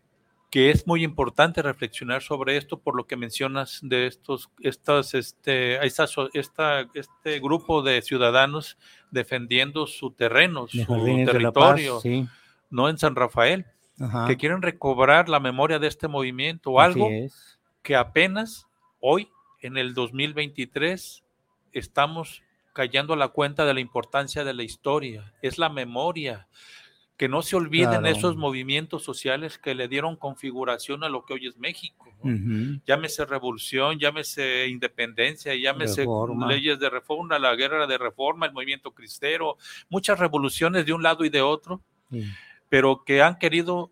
que 0.51 0.69
es 0.69 0.87
muy 0.87 1.03
importante 1.03 1.61
reflexionar 1.61 2.21
sobre 2.21 2.55
esto 2.55 2.79
por 2.79 2.95
lo 2.95 3.05
que 3.07 3.17
mencionas 3.17 3.79
de 3.83 4.07
estos, 4.07 4.49
estas, 4.61 5.13
este, 5.13 5.85
esta 5.85 6.05
esta- 6.33 6.87
este 6.93 7.39
grupo 7.41 7.81
de 7.81 8.01
ciudadanos 8.01 8.77
defendiendo 9.11 9.85
su 9.85 10.11
terreno, 10.11 10.65
de 10.71 10.85
su 10.85 10.95
la 11.39 11.51
Paz, 11.51 11.75
territorio, 11.75 11.99
sí. 11.99 12.25
no 12.69 12.87
en 12.87 12.97
San 12.97 13.15
Rafael, 13.15 13.65
Ajá. 13.99 14.27
que 14.27 14.37
quieren 14.37 14.61
recobrar 14.61 15.27
la 15.27 15.41
memoria 15.41 15.77
de 15.77 15.87
este 15.87 16.07
movimiento 16.07 16.79
algo 16.79 17.09
es. 17.09 17.59
que 17.83 17.97
apenas 17.97 18.65
hoy, 19.01 19.27
en 19.61 19.75
el 19.77 19.93
2023, 19.93 21.23
estamos 21.73 22.43
cayendo 22.73 23.13
a 23.13 23.17
la 23.17 23.29
cuenta 23.29 23.65
de 23.65 23.73
la 23.73 23.79
importancia 23.81 24.43
de 24.45 24.53
la 24.53 24.63
historia, 24.63 25.33
es 25.41 25.57
la 25.57 25.67
memoria, 25.69 26.47
que 27.17 27.29
no 27.29 27.41
se 27.41 27.55
olviden 27.55 27.89
Claro. 28.01 28.07
esos 28.07 28.35
movimientos 28.35 29.03
sociales 29.03 29.57
que 29.57 29.73
le 29.73 29.87
dieron 29.87 30.17
configuración 30.17 31.03
a 31.03 31.09
lo 31.09 31.23
que 31.23 31.33
hoy 31.33 31.47
es 31.47 31.57
México. 31.57 32.13
¿no? 32.23 32.33
Ujú. 32.33 32.81
Llámese 32.85 33.25
revolución, 33.25 33.97
llámese 33.99 34.67
independencia, 34.67 35.55
llámese 35.55 36.01
Reforma. 36.01 36.47
leyes 36.47 36.77
de 36.79 36.89
reforma, 36.89 37.39
la 37.39 37.55
guerra 37.55 37.87
de 37.87 37.97
reforma, 37.97 38.45
el 38.47 38.53
movimiento 38.53 38.91
cristero, 38.91 39.57
muchas 39.89 40.19
revoluciones 40.19 40.85
de 40.85 40.91
un 40.93 41.03
lado 41.03 41.23
y 41.23 41.29
de 41.29 41.41
otro, 41.41 41.81
Sí. 42.11 42.25
pero 42.67 43.03
que 43.05 43.21
han 43.21 43.37
querido 43.37 43.91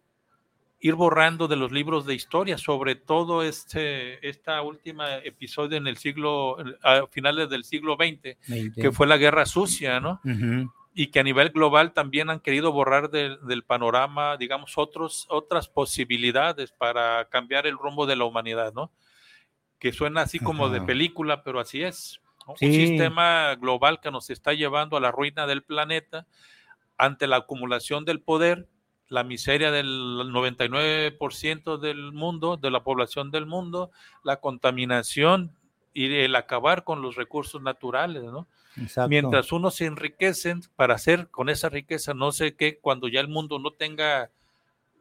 ir 0.82 0.96
borrando 0.96 1.48
de 1.48 1.56
los 1.56 1.72
libros 1.72 2.06
de 2.06 2.14
historia, 2.16 2.58
sobre 2.58 2.96
todo 2.96 3.42
este 3.42 4.28
esta 4.28 4.62
última 4.62 5.16
episodio 5.20 5.78
en 5.78 5.88
el 5.88 5.96
siglo, 5.96 6.58
a 6.84 7.08
finales 7.10 7.50
del 7.50 7.64
siglo 7.64 7.96
XX, 7.96 8.36
Veinte. 8.50 8.82
que 8.82 8.92
fue 8.92 9.08
la 9.08 9.16
guerra 9.16 9.46
sucia, 9.46 10.02
¿no? 10.02 10.20
Ujú. 10.26 10.70
Y 10.94 11.08
que 11.08 11.20
a 11.20 11.24
nivel 11.24 11.50
global 11.50 11.94
también 11.94 12.30
han 12.30 12.40
querido 12.40 12.72
borrar 12.72 13.10
del, 13.10 13.40
del 13.48 13.64
panorama, 13.64 14.38
digamos, 14.38 14.78
otros, 14.78 15.26
otras 15.30 15.68
posibilidades 15.68 16.72
para 16.72 17.28
cambiar 17.30 17.66
el 17.66 17.78
rumbo 17.78 18.06
de 18.06 18.16
la 18.16 18.26
humanidad, 18.26 18.74
¿no? 18.74 18.92
Que 19.80 19.92
suena 19.92 20.22
así 20.22 20.40
como 20.40 20.70
de 20.70 20.82
película, 20.82 21.44
pero 21.44 21.60
así 21.60 21.82
es. 21.82 22.22
¿no? 22.48 22.56
Sí. 22.58 22.68
Un 22.68 22.74
sistema 22.74 23.56
global 23.56 24.00
que 24.00 24.12
nos 24.12 24.30
está 24.30 24.54
llevando 24.54 24.96
a 24.96 25.02
la 25.02 25.12
ruina 25.12 25.48
del 25.48 25.64
planeta 25.64 26.28
ante 26.98 27.28
la 27.28 27.38
acumulación 27.38 28.06
del 28.06 28.22
poder, 28.22 28.68
la 29.10 29.24
miseria 29.24 29.72
del 29.72 29.88
99% 29.88 31.78
del 31.78 32.14
mundo, 32.14 32.56
de 32.58 32.72
la 32.72 32.84
población 32.84 33.32
del 33.32 33.46
mundo, 33.46 33.92
la 34.24 34.38
contaminación 34.38 35.58
y 35.94 36.14
el 36.16 36.36
acabar 36.36 36.84
con 36.84 37.02
los 37.02 37.16
recursos 37.16 37.62
naturales, 37.62 38.24
¿no? 38.24 38.48
Exacto. 38.76 39.10
mientras 39.10 39.52
unos 39.52 39.76
se 39.76 39.86
enriquecen 39.86 40.62
para 40.76 40.96
hacer 40.96 41.28
con 41.28 41.50
esa 41.50 41.70
riqueza 41.70 42.16
no 42.16 42.32
sé 42.32 42.56
qué, 42.56 42.80
cuando 42.80 43.08
ya 43.08 43.20
el 43.20 43.28
mundo 43.28 43.60
no 43.60 43.70
tenga 43.70 44.32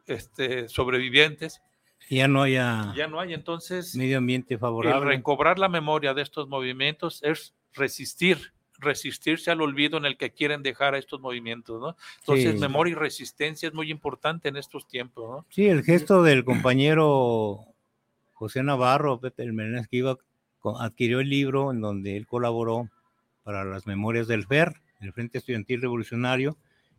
este, 0.05 0.69
sobrevivientes, 0.69 1.61
ya 2.09 2.27
no 2.27 2.43
haya 2.43 2.93
ya 2.95 3.07
no 3.07 3.19
hay. 3.19 3.33
Entonces, 3.33 3.95
medio 3.95 4.17
ambiente 4.19 4.55
el 4.55 4.59
favorable. 4.59 5.09
recobrar 5.09 5.57
la 5.57 5.69
memoria 5.69 6.13
de 6.13 6.21
estos 6.21 6.47
movimientos 6.49 7.23
es 7.23 7.55
resistir, 7.73 8.53
resistirse 8.77 9.49
al 9.49 9.61
olvido 9.61 9.97
en 9.97 10.05
el 10.05 10.17
que 10.17 10.31
quieren 10.31 10.61
dejar 10.61 10.93
a 10.93 10.97
estos 10.99 11.21
movimientos, 11.21 11.79
¿no? 11.81 11.95
Entonces, 12.19 12.53
Sí. 12.55 12.59
memoria 12.59 12.91
y 12.91 12.95
resistencia 12.95 13.67
es 13.69 13.73
muy 13.73 13.89
importante 13.89 14.49
en 14.49 14.57
estos 14.57 14.87
tiempos, 14.87 15.29
¿no? 15.29 15.45
Sí, 15.49 15.67
el 15.67 15.83
gesto 15.83 16.21
del 16.21 16.43
compañero 16.43 17.59
José 18.33 18.61
Navarro, 18.61 19.19
Pepe 19.19 19.43
el 19.43 19.53
Menéndez, 19.53 19.87
que 19.87 19.97
iba, 19.97 20.17
adquirió 20.79 21.19
el 21.19 21.29
libro 21.29 21.71
en 21.71 21.81
donde 21.81 22.17
él 22.17 22.27
colaboró 22.27 22.89
para 23.43 23.63
las 23.65 23.85
memorias 23.87 24.27
del 24.27 24.45
FER, 24.45 24.73
el 25.01 25.13
Frente 25.13 25.37
Estudiantil 25.37 25.81
Revolucionario, 25.81 26.57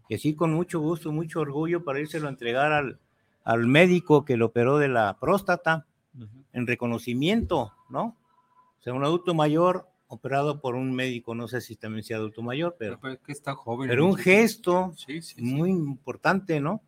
y 0.08 0.14
así 0.16 0.34
con 0.34 0.52
mucho 0.52 0.80
gusto, 0.80 1.10
mucho 1.12 1.40
orgullo 1.40 1.82
para 1.84 2.00
írselo 2.00 2.26
a 2.26 2.30
entregar 2.30 2.72
al, 2.72 2.98
al 3.44 3.66
médico 3.66 4.24
que 4.24 4.36
lo 4.36 4.46
operó 4.46 4.78
de 4.78 4.88
la 4.88 5.16
próstata 5.18 5.86
en 6.52 6.66
reconocimiento, 6.66 7.72
¿no? 7.88 8.16
O 8.78 8.82
sea, 8.82 8.92
un 8.92 9.02
adulto 9.04 9.34
mayor 9.34 9.88
operado 10.08 10.60
por 10.60 10.74
un 10.74 10.94
médico, 10.94 11.34
no 11.34 11.48
sé 11.48 11.60
si 11.62 11.74
también 11.74 12.04
sea 12.04 12.18
adulto 12.18 12.42
mayor, 12.42 12.76
pero, 12.78 13.00
Pero, 13.00 13.20
que 13.22 13.32
está 13.32 13.54
joven. 13.54 13.88
pero 13.88 14.06
un 14.06 14.14
gesto 14.14 14.92
Sí, 14.94 15.22
sí, 15.22 15.34
sí. 15.36 15.42
muy 15.42 15.70
importante, 15.70 16.60
¿no? 16.60 16.82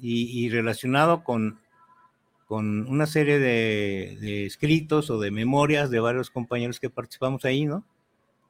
Y, 0.00 0.44
y 0.44 0.48
relacionado 0.48 1.24
con, 1.24 1.58
con 2.48 2.88
una 2.88 3.04
serie 3.06 3.38
de, 3.38 4.16
de 4.20 4.46
escritos 4.46 5.10
o 5.10 5.20
de 5.20 5.30
memorias 5.30 5.90
de 5.90 6.00
varios 6.00 6.30
compañeros 6.30 6.80
que 6.80 6.88
participamos 6.88 7.44
ahí, 7.44 7.66
¿no? 7.66 7.84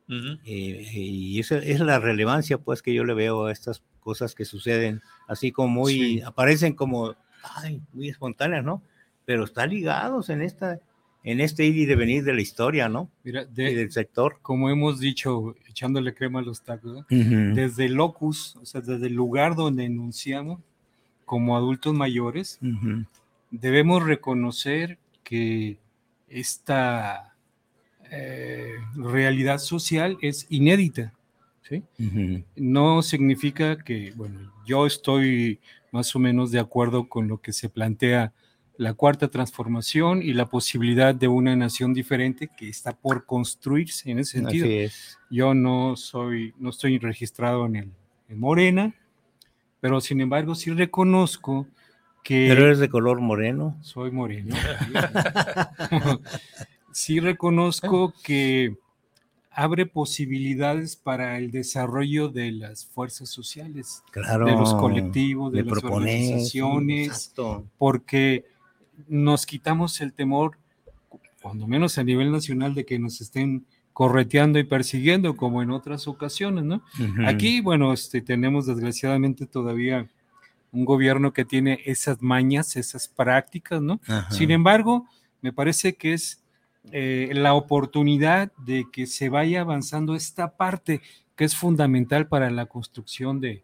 Ujú. 0.09 0.39
Eh, 0.45 0.89
y 0.95 1.39
esa 1.41 1.59
es 1.59 1.81
la 1.81 1.99
relevancia, 1.99 2.59
pues, 2.59 2.81
que 2.81 2.95
yo 2.95 3.05
le 3.05 3.13
veo 3.13 3.47
a 3.47 3.53
estas 3.53 3.83
cosas 4.01 4.35
que 4.37 4.45
suceden, 4.45 5.03
así 5.27 5.51
como 5.51 5.69
muy, 5.69 5.93
Sí. 5.95 6.21
aparecen 6.23 6.75
como, 6.75 7.15
ay, 7.43 7.83
muy 7.93 8.09
espontáneas, 8.09 8.65
¿no? 8.65 8.83
Pero 9.27 9.45
están 9.45 9.71
ligados 9.71 10.31
en 10.31 10.43
esta, 10.43 10.79
en 11.25 11.41
este 11.41 11.67
ir 11.67 11.77
y 11.77 11.85
devenir 11.85 12.23
de 12.23 12.33
la 12.35 12.41
historia, 12.41 12.89
¿no? 12.89 13.11
Mira, 13.25 13.43
Y 13.43 13.55
de- 13.55 13.75
del 13.75 13.91
sector. 13.91 14.39
como 14.43 14.71
hemos 14.71 15.01
dicho, 15.01 15.57
echándole 15.69 16.15
crema 16.15 16.39
a 16.39 16.43
los 16.43 16.63
tacos, 16.63 16.93
¿no? 16.95 17.01
Ujú. 17.01 17.55
desde 17.57 17.87
el 17.87 17.95
locus, 17.95 18.55
o 18.63 18.65
sea, 18.65 18.81
desde 18.81 19.09
el 19.09 19.15
lugar 19.15 19.57
donde 19.57 19.85
enunciamos, 19.87 20.61
como 21.27 21.57
adultos 21.57 21.93
mayores, 21.95 22.59
Ujú. 22.63 23.05
Debemos 23.51 24.05
reconocer 24.05 24.99
que 25.23 25.79
esta 26.29 27.35
eh, 28.11 28.75
realidad 28.95 29.59
social 29.59 30.19
es 30.21 30.47
inédita. 30.49 31.13
¿sí? 31.63 31.83
Ujú. 31.99 32.45
No 32.57 33.03
significa 33.03 33.77
que, 33.79 34.13
bueno, 34.17 34.53
yo 34.67 34.87
estoy 34.87 35.61
más 35.93 36.15
o 36.15 36.19
menos 36.19 36.51
de 36.51 36.61
acuerdo 36.61 37.09
con 37.09 37.29
lo 37.29 37.41
que 37.41 37.53
se 37.53 37.69
plantea 37.69 38.33
la 38.77 38.95
cuarta 38.95 39.29
transformación 39.29 40.23
y 40.23 40.35
la 40.35 40.47
posibilidad 40.47 41.15
de 41.15 41.27
una 41.27 41.57
nación 41.57 41.93
diferente 41.93 42.49
que 42.57 42.69
está 42.69 42.93
por 42.93 43.27
construirse 43.27 44.11
en 44.11 44.21
ese 44.21 44.39
sentido. 44.39 44.67
Así 44.67 44.79
es. 44.79 45.19
Yo 45.31 45.53
no 45.53 45.97
soy, 45.97 46.55
no 46.59 46.71
estoy 46.71 46.99
registrado 46.99 47.67
en 47.67 47.77
el 47.77 47.93
en 48.29 48.39
Morena, 48.39 48.95
pero 49.81 50.01
sin 50.01 50.21
embargo 50.21 50.55
sí 50.55 50.71
reconozco 50.71 51.67
que 52.29 52.47
Pero 52.47 52.67
eres 52.67 52.79
de 52.79 52.91
color 52.91 53.23
moreno. 53.23 53.79
soy 53.81 54.11
moreno. 54.11 54.55
sí 56.93 57.21
reconozco 57.21 58.13
que 58.23 58.77
abre 59.51 59.87
posibilidades 59.87 60.95
para 60.95 61.39
el 61.39 61.51
desarrollo 61.51 62.29
de 62.29 62.53
las 62.53 62.85
fuerzas 62.85 63.31
sociales, 63.31 64.03
Claro. 64.11 64.45
de 64.45 64.53
los 64.53 64.75
colectivos, 64.75 65.51
de, 65.53 65.63
de 65.63 65.71
las 65.71 65.81
proponer, 65.81 66.17
organizaciones, 66.17 67.07
exacto. 67.07 67.65
porque 67.79 68.45
nos 69.09 69.47
quitamos 69.47 69.99
el 70.03 70.13
temor, 70.13 70.59
cuando 71.41 71.67
menos 71.67 71.97
a 71.97 72.05
nivel 72.05 72.31
nacional, 72.31 72.75
de 72.75 72.85
que 72.85 72.99
nos 72.99 73.23
estén 73.23 73.65
correteando 73.95 74.59
y 74.59 74.65
persiguiendo 74.65 75.35
como 75.35 75.63
en 75.63 75.71
otras 75.71 76.07
ocasiones, 76.07 76.65
¿no? 76.65 76.83
Aquí, 77.27 77.63
bueno, 77.63 77.95
este, 77.95 78.21
tenemos 78.21 78.67
desgraciadamente 78.67 79.47
todavía 79.47 80.07
un 80.73 80.85
gobierno 80.85 81.33
que 81.33 81.45
tiene 81.45 81.81
esas 81.85 82.21
mañas, 82.23 82.77
esas 82.77 83.09
prácticas, 83.09 83.81
¿no? 83.81 84.01
Ajá. 84.07 84.31
Sin 84.31 84.51
embargo, 84.51 85.07
me 85.41 85.53
parece 85.53 85.95
que 85.95 86.13
es 86.13 86.43
eh, 86.93 87.31
la 87.35 87.55
oportunidad 87.55 88.53
de 88.59 88.87
que 88.91 89.07
se 89.07 89.29
vaya 89.29 89.61
avanzando 89.61 90.15
esta 90.15 90.57
parte 90.57 91.01
que 91.37 91.45
es 91.45 91.57
fundamental 91.57 92.27
para 92.29 92.51
la 92.51 92.67
construcción 92.67 93.41
de, 93.41 93.63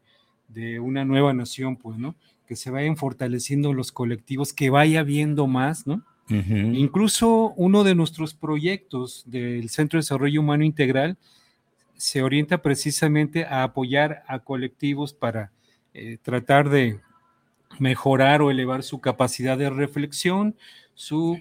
de 0.49 0.79
una 0.79 1.05
nueva 1.05 1.33
nación, 1.33 1.77
pues, 1.77 1.99
¿no? 1.99 2.15
Que 2.47 2.57
se 2.57 2.71
vayan 2.71 2.97
fortaleciendo 2.97 3.73
los 3.73 3.93
colectivos, 3.93 4.53
que 4.53 4.71
vaya 4.71 5.03
viendo 5.03 5.47
más, 5.47 5.87
¿no? 5.87 6.03
Incluso 6.29 7.53
uno 7.57 7.85
de 7.85 7.95
nuestros 7.95 8.33
proyectos 8.33 9.25
del 9.27 9.69
Centro 9.69 9.99
de 9.99 10.03
Desarrollo 10.03 10.41
Humano 10.41 10.65
Integral 10.65 11.19
se 11.97 12.23
orienta 12.23 12.63
precisamente 12.63 13.45
a 13.45 13.63
apoyar 13.63 14.25
a 14.27 14.39
colectivos 14.39 15.13
para 15.13 15.53
eh, 15.95 16.19
tratar 16.23 16.69
de 16.69 17.01
mejorar 17.79 18.43
o 18.43 18.51
elevar 18.51 18.83
su 18.83 19.01
capacidad 19.01 19.57
de 19.57 19.71
reflexión, 19.71 20.55
su 20.95 21.41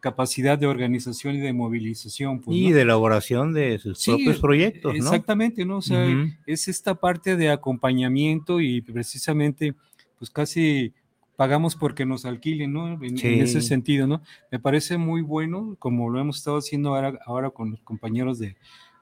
capacidad 0.00 0.58
de 0.58 0.66
organización 0.66 1.36
y 1.36 1.40
de 1.40 1.52
movilización. 1.54 2.40
pues, 2.40 2.56
y 2.56 2.68
¿no? 2.68 2.76
de 2.76 2.82
elaboración 2.82 3.54
de 3.54 3.78
sus 3.78 3.98
Sí, 3.98 4.10
propios 4.10 4.38
proyectos, 4.38 4.92
¿no? 4.92 4.98
Exactamente, 4.98 5.64
¿no? 5.64 5.78
O 5.78 5.82
sea, 5.82 6.06
es 6.46 6.68
esta 6.68 6.94
parte 6.94 7.36
de 7.36 7.50
acompañamiento 7.50 8.60
y 8.60 8.82
precisamente, 8.82 9.74
pues 10.18 10.30
casi 10.30 10.92
pagamos 11.36 11.74
porque 11.74 12.04
nos 12.04 12.26
alquilen, 12.26 12.72
¿no? 12.74 13.02
En, 13.02 13.18
en 13.18 13.42
ese 13.42 13.62
sentido, 13.62 14.06
¿no? 14.06 14.20
Me 14.52 14.58
parece 14.60 14.98
muy 14.98 15.22
bueno, 15.22 15.74
como 15.78 16.10
lo 16.10 16.20
hemos 16.20 16.36
estado 16.36 16.58
haciendo 16.58 16.94
ahora, 16.94 17.18
ahora 17.26 17.50
con 17.50 17.70
los 17.70 17.80
compañeros 17.80 18.38
de 18.38 18.56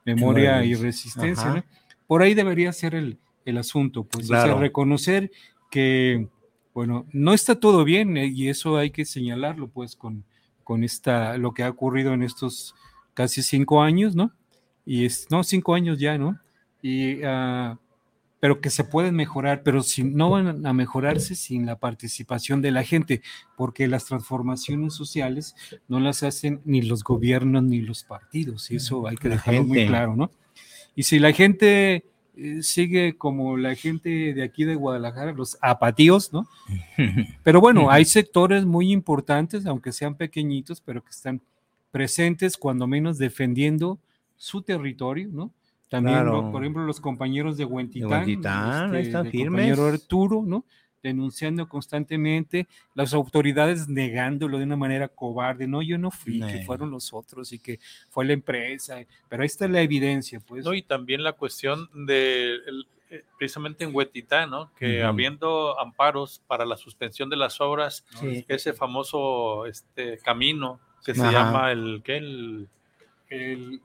memoria 0.05 0.65
y 0.65 0.75
resistencia. 0.75 1.55
¿no? 1.55 1.65
Por 2.07 2.23
ahí 2.23 2.35
debería 2.35 2.73
ser 2.73 2.95
el, 2.95 3.19
el 3.45 3.59
asunto, 3.59 4.05
pues, 4.05 4.27
o 4.27 4.29
sea, 4.29 4.45
Claro. 4.45 4.61
reconocer 4.61 5.31
que, 5.71 6.29
bueno, 6.75 7.07
no 7.13 7.33
está 7.33 7.59
todo 7.59 7.85
bien 7.85 8.17
eh, 8.17 8.27
y 8.27 8.49
eso 8.49 8.77
hay 8.77 8.91
que 8.91 9.05
señalarlo, 9.05 9.69
pues, 9.69 9.97
con, 9.97 10.25
con 10.65 10.85
esta, 10.85 11.37
lo 11.39 11.53
que 11.53 11.63
ha 11.63 11.71
ocurrido 11.71 12.13
en 12.13 12.23
estos 12.23 12.75
casi 13.15 13.43
cinco 13.43 13.83
años, 13.83 14.15
¿no? 14.15 14.33
Y 14.85 15.05
es, 15.05 15.27
no, 15.31 15.45
cinco 15.45 15.75
años 15.75 15.99
ya, 15.99 16.19
¿no? 16.19 16.39
Y, 16.83 17.23
ah, 17.25 17.79
pero 18.43 18.61
que 18.61 18.71
se 18.71 18.83
pueden 18.83 19.15
mejorar, 19.15 19.63
pero 19.63 19.85
si, 19.85 20.03
no 20.03 20.31
van 20.31 20.67
a 20.67 20.73
mejorarse 20.73 21.37
sin 21.37 21.65
la 21.65 21.79
participación 21.79 22.61
de 22.61 22.73
la 22.73 22.83
gente, 22.83 23.23
porque 23.57 23.87
las 23.87 24.07
transformaciones 24.07 24.95
sociales 24.95 25.55
no 25.87 26.01
las 26.01 26.25
hacen 26.25 26.61
ni 26.65 26.83
los 26.83 27.05
gobiernos 27.05 27.63
ni 27.63 27.81
los 27.81 28.03
partidos, 28.03 28.69
y 28.73 28.77
eso 28.77 29.07
hay 29.07 29.17
que 29.17 29.29
dejarlo 29.29 29.63
muy 29.63 29.87
claro, 29.87 30.17
¿no? 30.17 30.33
Y 30.97 31.05
si 31.05 31.21
la 31.21 31.33
gente 31.33 32.05
sigue 32.63 33.17
como 33.17 33.57
la 33.57 33.75
gente 33.75 34.33
de 34.35 34.43
aquí 34.43 34.65
de 34.65 34.75
Guadalajara, 34.75 35.33
los 35.33 35.59
apatíos, 35.61 36.33
¿no? 36.33 36.47
Pero 37.43 37.61
bueno, 37.61 37.91
hay 37.91 38.05
sectores 38.05 38.65
muy 38.65 38.93
importantes, 38.93 39.67
aunque 39.67 39.93
sean 39.93 40.15
pequeñitos, 40.15 40.81
pero 40.81 41.03
que 41.05 41.11
están 41.11 41.41
presentes, 41.91 42.57
cuando 42.57 42.87
menos 42.87 43.19
defendiendo 43.19 43.99
su 44.37 44.63
territorio, 44.63 45.29
¿no? 45.31 45.51
También, 45.91 46.17
Claro. 46.17 46.43
¿no? 46.43 46.53
por 46.53 46.63
ejemplo, 46.63 46.85
los 46.87 47.01
compañeros 47.01 47.59
de 47.59 47.67
Huentitán, 47.67 48.11
Huentitán, 48.11 48.95
ahí 48.95 49.03
están 49.03 49.27
firmes. 49.31 49.47
compañero 49.51 49.87
Arturo, 49.87 50.43
¿no? 50.45 50.65
Denunciando 51.03 51.69
constantemente, 51.69 52.69
las 52.95 53.13
autoridades 53.13 53.89
negándolo 53.89 54.59
de 54.59 54.65
una 54.65 54.77
manera 54.77 55.09
cobarde, 55.09 55.67
no, 55.67 55.83
yo 55.83 55.99
no 55.99 56.11
fui, 56.11 56.41
que 56.41 56.63
fueron 56.65 56.91
los 56.91 57.13
otros 57.13 57.53
y 57.53 57.59
que 57.59 57.81
fue 58.09 58.25
la 58.25 58.35
empresa, 58.35 58.99
pero 59.29 59.43
ahí 59.43 59.47
está 59.47 59.67
la 59.67 59.81
evidencia, 59.81 60.39
pues. 60.41 60.65
No, 60.65 60.75
y 60.75 60.83
también 60.83 61.23
la 61.25 61.33
cuestión 61.33 61.89
de 62.07 62.55
el- 62.55 62.87
eh, 63.11 63.25
precisamente 63.37 63.85
en 63.85 63.95
Huetitán, 63.95 64.49
¿no? 64.51 64.73
Que 64.75 65.03
habiendo 65.03 65.79
amparos 65.79 66.41
para 66.47 66.65
la 66.65 66.77
suspensión 66.79 67.29
de 67.29 67.37
las 67.37 67.61
obras, 67.61 68.07
Sí. 68.21 68.45
ese 68.49 68.73
famoso 68.73 69.67
este 69.67 70.17
camino 70.19 70.81
que 71.05 71.15
se 71.15 71.21
Ajá. 71.21 71.33
llama 71.33 71.73
el 71.73 72.01
¿qué? 72.05 72.17
el, 72.17 72.69
el, 73.29 73.81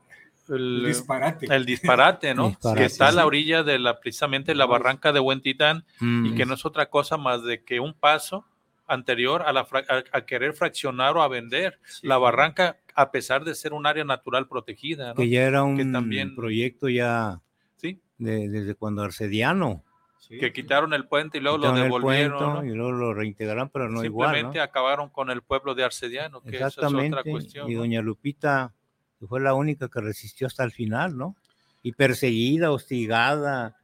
el- 0.49 0.85
disparate. 0.85 1.47
el 1.53 1.65
disparate, 1.65 2.33
¿no? 2.35 2.49
Disparate, 2.49 2.79
que 2.79 2.85
está 2.85 3.07
a 3.09 3.11
la 3.11 3.21
sí. 3.23 3.27
orilla 3.27 3.63
de 3.63 3.79
la 3.79 3.99
precisamente 3.99 4.55
la 4.55 4.65
barranca 4.65 5.11
de 5.11 5.19
Huentitán 5.19 5.85
y 6.01 6.33
que 6.35 6.45
Mm. 6.45 6.49
no 6.49 6.53
es 6.55 6.65
otra 6.65 6.89
cosa 6.89 7.17
más 7.17 7.43
de 7.43 7.63
que 7.63 7.79
un 7.79 7.93
paso 7.93 8.45
anterior 8.87 9.43
a, 9.45 9.51
la 9.51 9.61
a, 9.61 10.17
a 10.17 10.21
querer 10.25 10.53
fraccionar 10.53 11.17
o 11.17 11.21
a 11.21 11.27
vender 11.27 11.79
Sí. 11.85 12.07
la 12.07 12.17
barranca 12.17 12.77
a 12.95 13.11
pesar 13.11 13.43
de 13.43 13.53
ser 13.53 13.73
un 13.73 13.85
área 13.85 14.03
natural 14.05 14.47
protegida, 14.47 15.09
¿no? 15.09 15.15
que 15.15 15.29
ya 15.29 15.43
era 15.43 15.63
un 15.63 15.75
que 15.77 15.85
también- 15.85 16.35
proyecto 16.35 16.87
ya 16.89 17.41
Sí, 17.75 17.99
de- 18.17 18.47
desde 18.49 18.75
cuando 18.75 19.03
Arcediano. 19.03 19.83
Sí. 20.19 20.39
que 20.39 20.51
quitaron 20.51 20.93
el 20.93 21.05
puente 21.07 21.37
y 21.37 21.41
luego 21.41 21.57
Quitaron 21.57 21.77
lo 21.77 21.83
devolvieron, 21.83 22.37
puente 22.39 22.67
¿no? 22.67 22.73
y 22.73 22.75
luego 22.75 22.91
lo 22.91 23.13
reintegraron, 23.13 23.69
pero 23.69 23.87
no 23.89 24.03
igual, 24.03 24.29
¿no? 24.29 24.33
Simplemente 24.35 24.59
acabaron 24.61 25.09
con 25.09 25.29
el 25.29 25.41
pueblo 25.41 25.73
de 25.73 25.85
Arcediano, 25.85 26.41
que 26.41 26.55
esa 26.57 26.67
es 26.67 26.77
Exactamente. 26.77 27.17
otra 27.17 27.31
cuestión. 27.31 27.69
y 27.71 27.75
¿no? 27.75 27.79
doña 27.81 28.01
Lupita 28.01 28.73
que 29.19 29.27
fue 29.27 29.39
la 29.39 29.53
única 29.53 29.87
que 29.89 30.01
resistió 30.01 30.47
hasta 30.47 30.63
el 30.63 30.71
final, 30.71 31.17
¿no? 31.17 31.35
Y 31.83 31.93
perseguida, 31.93 32.71
hostigada, 32.71 33.75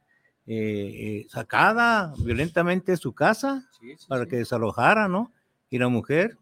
eh, 0.46 1.22
eh, 1.24 1.26
sacada 1.30 2.12
violentamente 2.18 2.92
de 2.92 2.98
su 2.98 3.14
casa 3.14 3.66
Sí, 3.80 3.94
sí, 3.96 4.06
para 4.06 4.24
sí. 4.24 4.30
que 4.30 4.36
desalojara, 4.36 5.08
¿no? 5.08 5.32
Y 5.70 5.78
la 5.78 5.88
mujer 5.88 6.36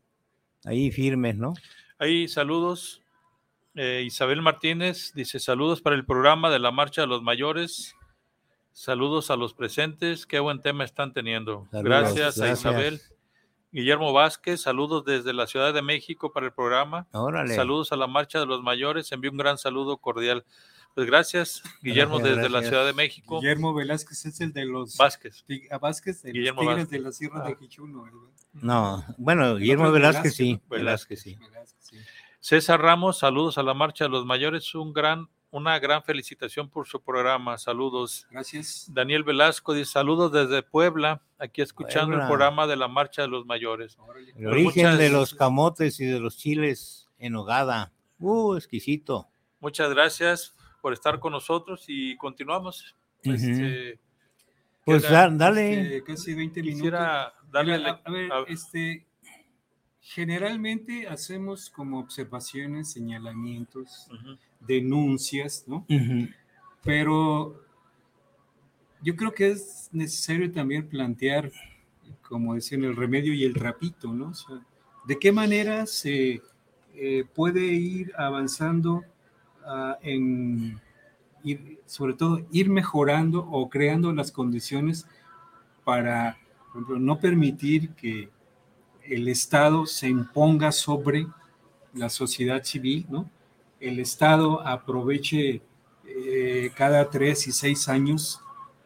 ahí 0.65 0.91
firmes, 0.91 1.37
¿no? 1.37 1.55
Ahí 1.99 2.29
saludos. 2.29 3.01
Eh, 3.75 4.03
Isabel 4.05 4.43
Martínez 4.43 5.13
dice 5.15 5.39
saludos 5.39 5.81
para 5.81 5.97
el 5.97 6.05
programa 6.05 6.51
de 6.51 6.59
la 6.59 6.71
Marcha 6.71 7.03
de 7.03 7.07
los 7.07 7.23
Mayores. 7.23 7.95
Saludos 8.73 9.31
a 9.31 9.37
los 9.37 9.55
presentes. 9.55 10.27
Qué 10.27 10.41
buen 10.41 10.61
tema 10.61 10.85
están 10.85 11.13
teniendo. 11.13 11.69
Saludos, 11.71 11.85
gracias, 11.85 12.41
a 12.41 12.47
gracias. 12.47 12.59
Isabel. 12.61 13.01
Guillermo 13.73 14.13
Vázquez, 14.13 14.61
saludos 14.61 15.05
desde 15.05 15.33
la 15.33 15.47
Ciudad 15.47 15.73
de 15.73 15.81
México 15.83 16.31
para 16.33 16.47
el 16.47 16.53
programa. 16.53 17.07
Órale. 17.13 17.55
Saludos 17.55 17.91
a 17.93 17.97
la 17.97 18.07
Marcha 18.07 18.39
de 18.39 18.47
los 18.47 18.63
Mayores. 18.63 19.11
Envío 19.13 19.31
un 19.31 19.39
gran 19.39 19.57
saludo 19.59 19.97
cordial. 19.97 20.45
Pues 20.95 21.07
gracias, 21.07 21.63
Guillermo, 21.81 22.19
Gracias, 22.19 22.37
desde 22.37 22.51
la. 22.51 22.63
Ciudad 22.63 22.85
de 22.85 22.93
México. 22.93 23.41
Guillermo 23.41 23.73
Velázquez 23.73 24.27
es 24.27 24.41
el 24.43 24.53
de 24.53 24.67
los 24.67 24.99
Vázquez. 24.99 25.43
A 25.71 25.79
Vázquez, 25.79 26.21
de 26.23 26.29
los 26.29 26.35
Guillermo 26.35 26.61
Tigres 26.61 26.77
Vázquez. 26.77 26.91
de 26.91 26.99
la 27.01 27.13
Sierra 27.13 27.43
Ah. 27.45 27.49
de 27.49 27.57
Quichuno. 27.57 28.03
¿verdad? 28.03 28.19
No, 28.53 29.05
bueno, 29.17 29.57
Guillermo 29.57 29.91
Velázquez, 29.91 30.37
Velázquez, 30.37 30.37
sí. 30.37 30.61
Velázquez 30.69 31.23
sí. 31.23 31.37
Velázquez, 31.37 31.77
sí. 31.87 31.97
César 32.41 32.83
Ramos, 32.83 33.19
saludos 33.21 33.57
a 33.57 33.63
la 33.63 33.73
Marcha 33.73 34.05
de 34.05 34.11
los 34.11 34.27
Mayores. 34.27 34.75
Un 34.75 34.93
gran, 34.93 35.29
una 35.53 35.79
gran 35.79 36.03
felicitación 36.03 36.69
por 36.69 36.89
su 36.89 37.01
programa. 37.01 37.57
Saludos. 37.59 38.27
Gracias. 38.31 38.87
Daniel 38.93 39.23
Velasco 39.23 39.75
dice 39.75 39.93
saludos 39.93 40.33
desde 40.33 40.63
Puebla, 40.63 41.23
aquí 41.39 41.61
escuchando 41.63 42.09
Puebla. 42.09 42.25
el 42.25 42.29
programa 42.29 42.67
de 42.67 42.77
la 42.77 42.89
Marcha 42.89 43.23
de 43.23 43.29
los 43.29 43.47
Mayores. 43.47 43.97
El 44.29 44.33
Pues 44.35 44.47
origen 44.47 44.87
muchas- 44.87 44.99
de 44.99 45.11
los 45.11 45.35
camotes 45.35 46.01
y 46.01 46.07
de 46.07 46.19
los 46.19 46.37
chiles 46.39 47.07
en 47.19 47.37
hogada. 47.37 47.93
Uh, 48.19 48.57
exquisito. 48.57 49.29
Muchas 49.61 49.91
gracias 49.91 50.55
por 50.81 50.93
estar 50.95 51.21
con 51.21 51.33
nosotros 51.33 51.85
y 51.87 52.17
continuamos. 52.17 52.97
Este, 53.23 54.01
Pues 54.85 55.03
da- 55.03 55.29
dale. 55.31 55.81
Este, 55.83 56.03
casi 56.03 56.35
20 56.35 56.61
minutos. 56.63 56.77
quisiera 56.81 57.35
darle 57.53 57.79
Mira, 57.79 57.91
a, 58.05 58.09
a 58.09 58.11
ver, 58.11 58.33
a- 58.33 58.45
este, 58.49 59.07
generalmente 60.01 61.07
hacemos 61.07 61.71
como 61.71 62.01
observaciones, 62.01 62.91
señalamientos, 62.91 64.09
Ujú. 64.11 64.37
Denuncias, 64.67 65.65
¿no? 65.67 65.85
Pero 66.85 67.61
yo 69.03 69.17
creo 69.17 69.33
que 69.35 69.51
es 69.51 69.89
necesario 69.93 70.51
también 70.53 70.89
plantear, 70.89 71.51
como 72.23 72.55
decían, 72.55 72.85
el 72.85 72.97
remedio 72.97 73.35
y 73.35 73.45
el 73.45 73.55
trapito, 73.55 74.13
¿no? 74.13 74.29
O 74.29 74.35
sea, 74.35 74.61
¿de 75.07 75.19
qué 75.19 75.33
manera 75.33 75.87
se 75.87 76.41
eh, 76.95 77.25
puede 77.35 77.61
ir 77.65 78.13
avanzando 78.17 79.05
ah, 79.65 79.99
en, 80.03 80.81
ir- 81.45 81.79
sobre 81.87 82.15
todo, 82.15 82.47
ir 82.53 82.69
mejorando 82.71 83.41
o 83.51 83.69
creando 83.69 84.13
las 84.13 84.31
condiciones 84.31 85.07
para, 85.85 86.39
por 86.73 86.83
ejemplo, 86.83 86.99
no 87.01 87.19
permitir 87.19 87.91
que 87.91 88.29
el 89.05 89.27
Estado 89.29 89.87
se 89.87 90.09
imponga 90.09 90.71
sobre 90.71 91.27
la 91.95 92.09
sociedad 92.09 92.63
civil, 92.63 93.07
¿no? 93.11 93.29
El 93.83 93.99
Estado 93.99 94.67
aproveche 94.67 95.61
eh, 96.07 96.71
cada 96.77 97.11
tres 97.11 97.49
y 97.49 97.53
seis 97.53 97.89
años 97.89 98.41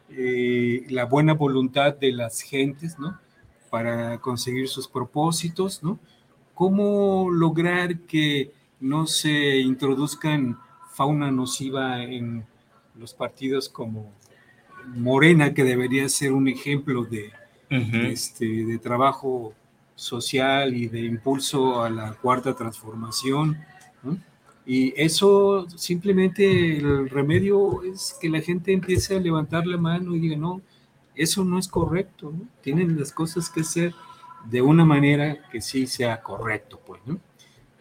eh, 0.09 0.87
la 0.89 1.05
buena 1.05 1.35
voluntad 1.35 1.95
de 1.95 2.13
las 2.13 2.41
gentes, 2.41 2.99
¿no? 2.99 3.19
Para 3.71 4.19
conseguir 4.19 4.69
sus 4.69 4.89
propósitos, 4.89 5.83
¿no? 5.83 5.99
¿Cómo 6.55 7.29
lograr 7.31 7.99
que 8.01 8.53
no 8.81 9.07
se 9.07 9.59
introduzcan 9.59 10.59
fauna 10.93 11.31
nociva 11.31 12.03
en 12.03 12.47
los 12.95 13.13
partidos 13.13 13.69
como 13.69 14.11
Morena, 14.87 15.53
que 15.53 15.65
debería 15.65 16.09
ser 16.09 16.33
un 16.33 16.49
ejemplo 16.49 17.05
de, 17.05 17.33
este, 17.69 18.47
de 18.47 18.79
trabajo 18.79 19.53
social 19.95 20.75
y 20.75 20.89
de 20.89 21.01
impulso 21.01 21.83
a 21.83 21.91
la 21.91 22.15
cuarta 22.15 22.55
transformación, 22.55 23.59
¿no? 24.03 24.17
Y 24.67 24.93
eso 25.01 25.67
simplemente 25.77 26.79
el 26.79 27.09
remedio 27.09 27.85
es 27.85 28.17
que 28.21 28.29
la 28.29 28.41
gente 28.41 28.73
empiece 28.73 29.17
a 29.17 29.21
levantar 29.21 29.65
la 29.65 29.77
mano 29.77 30.15
y 30.17 30.19
diga, 30.19 30.37
no, 30.37 30.61
eso 31.15 31.45
no 31.45 31.59
es 31.59 31.69
correcto, 31.69 32.33
¿no? 32.33 32.49
Tienen 32.63 32.99
las 32.99 33.13
cosas 33.13 33.49
que 33.49 33.63
ser 33.63 33.95
de 34.45 34.63
una 34.63 34.85
manera 34.85 35.39
que 35.51 35.61
sí 35.61 35.87
sea 35.87 36.21
correcto, 36.21 36.81
pues, 36.85 37.01
¿no? 37.07 37.21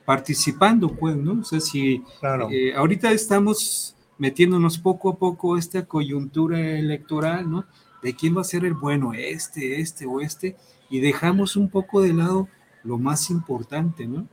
Participando, 0.05 0.89
pues, 0.89 1.17
¿no? 1.17 1.41
O 1.41 1.43
sea, 1.43 1.59
si 1.59 2.03
eh, 2.51 2.73
ahorita 2.75 3.11
estamos 3.11 3.95
metiéndonos 4.19 4.77
poco 4.77 5.09
a 5.09 5.17
poco 5.17 5.57
esta 5.57 5.85
coyuntura 5.85 6.59
electoral, 6.59 7.49
¿no? 7.49 7.65
De 8.03 8.15
quién 8.15 8.37
va 8.37 8.41
a 8.41 8.45
ser 8.45 8.63
el 8.63 8.75
bueno, 8.75 9.13
este, 9.13 9.81
este 9.81 10.05
o 10.05 10.21
este, 10.21 10.55
y 10.89 10.99
dejamos 10.99 11.55
un 11.55 11.69
poco 11.69 12.01
de 12.01 12.13
lado 12.13 12.47
lo 12.83 12.99
más 12.99 13.31
importante, 13.31 14.05
¿no? 14.05 14.27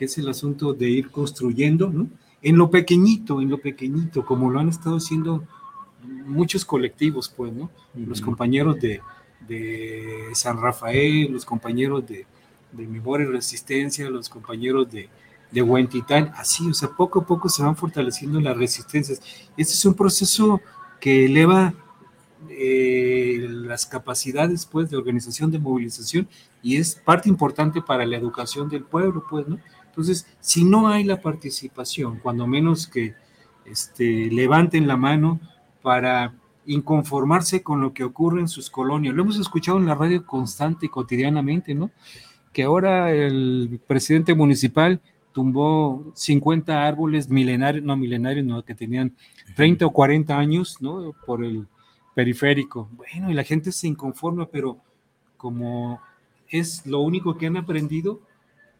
Que 0.00 0.06
es 0.06 0.16
el 0.16 0.30
asunto 0.30 0.72
de 0.72 0.88
ir 0.88 1.10
construyendo, 1.10 1.90
¿no? 1.90 2.08
En 2.40 2.56
lo 2.56 2.70
pequeñito, 2.70 3.42
en 3.42 3.50
lo 3.50 3.58
pequeñito, 3.58 4.24
como 4.24 4.50
lo 4.50 4.58
han 4.58 4.70
estado 4.70 4.96
haciendo 4.96 5.44
muchos 6.24 6.64
colectivos, 6.64 7.28
pues, 7.28 7.52
¿no? 7.52 7.68
Los 7.94 8.22
compañeros 8.22 8.80
de, 8.80 9.02
de, 9.46 10.30
San 10.32 10.58
Rafael, 10.58 11.30
los 11.30 11.44
compañeros 11.44 12.08
de, 12.08 12.24
de 12.72 12.86
Memoria 12.86 13.26
y 13.26 13.30
Resistencia, 13.32 14.08
los 14.08 14.30
compañeros 14.30 14.90
de, 14.90 15.10
de 15.50 15.60
Huentitán, 15.60 16.32
así, 16.34 16.66
o 16.66 16.72
sea, 16.72 16.88
poco 16.88 17.20
a 17.20 17.26
poco 17.26 17.50
se 17.50 17.62
van 17.62 17.76
fortaleciendo 17.76 18.40
las 18.40 18.56
resistencias. 18.56 19.20
Este 19.54 19.74
es 19.74 19.84
un 19.84 19.92
proceso 19.92 20.62
que 20.98 21.26
eleva 21.26 21.74
eh, 22.48 23.46
las 23.50 23.84
capacidades, 23.84 24.64
pues, 24.64 24.88
de 24.88 24.96
organización, 24.96 25.50
de 25.50 25.58
movilización, 25.58 26.26
y 26.62 26.78
es 26.78 26.94
parte 26.94 27.28
importante 27.28 27.82
para 27.82 28.06
la 28.06 28.16
educación 28.16 28.70
del 28.70 28.84
pueblo, 28.84 29.26
pues, 29.28 29.46
¿no? 29.46 29.58
Entonces, 29.90 30.26
si 30.40 30.64
no 30.64 30.88
hay 30.88 31.04
la 31.04 31.20
participación, 31.20 32.18
cuando 32.20 32.46
menos 32.46 32.86
que 32.86 33.14
este, 33.66 34.30
levanten 34.30 34.88
la 34.88 34.96
mano, 34.96 35.38
para 35.82 36.34
inconformarse 36.66 37.62
con 37.62 37.80
lo 37.80 37.92
que 37.92 38.04
ocurre 38.04 38.40
en 38.40 38.48
sus 38.48 38.70
colonias. 38.70 39.14
Lo 39.14 39.22
hemos 39.22 39.38
escuchado 39.38 39.78
en 39.78 39.86
la 39.86 39.94
radio 39.94 40.24
constante 40.26 40.86
y 40.86 40.88
cotidianamente, 40.88 41.74
¿no? 41.74 41.90
Que 42.52 42.64
ahora 42.64 43.12
el 43.12 43.80
presidente 43.86 44.34
municipal 44.34 45.00
tumbó 45.32 46.12
50 46.14 46.86
árboles 46.86 47.28
milenarios, 47.28 47.84
no 47.84 47.96
milenarios, 47.96 48.44
no, 48.44 48.64
que 48.64 48.74
tenían 48.74 49.14
30 49.56 49.86
o 49.86 49.92
40 49.92 50.36
años, 50.38 50.76
¿no? 50.80 51.14
Por 51.24 51.44
el 51.44 51.66
periférico. 52.14 52.88
Bueno, 52.92 53.30
y 53.30 53.34
la 53.34 53.44
gente 53.44 53.72
se 53.72 53.88
inconforma, 53.88 54.46
pero 54.46 54.78
como 55.36 56.00
es 56.48 56.84
lo 56.84 57.00
único 57.00 57.38
que 57.38 57.46
han 57.46 57.56
aprendido, 57.56 58.20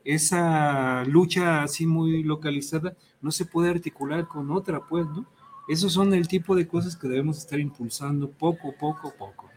esa 0.05 1.05
lucha 1.05 1.63
así 1.63 1.87
muy 1.87 2.23
localizada 2.23 2.95
no 3.21 3.31
se 3.31 3.45
puede 3.45 3.71
articular 3.71 4.27
con 4.27 4.51
otra, 4.51 4.81
pues, 4.81 5.07
¿no? 5.07 5.27
Esos 5.69 5.93
son 5.93 6.15
el 6.15 6.27
tipo 6.27 6.57
de 6.57 6.67
cosas 6.67 6.97
que 6.97 7.09
debemos 7.09 7.39
estar 7.39 7.61
impulsando 7.61 8.31
poco, 8.31 8.75
poco, 8.79 9.13
poco. 9.17 9.49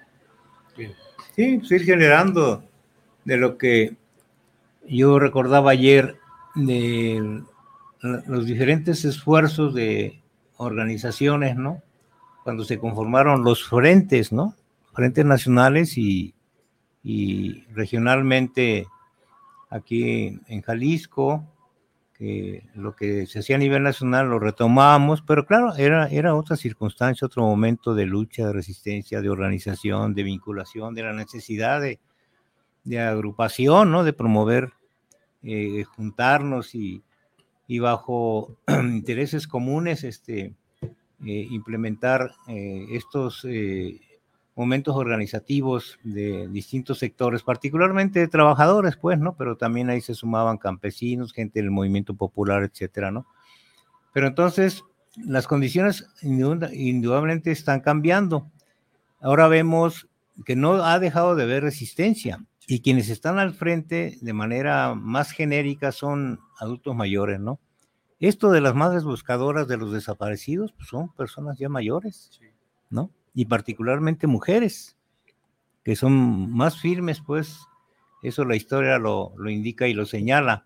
Sí, 1.36 1.58
pues 1.58 1.72
ir 1.72 1.84
generando 1.84 2.64
de 3.26 3.38
lo 3.38 3.58
que 3.58 3.96
yo 4.88 5.18
recordaba 5.18 5.72
ayer 5.72 6.18
de 6.56 7.42
los 8.28 8.46
diferentes 8.46 9.06
esfuerzos 9.06 9.74
de 9.74 10.22
organizaciones, 10.58 11.56
¿no? 11.56 11.82
Cuando 12.44 12.66
se 12.66 12.78
conformaron 12.78 13.44
los 13.44 13.64
frentes, 13.64 14.32
¿no? 14.32 14.56
Frentes 14.94 15.26
nacionales 15.26 15.98
y, 15.98 16.36
y 17.04 17.64
regionalmente 17.74 18.88
aquí 19.74 20.40
en 20.48 20.62
Jalisco, 20.62 21.44
lo 22.76 22.96
que 22.96 23.26
se 23.26 23.40
hacía 23.40 23.58
a 23.58 23.60
nivel 23.60 23.84
nacional 23.84 24.30
lo 24.30 24.40
retomamos, 24.40 25.22
pero 25.22 25.46
claro, 25.46 25.76
era, 25.76 26.08
era 26.08 26.36
otra 26.36 26.56
circunstancia, 26.56 27.26
otro 27.26 27.44
momento 27.44 27.94
de 27.96 28.06
lucha, 28.06 28.48
de 28.48 28.54
resistencia, 28.54 29.20
de 29.20 29.30
organización, 29.30 30.14
de 30.14 30.24
vinculación, 30.24 30.94
de 30.94 31.04
la 31.04 31.14
necesidad 31.14 31.82
de, 31.82 32.00
de 32.84 33.00
agrupación, 33.00 33.92
¿no? 33.92 34.04
De 34.04 34.14
promover, 34.14 34.72
eh, 35.44 35.84
juntarnos 35.84 36.76
y, 36.76 37.04
y, 37.68 37.80
bajo 37.80 38.56
intereses 38.68 39.48
comunes, 39.48 40.04
este, 40.04 40.54
eh, 40.82 41.48
implementar 41.52 42.32
eh, 42.48 42.86
estos 42.92 43.46
momentos 44.56 44.96
organizativos 44.96 46.00
de 46.04 46.48
distintos 46.48 47.00
sectores, 47.00 47.42
particularmente 47.44 48.20
de 48.20 48.28
trabajadores, 48.28 48.98
pues, 48.98 49.20
¿no? 49.20 49.36
Pero 49.36 49.58
también 49.58 49.90
ahí 49.90 50.02
se 50.02 50.14
sumaban 50.14 50.58
campesinos, 50.58 51.34
gente 51.34 51.60
del 51.60 51.72
movimiento 51.72 52.14
popular, 52.14 52.64
etcétera, 52.64 53.12
¿no? 53.12 53.26
Pero 54.14 54.28
entonces 54.28 54.84
las 55.18 55.48
condiciones 55.48 56.08
indudablemente 56.22 57.52
están 57.52 57.82
cambiando. 57.82 58.52
Ahora 59.20 59.48
vemos 59.48 60.08
que 60.46 60.56
no 60.56 60.84
ha 60.84 61.00
dejado 61.00 61.36
de 61.36 61.44
haber 61.44 61.64
resistencia 61.64 62.44
y 62.68 62.82
quienes 62.82 63.10
están 63.10 63.40
al 63.40 63.54
frente 63.54 64.18
de 64.22 64.34
manera 64.34 64.96
más 64.96 65.32
genérica 65.32 65.92
son 65.92 66.40
adultos 66.60 66.96
mayores, 66.96 67.40
¿no? 67.40 67.60
Esto 68.20 68.52
de 68.52 68.62
las 68.62 68.74
madres 68.74 69.04
buscadoras 69.04 69.68
de 69.68 69.78
los 69.78 69.92
desaparecidos 69.92 70.72
pues 70.74 70.88
son 70.88 71.12
personas 71.14 71.58
ya 71.58 71.70
mayores, 71.70 72.40
¿no? 72.90 73.12
Y 73.34 73.46
particularmente 73.46 74.28
mujeres, 74.28 74.98
que 75.84 75.96
son 75.96 76.52
más 76.52 76.80
firmes, 76.80 77.22
pues 77.22 77.60
eso 78.22 78.46
la 78.46 78.56
historia 78.56 78.98
lo, 78.98 79.34
lo 79.38 79.50
indica 79.50 79.88
y 79.88 79.94
lo 79.94 80.06
señala. 80.06 80.66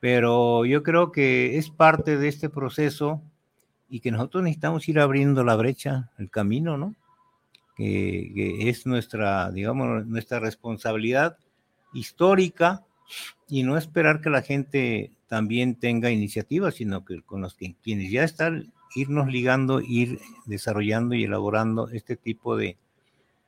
Pero 0.00 0.66
yo 0.66 0.82
creo 0.82 1.12
que 1.12 1.56
es 1.56 1.70
parte 1.70 2.18
de 2.18 2.28
este 2.28 2.50
proceso 2.50 3.22
y 3.88 4.00
que 4.00 4.10
nosotros 4.10 4.42
necesitamos 4.42 4.88
ir 4.88 4.98
abriendo 4.98 5.44
la 5.44 5.56
brecha, 5.56 6.10
el 6.18 6.28
camino, 6.28 6.76
¿no? 6.76 6.94
Que, 7.76 8.68
es 8.68 8.86
nuestra, 8.86 9.50
digamos, 9.50 10.04
nuestra 10.06 10.40
responsabilidad 10.40 11.38
histórica 11.92 12.84
y 13.48 13.62
no 13.62 13.78
esperar 13.78 14.20
que 14.20 14.30
la 14.30 14.42
gente 14.42 15.12
también 15.26 15.76
tenga 15.76 16.10
iniciativa, 16.10 16.70
sino 16.70 17.04
que 17.04 17.22
con 17.22 17.40
los 17.40 17.54
que 17.54 17.76
quienes 17.82 18.10
ya 18.10 18.24
están 18.24 18.73
irnos 18.94 19.28
ligando, 19.28 19.80
ir 19.80 20.20
desarrollando 20.46 21.14
y 21.14 21.24
elaborando 21.24 21.88
este 21.88 22.16
tipo 22.16 22.56
de, 22.56 22.76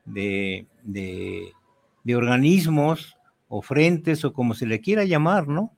de, 0.05 0.67
de, 0.83 2.17
organismos 2.17 3.17
o 3.49 3.63
frentes 3.63 4.25
o 4.25 4.33
como 4.33 4.55
se 4.55 4.67
le 4.67 4.81
quiera 4.81 5.05
llamar, 5.05 5.49
¿no? 5.49 5.73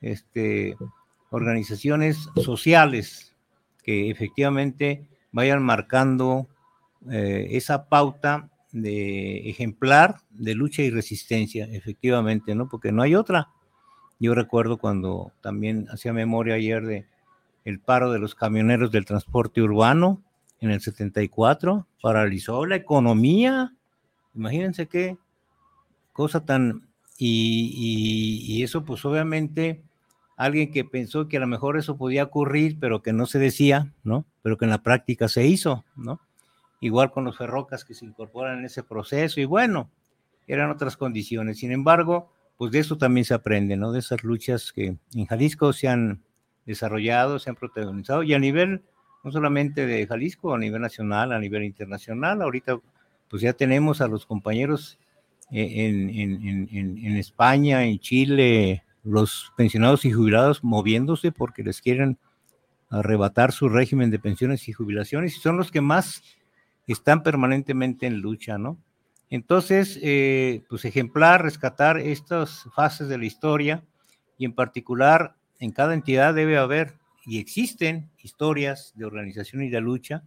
Este, 0.00 0.76
organizaciones 1.30 2.28
sociales 2.36 3.34
que 3.82 4.10
efectivamente 4.10 5.06
vayan 5.32 5.62
marcando 5.62 6.48
eh, 7.10 7.48
esa 7.50 7.88
pauta 7.88 8.50
de 8.70 9.48
ejemplar 9.50 10.16
de 10.30 10.54
lucha 10.54 10.82
y 10.82 10.90
resistencia, 10.90 11.66
efectivamente, 11.70 12.54
¿no? 12.54 12.68
Porque 12.68 12.92
no 12.92 13.02
hay 13.02 13.14
otra. 13.14 13.48
Yo 14.18 14.34
recuerdo 14.34 14.78
cuando 14.78 15.32
también 15.40 15.88
hacía 15.90 16.12
memoria 16.12 16.54
ayer 16.54 16.84
de 16.84 17.06
el 17.64 17.80
paro 17.80 18.12
de 18.12 18.18
los 18.18 18.34
camioneros 18.34 18.90
del 18.90 19.04
transporte 19.04 19.62
urbano 19.62 20.22
en 20.60 20.70
el 20.70 20.80
74, 20.80 21.86
paralizó 22.00 22.66
la 22.66 22.76
economía. 22.76 23.74
Imagínense 24.34 24.86
qué 24.86 25.18
cosa 26.12 26.44
tan... 26.44 26.88
Y, 27.18 28.62
eso 28.64 28.84
pues 28.84 29.04
obviamente 29.04 29.82
alguien 30.36 30.72
que 30.72 30.84
pensó 30.84 31.28
que 31.28 31.36
a 31.36 31.40
lo 31.40 31.46
mejor 31.46 31.78
eso 31.78 31.96
podía 31.96 32.24
ocurrir, 32.24 32.78
pero 32.80 33.02
que 33.02 33.12
no 33.12 33.26
se 33.26 33.38
decía, 33.38 33.92
¿no? 34.02 34.24
Pero 34.42 34.56
que 34.56 34.64
en 34.64 34.70
la 34.70 34.82
práctica 34.82 35.28
se 35.28 35.46
hizo, 35.46 35.84
¿no? 35.94 36.20
Igual 36.80 37.12
con 37.12 37.24
los 37.24 37.38
ferrocas 37.38 37.84
que 37.84 37.94
se 37.94 38.04
incorporan 38.04 38.58
en 38.58 38.64
ese 38.64 38.82
proceso 38.82 39.40
y 39.40 39.44
bueno, 39.44 39.88
eran 40.48 40.70
otras 40.70 40.96
condiciones. 40.96 41.58
Sin 41.58 41.70
embargo, 41.70 42.32
pues 42.56 42.72
de 42.72 42.80
eso 42.80 42.98
también 42.98 43.24
se 43.24 43.34
aprende, 43.34 43.76
¿no? 43.76 43.92
De 43.92 44.00
esas 44.00 44.24
luchas 44.24 44.72
que 44.72 44.96
en 45.14 45.26
Jalisco 45.26 45.72
se 45.72 45.88
han 45.88 46.22
desarrollado, 46.66 47.38
se 47.38 47.50
han 47.50 47.56
protagonizado 47.56 48.22
y 48.22 48.34
a 48.34 48.38
nivel 48.38 48.82
no 49.24 49.30
solamente 49.30 49.86
de 49.86 50.06
Jalisco, 50.06 50.54
a 50.54 50.58
nivel 50.58 50.82
nacional, 50.82 51.32
a 51.32 51.38
nivel 51.38 51.64
internacional. 51.64 52.42
Ahorita 52.42 52.78
pues 53.28 53.42
ya 53.42 53.52
tenemos 53.52 54.00
a 54.00 54.08
los 54.08 54.26
compañeros 54.26 54.98
eh, 55.50 55.86
en, 55.86 56.10
en, 56.10 56.68
en, 56.70 56.98
en, 56.98 57.16
España, 57.16 57.84
en 57.84 57.98
Chile, 57.98 58.84
los 59.04 59.52
pensionados 59.56 60.04
y 60.04 60.12
jubilados 60.12 60.62
moviéndose 60.62 61.32
porque 61.32 61.62
les 61.62 61.80
quieren 61.80 62.18
arrebatar 62.90 63.52
su 63.52 63.68
régimen 63.68 64.10
de 64.10 64.18
pensiones 64.18 64.68
y 64.68 64.72
jubilaciones 64.72 65.36
y 65.36 65.40
son 65.40 65.56
los 65.56 65.70
que 65.70 65.80
más 65.80 66.22
están 66.86 67.22
permanentemente 67.22 68.06
en 68.06 68.20
lucha, 68.20 68.58
¿no? 68.58 68.76
Entonces, 69.30 69.98
eh, 70.02 70.62
pues 70.68 70.84
ejemplar, 70.84 71.42
rescatar 71.42 71.98
estas 71.98 72.68
fases 72.74 73.08
de 73.08 73.16
la 73.16 73.24
historia 73.24 73.82
y 74.36 74.44
en 74.44 74.52
particular 74.52 75.36
en 75.62 75.70
cada 75.70 75.94
entidad 75.94 76.34
debe 76.34 76.58
haber 76.58 76.96
y 77.24 77.38
existen 77.38 78.10
historias 78.20 78.92
de 78.96 79.04
organización 79.04 79.62
y 79.62 79.70
de 79.70 79.80
lucha 79.80 80.24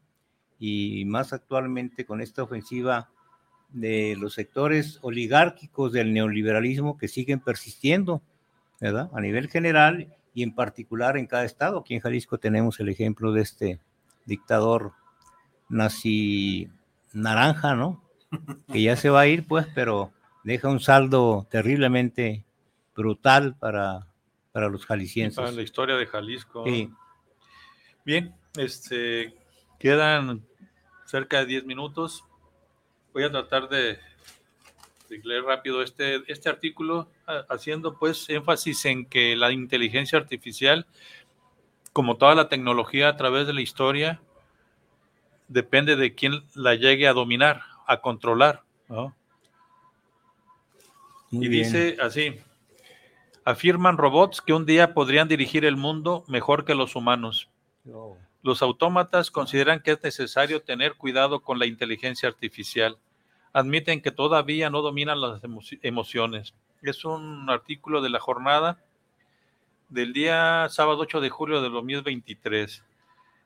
y 0.57 1.03
más 1.03 1.33
actualmente 1.33 2.05
con 2.05 2.21
esta 2.21 2.43
ofensiva 2.43 3.09
de 3.67 4.15
los 4.17 4.33
sectores 4.33 4.97
oligárquicos 5.01 5.91
del 5.91 6.13
neoliberalismo 6.13 6.97
que 6.97 7.09
siguen 7.09 7.41
persistiendo, 7.41 8.21
¿verdad? 8.79 9.09
A 9.13 9.19
nivel 9.19 9.49
general 9.49 10.07
y 10.33 10.41
en 10.41 10.55
particular 10.55 11.17
en 11.17 11.27
cada 11.27 11.43
estado. 11.43 11.79
Aquí 11.79 11.95
en 11.95 11.99
Jalisco 11.99 12.37
tenemos 12.37 12.79
el 12.79 12.87
ejemplo 12.87 13.33
de 13.33 13.41
este 13.41 13.81
dictador 14.25 14.93
nazi 15.67 16.69
naranja, 17.11 17.75
¿no? 17.75 18.01
Que 18.71 18.81
ya 18.81 18.95
se 18.95 19.09
va 19.09 19.21
a 19.21 19.27
ir, 19.27 19.45
pues, 19.45 19.67
pero 19.75 20.13
deja 20.45 20.69
un 20.69 20.79
saldo 20.79 21.45
terriblemente 21.51 22.45
brutal 22.95 23.57
para, 23.57 24.07
para 24.55 24.69
los 24.69 24.85
jaliscienses. 24.85 25.35
Para 25.35 25.51
la 25.51 25.63
historia 25.63 25.97
de 25.97 26.07
Jalisco. 26.07 26.63
Sí. 26.65 26.89
Bien, 28.05 28.33
este, 28.55 29.33
quedan 29.77 30.45
cerca 31.03 31.39
de 31.39 31.47
10 31.47 31.65
minutos. 31.65 32.23
Voy 33.11 33.25
a 33.25 33.31
tratar 33.31 33.67
de 33.67 33.99
leer 35.09 35.43
rápido 35.43 35.81
este, 35.81 36.23
este 36.31 36.47
artículo 36.47 37.09
haciendo 37.49 37.99
pues 37.99 38.29
énfasis 38.29 38.85
en 38.85 39.05
que 39.05 39.35
la 39.35 39.51
inteligencia 39.51 40.17
artificial, 40.17 40.87
como 41.91 42.15
toda 42.15 42.33
la 42.33 42.47
tecnología 42.47 43.09
a 43.09 43.17
través 43.17 43.47
de 43.47 43.53
la 43.53 43.59
historia, 43.59 44.21
depende 45.49 45.97
de 45.97 46.15
quién 46.15 46.45
la 46.53 46.75
llegue 46.75 47.09
a 47.09 47.13
dominar, 47.13 47.61
a 47.87 47.99
controlar. 47.99 48.63
y 51.29 51.45
dice 51.49 51.97
así, 51.99 52.39
afirman 53.45 53.97
robots 53.97 54.41
que 54.41 54.53
un 54.53 54.65
día 54.65 54.95
podrían 54.95 55.27
dirigir 55.27 55.65
el 55.65 55.77
mundo 55.77 56.23
mejor 56.27 56.65
que 56.65 56.73
los 56.73 56.95
humanos. 56.95 57.47
Los 58.41 58.63
autómatas 58.63 59.29
consideran 59.29 59.81
que 59.81 59.91
es 59.91 60.03
necesario 60.03 60.63
tener 60.63 60.95
cuidado 60.95 61.41
con 61.41 61.59
la 61.59 61.67
inteligencia 61.67 62.27
artificial 62.27 62.97
admiten 63.53 64.01
que 64.01 64.11
todavía 64.11 64.69
no 64.69 64.81
dominan 64.81 65.21
las 65.21 65.41
emociones. 65.81 66.53
Es 66.81 67.05
un 67.05 67.49
artículo 67.49 68.01
de 68.01 68.09
la 68.09 68.19
jornada 68.19 68.79
del 69.87 70.11
día 70.11 70.67
sábado 70.69 70.99
8 71.01 71.21
de 71.21 71.29
julio 71.29 71.61
de 71.61 71.69
2023. 71.69 72.83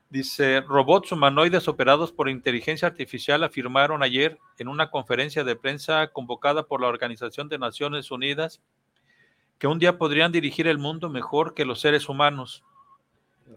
Dice, 0.09 0.61
robots 0.61 1.11
humanoides 1.11 1.67
operados 1.67 2.11
por 2.11 2.29
inteligencia 2.29 2.87
artificial 2.87 3.43
afirmaron 3.43 4.01
ayer 4.01 4.39
en 4.57 4.69
una 4.69 4.89
conferencia 4.89 5.43
de 5.43 5.55
prensa 5.55 6.07
convocada 6.07 6.63
por 6.63 6.81
la 6.81 6.87
Organización 6.87 7.47
de 7.49 7.59
Naciones 7.59 8.09
Unidas 8.09 8.61
que 9.59 9.67
un 9.67 9.77
día 9.77 9.97
podrían 9.97 10.31
dirigir 10.31 10.67
el 10.67 10.79
mundo 10.79 11.09
mejor 11.09 11.53
que 11.53 11.65
los 11.65 11.79
seres 11.79 12.09
humanos. 12.09 12.63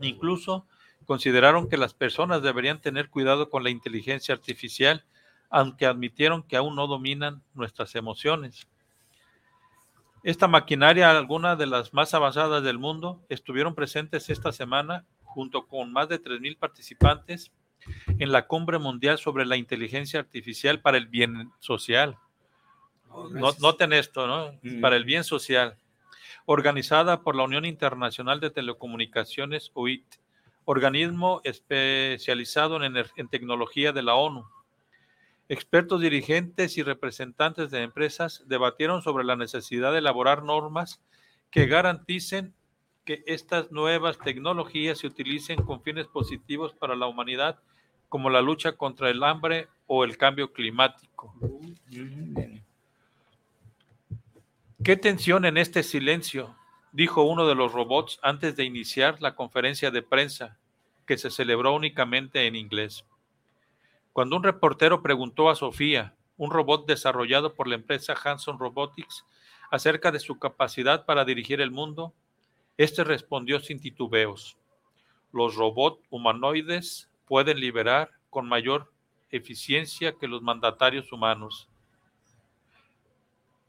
Incluso 0.02 0.66
consideraron 1.06 1.68
que 1.68 1.76
las 1.76 1.94
personas 1.94 2.42
deberían 2.42 2.80
tener 2.80 3.08
cuidado 3.08 3.48
con 3.48 3.64
la 3.64 3.70
inteligencia 3.70 4.34
artificial 4.34 5.04
aunque 5.52 5.84
admitieron 5.84 6.42
que 6.42 6.56
aún 6.56 6.74
no 6.74 6.86
dominan 6.86 7.42
nuestras 7.52 7.94
emociones. 7.94 8.66
Esta 10.22 10.48
maquinaria, 10.48 11.10
algunas 11.10 11.58
de 11.58 11.66
las 11.66 11.92
más 11.92 12.14
avanzadas 12.14 12.62
del 12.62 12.78
mundo, 12.78 13.22
estuvieron 13.28 13.74
presentes 13.74 14.30
esta 14.30 14.50
semana 14.50 15.04
junto 15.24 15.66
con 15.66 15.92
más 15.92 16.08
de 16.08 16.22
3.000 16.22 16.58
participantes 16.58 17.52
en 18.18 18.32
la 18.32 18.46
Cumbre 18.46 18.78
Mundial 18.78 19.18
sobre 19.18 19.44
la 19.44 19.56
Inteligencia 19.56 20.20
Artificial 20.20 20.80
para 20.80 20.96
el 20.96 21.06
Bien 21.06 21.52
Social. 21.58 22.16
Oh, 23.10 23.28
noten 23.28 23.92
esto, 23.92 24.26
¿no? 24.26 24.58
Mm. 24.62 24.80
Para 24.80 24.96
el 24.96 25.04
bien 25.04 25.22
social. 25.22 25.76
Organizada 26.46 27.22
por 27.22 27.36
la 27.36 27.44
Unión 27.44 27.64
Internacional 27.64 28.40
de 28.40 28.50
Telecomunicaciones, 28.50 29.70
UIT, 29.74 30.04
organismo 30.64 31.40
especializado 31.44 32.82
en, 32.82 33.28
tecnología 33.28 33.92
de 33.92 34.02
la 34.02 34.14
ONU. 34.14 34.44
Expertos 35.48 36.00
dirigentes 36.00 36.78
y 36.78 36.82
representantes 36.82 37.70
de 37.70 37.82
empresas 37.82 38.42
debatieron 38.46 39.02
sobre 39.02 39.24
la 39.24 39.36
necesidad 39.36 39.92
de 39.92 39.98
elaborar 39.98 40.42
normas 40.42 41.00
que 41.50 41.66
garanticen 41.66 42.54
que 43.04 43.22
estas 43.26 43.72
nuevas 43.72 44.18
tecnologías 44.18 44.98
se 44.98 45.08
utilicen 45.08 45.62
con 45.62 45.82
fines 45.82 46.06
positivos 46.06 46.72
para 46.72 46.94
la 46.94 47.06
humanidad, 47.06 47.58
como 48.08 48.30
la 48.30 48.40
lucha 48.40 48.72
contra 48.72 49.10
el 49.10 49.22
hambre 49.24 49.68
o 49.86 50.04
el 50.04 50.16
cambio 50.16 50.52
climático. 50.52 51.34
¿Qué 54.84 54.96
tensión 54.96 55.44
en 55.44 55.58
este 55.58 55.84
silencio? 55.84 56.56
dijo 56.90 57.22
uno 57.22 57.46
de 57.46 57.54
los 57.54 57.72
robots 57.72 58.18
antes 58.20 58.56
de 58.56 58.64
iniciar 58.64 59.22
la 59.22 59.36
conferencia 59.36 59.92
de 59.92 60.02
prensa, 60.02 60.58
que 61.06 61.18
se 61.18 61.30
celebró 61.30 61.72
únicamente 61.72 62.48
en 62.48 62.56
inglés. 62.56 63.04
Cuando 64.12 64.34
un 64.34 64.42
reportero 64.42 65.00
preguntó 65.00 65.50
a 65.50 65.54
Sofía, 65.54 66.16
un 66.36 66.50
robot 66.50 66.84
desarrollado 66.88 67.54
por 67.54 67.68
la 67.68 67.76
empresa 67.76 68.16
Hanson 68.24 68.58
Robotics, 68.58 69.24
acerca 69.70 70.10
de 70.10 70.18
su 70.18 70.40
capacidad 70.40 71.04
para 71.04 71.24
dirigir 71.24 71.60
el 71.60 71.70
mundo, 71.70 72.12
este 72.76 73.04
respondió 73.04 73.60
sin 73.60 73.78
titubeos. 73.78 74.56
Los 75.32 75.54
robots 75.54 76.02
humanoides 76.10 77.08
pueden 77.26 77.60
liberar 77.60 78.10
con 78.30 78.48
mayor 78.48 78.92
eficiencia 79.30 80.14
que 80.18 80.26
los 80.26 80.42
mandatarios 80.42 81.12
humanos. 81.12 81.68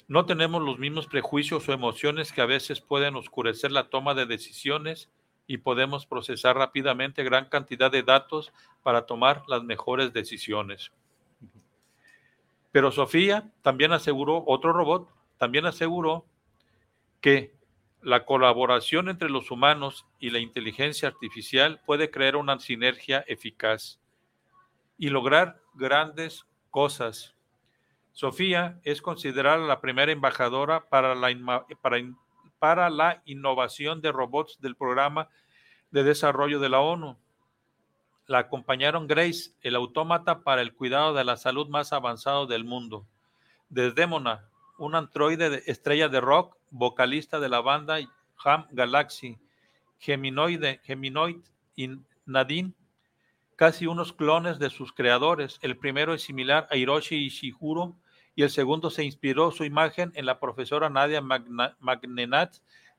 No 0.07 0.25
tenemos 0.25 0.61
los 0.61 0.79
mismos 0.79 1.07
prejuicios 1.07 1.67
o 1.67 1.73
emociones 1.73 2.31
que 2.31 2.41
a 2.41 2.45
veces 2.45 2.81
pueden 2.81 3.15
oscurecer 3.15 3.71
la 3.71 3.89
toma 3.89 4.13
de 4.13 4.25
decisiones 4.25 5.09
y 5.47 5.57
podemos 5.57 6.05
procesar 6.05 6.57
rápidamente 6.57 7.23
gran 7.23 7.49
cantidad 7.49 7.91
de 7.91 8.03
datos 8.03 8.51
para 8.81 9.05
tomar 9.05 9.43
las 9.47 9.63
mejores 9.63 10.13
decisiones. 10.13 10.91
Pero 12.71 12.91
Sofía 12.91 13.51
también 13.61 13.91
aseguró, 13.91 14.43
otro 14.47 14.73
robot, 14.73 15.09
también 15.37 15.65
aseguró 15.65 16.25
que 17.21 17.55
la 18.01 18.25
colaboración 18.25 19.09
entre 19.09 19.29
los 19.29 19.51
humanos 19.51 20.05
y 20.19 20.29
la 20.31 20.39
inteligencia 20.39 21.07
artificial 21.07 21.81
puede 21.85 22.11
crear 22.11 22.35
una 22.35 22.59
sinergia 22.59 23.23
eficaz 23.27 23.99
y 24.97 25.09
lograr 25.09 25.61
grandes 25.73 26.45
cosas. 26.69 27.32
Sofía 28.13 28.79
es 28.83 29.01
considerada 29.01 29.57
la 29.57 29.81
primera 29.81 30.11
embajadora 30.11 30.87
para 30.87 31.15
la, 31.15 31.65
para, 32.59 32.89
la 32.91 33.21
innovación 33.25 34.01
de 34.01 34.11
robots 34.11 34.61
del 34.61 34.75
programa 34.75 35.29
de 35.89 36.03
desarrollo 36.03 36.59
de 36.59 36.69
la 36.69 36.79
ONU. 36.79 37.17
La 38.27 38.37
acompañaron 38.37 39.07
Grace, 39.07 39.51
el 39.61 39.75
autómata 39.75 40.43
para 40.43 40.61
el 40.61 40.73
cuidado 40.73 41.15
de 41.15 41.23
la 41.23 41.37
salud 41.37 41.67
más 41.67 41.91
avanzado 41.91 42.45
del 42.45 42.63
mundo. 42.63 43.07
Desdémona, 43.69 44.47
un 44.77 44.93
androide 44.93 45.49
de 45.49 45.63
estrella 45.65 46.07
de 46.07 46.21
rock, 46.21 46.55
vocalista 46.69 47.39
de 47.39 47.49
la 47.49 47.61
banda 47.61 47.97
Ham 48.45 48.67
Galaxy, 48.71 49.39
Geminoide, 49.97 50.81
Geminoid 50.83 51.37
y 51.75 51.89
Nadine, 52.25 52.73
casi 53.55 53.87
unos 53.87 54.13
clones 54.13 54.59
de 54.59 54.69
sus 54.69 54.93
creadores. 54.93 55.57
El 55.61 55.77
primero 55.77 56.13
es 56.13 56.21
similar 56.21 56.67
a 56.69 56.77
Hiroshi 56.77 57.15
Ishihuro, 57.15 57.95
y 58.35 58.43
el 58.43 58.49
segundo 58.49 58.89
se 58.89 59.03
inspiró 59.03 59.51
su 59.51 59.63
imagen 59.63 60.11
en 60.15 60.25
la 60.25 60.39
profesora 60.39 60.89
Nadia 60.89 61.21
Magnenat 61.21 62.55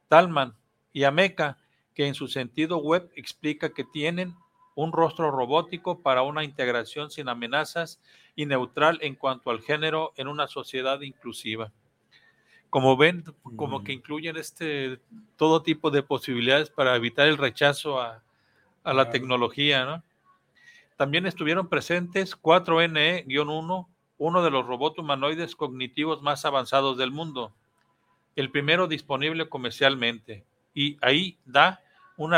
Talman 0.09 0.55
y 0.93 1.05
Ameca, 1.05 1.59
que 1.95 2.07
en 2.07 2.15
su 2.15 2.29
sentido 2.29 2.79
web 2.79 3.11
explica 3.17 3.71
que 3.71 3.85
tienen 3.85 4.35
un 4.75 4.93
rostro 4.93 5.31
robótico 5.31 6.01
para 6.03 6.23
una 6.23 6.45
integración 6.45 7.11
sin 7.11 7.29
amenazas 7.29 8.01
y 8.37 8.47
neutral 8.47 8.99
en 9.03 9.15
cuanto 9.15 9.51
al 9.51 9.61
género 9.61 10.13
en 10.17 10.29
una 10.29 10.47
sociedad 10.49 11.01
inclusiva. 11.01 11.73
Como 12.71 12.97
ven, 12.97 13.25
como 13.57 13.85
que 13.85 13.93
mm. 13.93 13.97
incluyen 13.99 14.37
este 14.37 15.01
todo 15.37 15.63
tipo 15.63 15.91
de 15.91 16.03
posibilidades 16.03 16.71
para 16.71 16.97
evitar 16.97 17.29
el 17.29 17.39
rechazo 17.39 18.01
a, 18.01 18.25
a 18.83 18.93
la 18.93 19.11
tecnología, 19.11 19.85
¿no? 19.85 20.03
También 20.97 21.27
estuvieron 21.27 21.69
presentes 21.69 22.41
4NE-1, 22.41 23.87
uno 24.25 24.43
de 24.43 24.51
los 24.51 24.67
robots 24.67 24.99
humanoides 24.99 25.55
cognitivos 25.55 26.23
más 26.23 26.47
avanzados 26.47 26.97
del 26.97 27.11
mundo, 27.11 27.53
el 28.37 28.51
primero 28.51 28.87
disponible 28.87 29.51
comercialmente. 29.51 30.47
Y 30.73 30.97
ahí 31.03 31.37
da 31.45 31.83
un, 32.17 32.33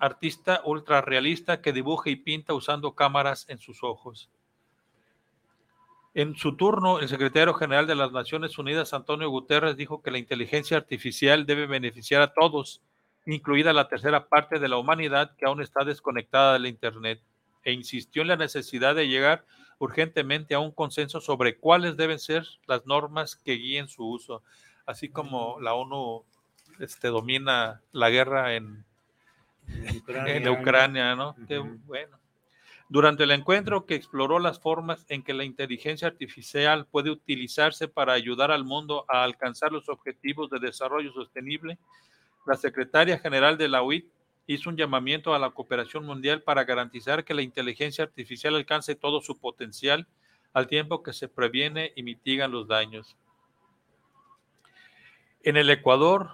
artista 0.00 0.60
ultra 0.66 1.00
realista 1.00 1.62
que 1.62 1.72
dibuja 1.72 2.10
y 2.10 2.16
pinta 2.16 2.52
usando 2.52 2.94
cámaras 2.94 3.46
en 3.48 3.58
sus 3.58 3.82
ojos. 3.82 4.28
En 6.12 6.36
su 6.36 6.56
turno, 6.56 6.98
el 6.98 7.08
secretario 7.08 7.54
general 7.54 7.86
de 7.86 7.94
las 7.94 8.12
Naciones 8.12 8.58
Unidas, 8.58 8.92
Antonio 8.92 9.30
Guterres, 9.30 9.78
dijo 9.78 10.02
que 10.02 10.10
la 10.10 10.18
inteligencia 10.18 10.76
artificial 10.76 11.46
debe 11.46 11.66
beneficiar 11.66 12.20
a 12.20 12.34
todos, 12.34 12.82
incluida 13.24 13.72
la 13.72 13.88
tercera 13.88 14.28
parte 14.28 14.58
de 14.58 14.68
la 14.68 14.76
humanidad 14.76 15.34
que 15.38 15.46
aún 15.46 15.62
está 15.62 15.84
desconectada 15.84 16.52
del 16.52 16.66
Internet, 16.66 17.22
e 17.64 17.72
insistió 17.72 18.20
en 18.20 18.28
la 18.28 18.36
necesidad 18.36 18.94
de 18.94 19.08
llegar 19.08 19.46
urgentemente 19.78 20.54
a 20.54 20.58
un 20.58 20.72
consenso 20.72 21.20
sobre 21.20 21.56
cuáles 21.56 21.96
deben 21.96 22.18
ser 22.18 22.46
las 22.66 22.86
normas 22.86 23.36
que 23.36 23.52
guíen 23.52 23.88
su 23.88 24.06
uso, 24.06 24.42
así 24.86 25.08
como 25.08 25.60
la 25.60 25.74
ONU 25.74 26.24
este, 26.80 27.08
domina 27.08 27.80
la 27.92 28.10
guerra 28.10 28.54
en, 28.54 28.84
en 29.66 30.48
Ucrania, 30.48 31.14
¿no? 31.14 31.36
Qué 31.46 31.58
bueno. 31.58 32.18
Durante 32.90 33.24
el 33.24 33.32
encuentro 33.32 33.84
que 33.84 33.94
exploró 33.94 34.38
las 34.38 34.60
formas 34.60 35.04
en 35.10 35.22
que 35.22 35.34
la 35.34 35.44
inteligencia 35.44 36.08
artificial 36.08 36.86
puede 36.86 37.10
utilizarse 37.10 37.86
para 37.86 38.14
ayudar 38.14 38.50
al 38.50 38.64
mundo 38.64 39.04
a 39.08 39.24
alcanzar 39.24 39.72
los 39.72 39.90
objetivos 39.90 40.48
de 40.48 40.58
desarrollo 40.58 41.12
sostenible, 41.12 41.78
La 42.46 42.56
secretaria 42.56 43.18
general 43.18 43.58
de 43.58 43.68
la 43.68 43.82
UIT 43.82 44.06
hizo 44.48 44.70
un 44.70 44.76
llamamiento 44.76 45.34
a 45.34 45.38
la 45.38 45.50
cooperación 45.50 46.04
mundial 46.04 46.42
para 46.42 46.64
garantizar 46.64 47.24
que 47.24 47.34
la 47.34 47.42
inteligencia 47.42 48.02
artificial 48.02 48.56
alcance 48.56 48.94
todo 48.94 49.20
su 49.20 49.38
potencial 49.38 50.08
al 50.54 50.66
tiempo 50.66 51.02
que 51.02 51.12
se 51.12 51.28
previene 51.28 51.92
y 51.94 52.02
mitigan 52.02 52.50
los 52.50 52.66
daños. 52.66 53.16
En 55.42 55.58
el 55.58 55.68
Ecuador, 55.68 56.30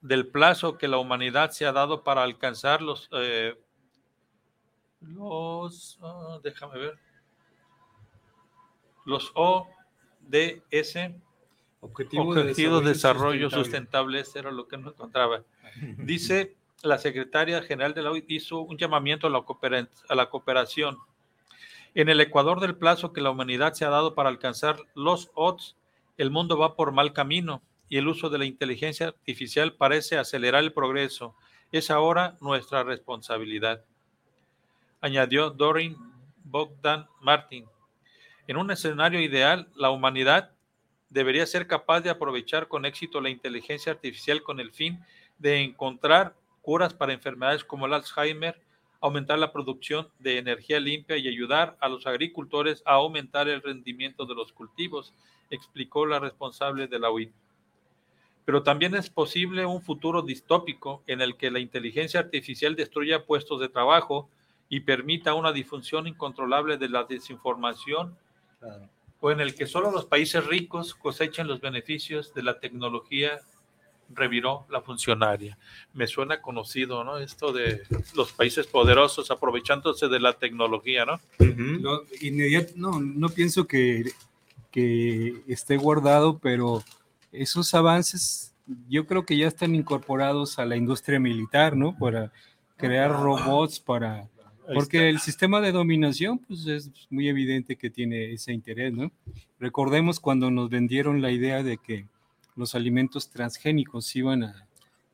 del 0.00 0.28
plazo 0.28 0.78
que 0.78 0.86
la 0.86 0.98
humanidad 0.98 1.50
se 1.50 1.66
ha 1.66 1.72
dado 1.72 2.04
para 2.04 2.22
alcanzar 2.22 2.80
los, 2.82 3.08
eh, 3.12 3.58
los 5.00 5.98
ah, 6.02 6.38
déjame 6.44 6.78
ver, 6.78 6.98
los 9.04 9.32
ODS, 9.34 10.98
Objetivo 11.80 12.34
de 12.80 12.88
Desarrollo, 12.88 13.50
Sustentable. 13.50 14.22
era 14.34 14.50
lo 14.50 14.66
que 14.68 14.78
no 14.78 14.90
encontraba. 14.90 15.42
Dice 15.98 16.56
la 16.82 16.98
secretaria 16.98 17.62
general 17.62 17.94
de 17.94 18.02
la 18.02 18.10
OIT 18.10 18.30
hizo 18.30 18.60
un 18.60 18.76
llamamiento 18.76 19.26
a 19.26 19.30
la, 20.14 20.26
cooperación. 20.26 20.98
En 21.94 22.08
el 22.08 22.20
Ecuador 22.20 22.60
del 22.60 22.76
plazo 22.76 23.12
que 23.12 23.20
la 23.20 23.30
humanidad 23.30 23.72
se 23.72 23.84
ha 23.84 23.90
dado 23.90 24.14
para 24.14 24.28
alcanzar 24.28 24.78
los 24.94 25.30
OTS, 25.34 25.76
el 26.18 26.30
mundo 26.30 26.58
va 26.58 26.76
por 26.76 26.92
mal 26.92 27.12
camino 27.12 27.62
y 27.88 27.98
el 27.98 28.08
uso 28.08 28.30
de 28.30 28.38
la 28.38 28.44
inteligencia 28.44 29.08
artificial 29.08 29.74
parece 29.74 30.18
acelerar 30.18 30.62
el 30.62 30.72
progreso. 30.72 31.34
Es 31.72 31.90
ahora 31.90 32.36
nuestra 32.40 32.84
responsabilidad. 32.84 33.84
Añadió 35.00 35.50
Dorin 35.50 35.96
Bogdan 36.44 37.06
Martin. 37.20 37.66
En 38.46 38.56
un 38.56 38.70
escenario 38.70 39.20
ideal, 39.20 39.68
la 39.74 39.90
humanidad 39.90 40.52
debería 41.10 41.46
ser 41.46 41.66
capaz 41.66 42.00
de 42.00 42.10
aprovechar 42.10 42.68
con 42.68 42.84
éxito 42.84 43.20
la 43.20 43.30
inteligencia 43.30 43.92
artificial 43.92 44.42
con 44.42 44.60
el 44.60 44.72
fin 44.72 45.04
de 45.38 45.62
encontrar 45.62 46.34
curas 46.66 46.94
para 46.94 47.12
enfermedades 47.12 47.62
como 47.62 47.86
el 47.86 47.94
Alzheimer, 47.94 48.60
aumentar 49.00 49.38
la 49.38 49.52
producción 49.52 50.08
de 50.18 50.38
energía 50.38 50.80
limpia 50.80 51.16
y 51.16 51.28
ayudar 51.28 51.76
a 51.78 51.88
los 51.88 52.08
agricultores 52.08 52.82
a 52.84 52.94
aumentar 52.94 53.48
el 53.48 53.62
rendimiento 53.62 54.26
de 54.26 54.34
los 54.34 54.52
cultivos, 54.52 55.14
explicó 55.48 56.06
la 56.06 56.18
responsable 56.18 56.88
de 56.88 56.98
la 56.98 57.10
OIT. 57.10 57.32
Pero 58.44 58.64
también 58.64 58.96
es 58.96 59.10
posible 59.10 59.64
un 59.64 59.80
futuro 59.80 60.22
distópico 60.22 61.04
en 61.06 61.20
el 61.20 61.36
que 61.36 61.52
la 61.52 61.60
inteligencia 61.60 62.18
artificial 62.18 62.74
destruya 62.74 63.24
puestos 63.26 63.60
de 63.60 63.68
trabajo 63.68 64.28
y 64.68 64.80
permita 64.80 65.34
una 65.34 65.52
difusión 65.52 66.08
incontrolable 66.08 66.78
de 66.78 66.88
la 66.88 67.04
desinformación 67.04 68.18
o 69.20 69.30
en 69.30 69.40
el 69.40 69.54
que 69.54 69.68
solo 69.68 69.92
los 69.92 70.06
países 70.06 70.44
ricos 70.44 70.96
cosechen 70.96 71.46
los 71.46 71.60
beneficios 71.60 72.34
de 72.34 72.42
la 72.42 72.58
tecnología 72.58 73.38
reviró 74.08 74.66
la 74.70 74.80
funcionaria. 74.80 75.58
Me 75.92 76.06
suena 76.06 76.40
conocido, 76.40 77.04
¿no? 77.04 77.18
Esto 77.18 77.52
de 77.52 77.82
los 78.14 78.32
países 78.32 78.66
poderosos 78.66 79.30
aprovechándose 79.30 80.08
de 80.08 80.20
la 80.20 80.34
tecnología, 80.34 81.04
¿no? 81.04 81.20
no, 81.56 82.02
no, 82.76 83.00
no 83.00 83.28
pienso 83.28 83.66
que, 83.66 84.10
que 84.70 85.42
esté 85.48 85.76
guardado, 85.76 86.38
pero 86.38 86.82
esos 87.32 87.74
avances 87.74 88.54
yo 88.88 89.06
creo 89.06 89.24
que 89.24 89.36
ya 89.36 89.46
están 89.46 89.74
incorporados 89.74 90.58
a 90.58 90.64
la 90.64 90.76
industria 90.76 91.20
militar, 91.20 91.76
¿no? 91.76 91.96
Para 91.96 92.32
crear 92.76 93.12
robots, 93.12 93.80
para... 93.80 94.28
Porque 94.74 95.08
el 95.08 95.20
sistema 95.20 95.60
de 95.60 95.70
dominación, 95.70 96.38
pues 96.38 96.66
es 96.66 96.90
muy 97.08 97.28
evidente 97.28 97.76
que 97.76 97.88
tiene 97.88 98.32
ese 98.32 98.52
interés, 98.52 98.92
¿no? 98.92 99.12
Recordemos 99.60 100.18
cuando 100.18 100.50
nos 100.50 100.68
vendieron 100.70 101.22
la 101.22 101.30
idea 101.30 101.62
de 101.62 101.78
que 101.78 102.06
los 102.56 102.74
alimentos 102.74 103.30
transgénicos 103.30 104.14
iban 104.16 104.44
a 104.44 104.66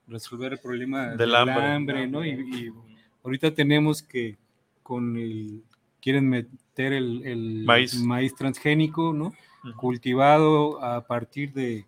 resolver 0.07 0.53
el 0.53 0.59
problema 0.59 1.09
del, 1.09 1.34
hambre, 1.34 2.07
¿no? 2.07 2.24
Y, 2.24 2.72
ahorita 3.24 3.53
tenemos 3.53 4.03
que 4.03 4.38
con 4.82 5.16
el, 5.16 5.62
quieren 6.01 6.28
meter 6.28 6.93
el, 6.93 7.64
maíz. 7.64 8.34
transgénico, 8.36 9.12
¿no? 9.12 9.32
Cultivado 9.76 10.82
a 10.82 11.07
partir 11.07 11.53
de 11.53 11.86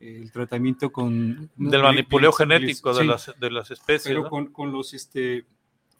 el 0.00 0.30
tratamiento 0.30 0.92
con... 0.92 1.50
Del 1.56 1.82
manipuleo 1.82 2.32
genético 2.32 2.92
de, 2.92 3.04
las, 3.04 3.32
de 3.38 3.50
las 3.50 3.70
especies. 3.70 4.14
Pero 4.14 4.28
con, 4.28 4.72
los 4.72 4.92
este, 4.92 5.46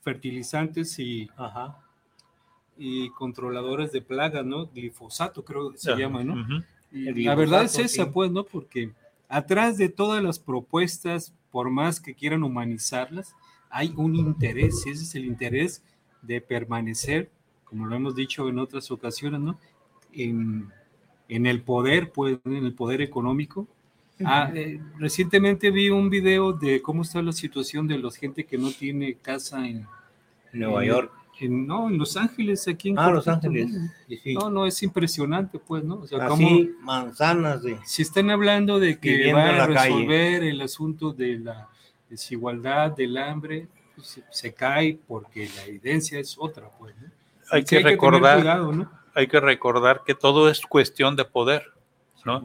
fertilizantes 0.02 0.98
y, 0.98 1.30
y 2.76 3.08
controladores 3.10 3.92
de 3.92 4.02
plagas, 4.02 4.44
¿no? 4.44 4.66
Glifosato 4.66 5.44
creo 5.44 5.72
que 5.72 5.78
se 5.78 5.96
llama, 5.96 6.22
¿no? 6.22 6.62
La 6.94 7.34
verdad 7.34 7.64
es 7.64 7.78
esa, 7.78 8.10
pues, 8.10 8.30
¿no? 8.30 8.44
Porque 8.44 8.92
atrás 9.28 9.76
de 9.76 9.88
todas 9.88 10.22
las 10.22 10.38
propuestas, 10.38 11.34
por 11.50 11.70
más 11.70 12.00
que 12.00 12.14
quieran 12.14 12.44
humanizarlas, 12.44 13.34
hay 13.68 13.92
un 13.96 14.14
interés, 14.14 14.86
ese 14.86 15.02
es 15.02 15.14
el 15.16 15.24
interés 15.24 15.82
de 16.22 16.40
permanecer, 16.40 17.30
como 17.64 17.86
lo 17.86 17.96
hemos 17.96 18.14
dicho 18.14 18.48
en 18.48 18.58
otras 18.58 18.90
ocasiones, 18.90 19.40
¿no? 19.40 19.58
En, 20.12 20.70
el 21.28 21.62
poder, 21.62 22.12
pues, 22.12 22.38
en 22.44 22.64
el 22.64 22.74
poder 22.74 23.02
económico. 23.02 23.66
Ah, 24.24 24.52
eh, 24.54 24.80
recientemente 24.98 25.72
vi 25.72 25.90
un 25.90 26.08
video 26.08 26.52
de 26.52 26.80
cómo 26.80 27.02
está 27.02 27.20
la 27.20 27.32
situación 27.32 27.88
de 27.88 27.98
la 27.98 28.12
gente 28.12 28.44
que 28.44 28.56
no 28.56 28.70
tiene 28.70 29.16
casa 29.16 29.66
en 29.66 29.88
Nueva 30.52 30.84
York 30.84 31.23
no, 31.42 31.88
en 31.88 31.98
Los 31.98 32.16
Ángeles, 32.16 32.66
aquí 32.68 32.90
en 32.90 32.98
Ah, 32.98 33.10
Los 33.10 33.26
Ángeles. 33.28 33.70
No, 34.34 34.50
no, 34.50 34.66
es 34.66 34.82
impresionante, 34.82 35.58
pues, 35.58 35.82
¿no? 35.84 35.96
O 35.96 36.06
sea, 36.06 36.26
Así, 36.26 36.72
manzanas 36.80 37.62
de... 37.62 37.78
Si 37.84 38.02
están 38.02 38.30
hablando 38.30 38.78
de 38.78 38.98
que 38.98 39.32
va 39.32 39.64
a 39.64 39.66
resolver 39.66 40.44
el 40.44 40.60
asunto 40.60 41.12
de 41.12 41.38
la 41.38 41.68
desigualdad, 42.08 42.92
del 42.92 43.16
hambre, 43.16 43.66
pues, 43.94 44.20
se, 44.30 44.54
cae 44.54 44.98
porque 45.06 45.48
la 45.56 45.64
evidencia 45.64 46.18
es 46.18 46.36
otra, 46.38 46.68
pues, 46.78 46.94
¿no? 46.96 47.08
Hay 47.50 47.64
que, 47.64 47.80
recordar, 47.80 48.66
hay 49.14 49.26
que 49.26 49.40
recordar 49.40 50.02
que 50.06 50.14
todo 50.14 50.48
es 50.48 50.62
cuestión 50.62 51.14
de 51.14 51.24
poder, 51.24 51.64
¿no? 52.24 52.42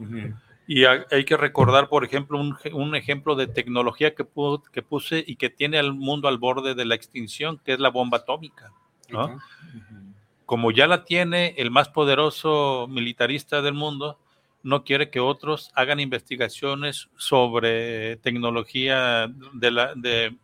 Y 0.66 0.84
hay 0.84 1.24
que 1.24 1.36
recordar, 1.36 1.88
por 1.88 2.04
ejemplo, 2.04 2.38
un, 2.38 2.56
un 2.72 2.94
ejemplo 2.94 3.34
de 3.34 3.48
tecnología 3.48 4.14
que, 4.14 4.24
que 4.72 4.82
puse 4.82 5.24
y 5.26 5.34
que 5.34 5.50
tiene 5.50 5.78
al 5.78 5.94
mundo 5.94 6.28
al 6.28 6.38
borde 6.38 6.76
de 6.76 6.84
la 6.84 6.94
extinción, 6.94 7.58
que 7.64 7.72
es 7.72 7.80
la 7.80 7.88
bomba 7.88 8.18
atómica. 8.18 8.72
Como 10.46 10.72
ya 10.72 10.86
la 10.86 11.04
tiene 11.04 11.54
el 11.58 11.70
más 11.70 11.88
poderoso 11.88 12.86
militarista 12.88 13.62
del 13.62 13.74
mundo, 13.74 14.18
no 14.62 14.84
quiere 14.84 15.10
que 15.10 15.20
otros 15.20 15.70
hagan 15.74 16.00
investigaciones 16.00 17.08
sobre 17.16 18.16
tecnología 18.16 19.30
de 19.52 19.70
la 19.70 19.94
de 19.94 20.36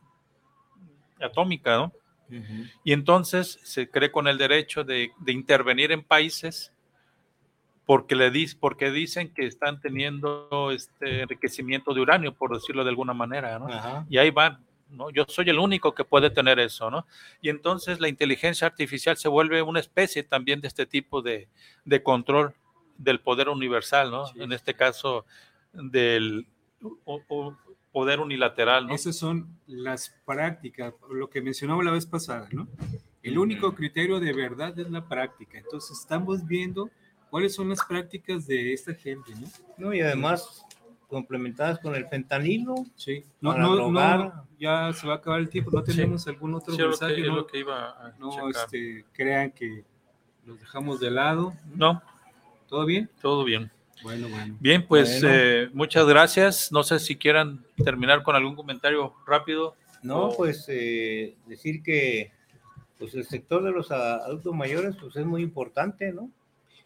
atómica, 1.21 1.77
¿no? 1.77 1.93
Y 2.83 2.93
entonces 2.93 3.61
se 3.63 3.89
cree 3.89 4.11
con 4.11 4.27
el 4.27 4.37
derecho 4.37 4.83
de, 4.83 5.13
intervenir 5.29 5.93
en 5.93 6.03
países 6.03 6.73
porque 7.85 8.17
le 8.17 8.33
porque 8.59 8.91
dicen 8.91 9.33
que 9.33 9.47
están 9.47 9.81
teniendo 9.81 10.73
este 10.73 11.23
enriquecimiento 11.23 11.95
de 11.95 12.01
uranio, 12.01 12.35
por 12.35 12.53
decirlo 12.53 12.83
de 12.83 12.91
alguna 12.91 13.15
manera, 13.15 13.59
¿no? 13.61 13.69
Y 14.09 14.19
ahí 14.19 14.31
van 14.31 14.66
¿no? 14.89 15.11
Yo 15.11 15.25
soy 15.29 15.51
el 15.51 15.59
único 15.59 15.95
que 15.95 16.05
puede 16.05 16.31
tener 16.31 16.59
eso, 16.59 16.91
¿no? 16.91 17.07
Y 17.41 17.49
entonces 17.49 18.01
la 18.01 18.09
inteligencia 18.09 18.67
artificial 18.67 19.17
se 19.17 19.29
vuelve 19.29 19.63
una 19.63 19.81
especie 19.81 20.23
también 20.23 20.61
de 20.61 20.69
este 20.69 20.87
tipo 20.87 21.23
de, 21.23 21.49
control 22.03 22.55
del 22.99 23.21
poder 23.21 23.49
universal, 23.49 24.11
¿no? 24.11 24.25
En 24.37 24.53
este 24.53 24.75
caso, 24.75 25.25
del 25.73 26.47
poder 27.93 28.21
unilateral, 28.21 28.87
¿no? 28.87 28.95
Esas 28.95 29.17
son 29.17 29.59
las 29.67 30.15
prácticas, 30.25 30.95
lo 31.11 31.31
que 31.31 31.41
mencionaba 31.41 31.83
la 31.83 31.93
vez 31.93 32.07
pasada, 32.07 32.49
¿no? 32.53 32.69
El 33.23 33.39
único 33.39 33.75
criterio 33.75 34.21
de 34.21 34.33
verdad 34.33 34.79
es 34.79 34.91
la 34.91 35.09
práctica. 35.09 35.59
Entonces 35.59 35.99
estamos 35.99 36.47
viendo 36.47 36.91
cuáles 37.31 37.55
son 37.55 37.71
las 37.71 37.85
prácticas 37.85 38.47
de 38.47 38.73
esta 38.73 38.95
gente, 38.95 39.33
¿no? 39.35 39.49
No, 39.79 39.95
y 39.95 40.01
además 40.01 40.66
complementadas 41.17 41.79
con 41.79 41.95
el 41.95 42.07
fentanilo. 42.07 42.75
Sí, 42.95 43.25
no, 43.41 43.57
no, 43.57 44.47
ya 44.59 44.93
se 44.93 45.07
va 45.07 45.15
a 45.15 45.17
acabar 45.17 45.41
el 45.41 45.49
tiempo, 45.49 45.71
no 45.73 45.83
tenemos 45.83 46.27
algún 46.29 46.55
otro 46.55 46.77
mensaje. 46.77 47.23
no, 47.23 47.47
que 47.47 47.61
iba 47.61 48.13
no 48.19 48.51
este, 48.51 49.05
crean 49.13 49.51
que 49.51 49.83
los 50.45 50.61
dejamos 50.61 51.01
de 51.01 51.11
lado. 51.11 51.55
No. 51.75 52.03
¿Todo 52.69 52.85
bien? 52.85 53.09
Todo 53.23 53.45
bien. 53.45 53.71
Bueno, 54.03 54.29
bueno. 54.29 54.57
Bien, 54.61 54.87
pues 54.87 55.23
eh, 55.25 55.71
muchas 55.73 56.07
gracias. 56.07 56.71
No 56.71 56.83
sé 56.83 56.99
si 56.99 57.17
quieran 57.17 57.65
terminar 57.83 58.23
con 58.23 58.37
algún 58.37 58.55
comentario 58.55 59.15
rápido. 59.27 59.75
No, 60.03 60.31
pues 60.37 60.67
eh, 60.69 61.35
decir 61.47 61.83
que 61.83 62.31
pues 62.99 63.15
el 63.15 63.25
sector 63.25 63.63
de 63.63 63.71
los 63.71 63.91
adultos 63.91 64.55
mayores 64.55 64.97
pues 65.01 65.17
es 65.17 65.25
muy 65.25 65.43
importante, 65.43 66.13
¿no? 66.13 66.31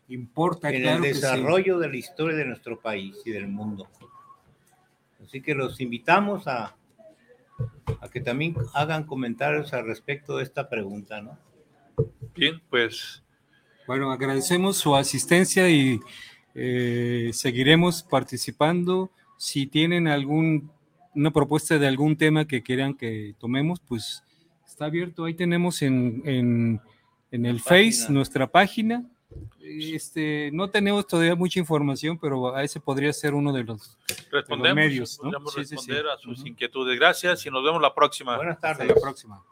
Importa 0.08 0.70
en 0.70 0.86
el 0.86 1.02
desarrollo 1.02 1.78
de 1.78 1.88
la 1.88 1.96
historia 1.96 2.36
de 2.36 2.44
nuestro 2.44 2.80
país 2.80 3.16
y 3.24 3.30
del 3.30 3.48
mundo. 3.48 3.88
Así 5.30 5.42
que 5.42 5.54
los 5.54 5.80
invitamos 5.80 6.48
a, 6.48 6.74
a 8.00 8.08
que 8.12 8.20
también 8.20 8.56
hagan 8.74 9.04
comentarios 9.04 9.72
al 9.72 9.86
respecto 9.86 10.36
de 10.36 10.42
esta 10.42 10.68
pregunta, 10.68 11.22
¿no? 11.22 11.38
Bien, 12.34 12.60
pues. 12.68 13.22
Bueno, 13.86 14.10
agradecemos 14.10 14.78
su 14.78 14.96
asistencia 14.96 15.70
y 15.70 16.00
eh, 16.56 17.30
seguiremos 17.32 18.02
participando. 18.02 19.12
Si 19.38 19.68
tienen 19.68 20.08
algún 20.08 20.68
una 21.14 21.30
propuesta 21.30 21.78
de 21.78 21.86
algún 21.86 22.16
tema 22.16 22.44
que 22.44 22.64
quieran 22.64 22.94
que 22.94 23.36
tomemos, 23.38 23.78
pues 23.78 24.24
está 24.66 24.86
abierto. 24.86 25.26
Ahí 25.26 25.34
tenemos 25.34 25.80
en, 25.82 26.22
en, 26.24 26.80
en 27.30 27.46
el 27.46 27.60
Face 27.60 28.06
nuestra 28.08 28.48
página. 28.48 29.08
Este, 29.62 30.50
no 30.52 30.68
tenemos 30.70 31.06
todavía 31.06 31.34
mucha 31.36 31.58
información, 31.60 32.18
pero 32.18 32.54
a 32.54 32.62
ese 32.64 32.80
podría 32.80 33.12
ser 33.12 33.34
uno 33.34 33.52
de 33.52 33.64
los, 33.64 33.96
de 34.08 34.14
los 34.14 34.30
Respondemos, 34.30 34.74
medios. 34.76 35.18
¿no? 35.18 35.24
podríamos 35.24 35.54
Sí, 35.54 35.60
sí, 35.64 35.68
sí. 35.68 35.74
responder 35.76 36.06
a 36.08 36.18
sus 36.18 36.38
Ujú. 36.40 36.48
inquietudes. 36.48 36.98
Gracias 36.98 37.46
y 37.46 37.50
nos 37.50 37.62
vemos 37.62 37.80
la 37.80 37.94
próxima. 37.94 38.36
Buenas 38.36 38.56
Hasta 38.56 38.72
tardes. 38.74 38.88
la 38.88 39.00
próxima. 39.00 39.44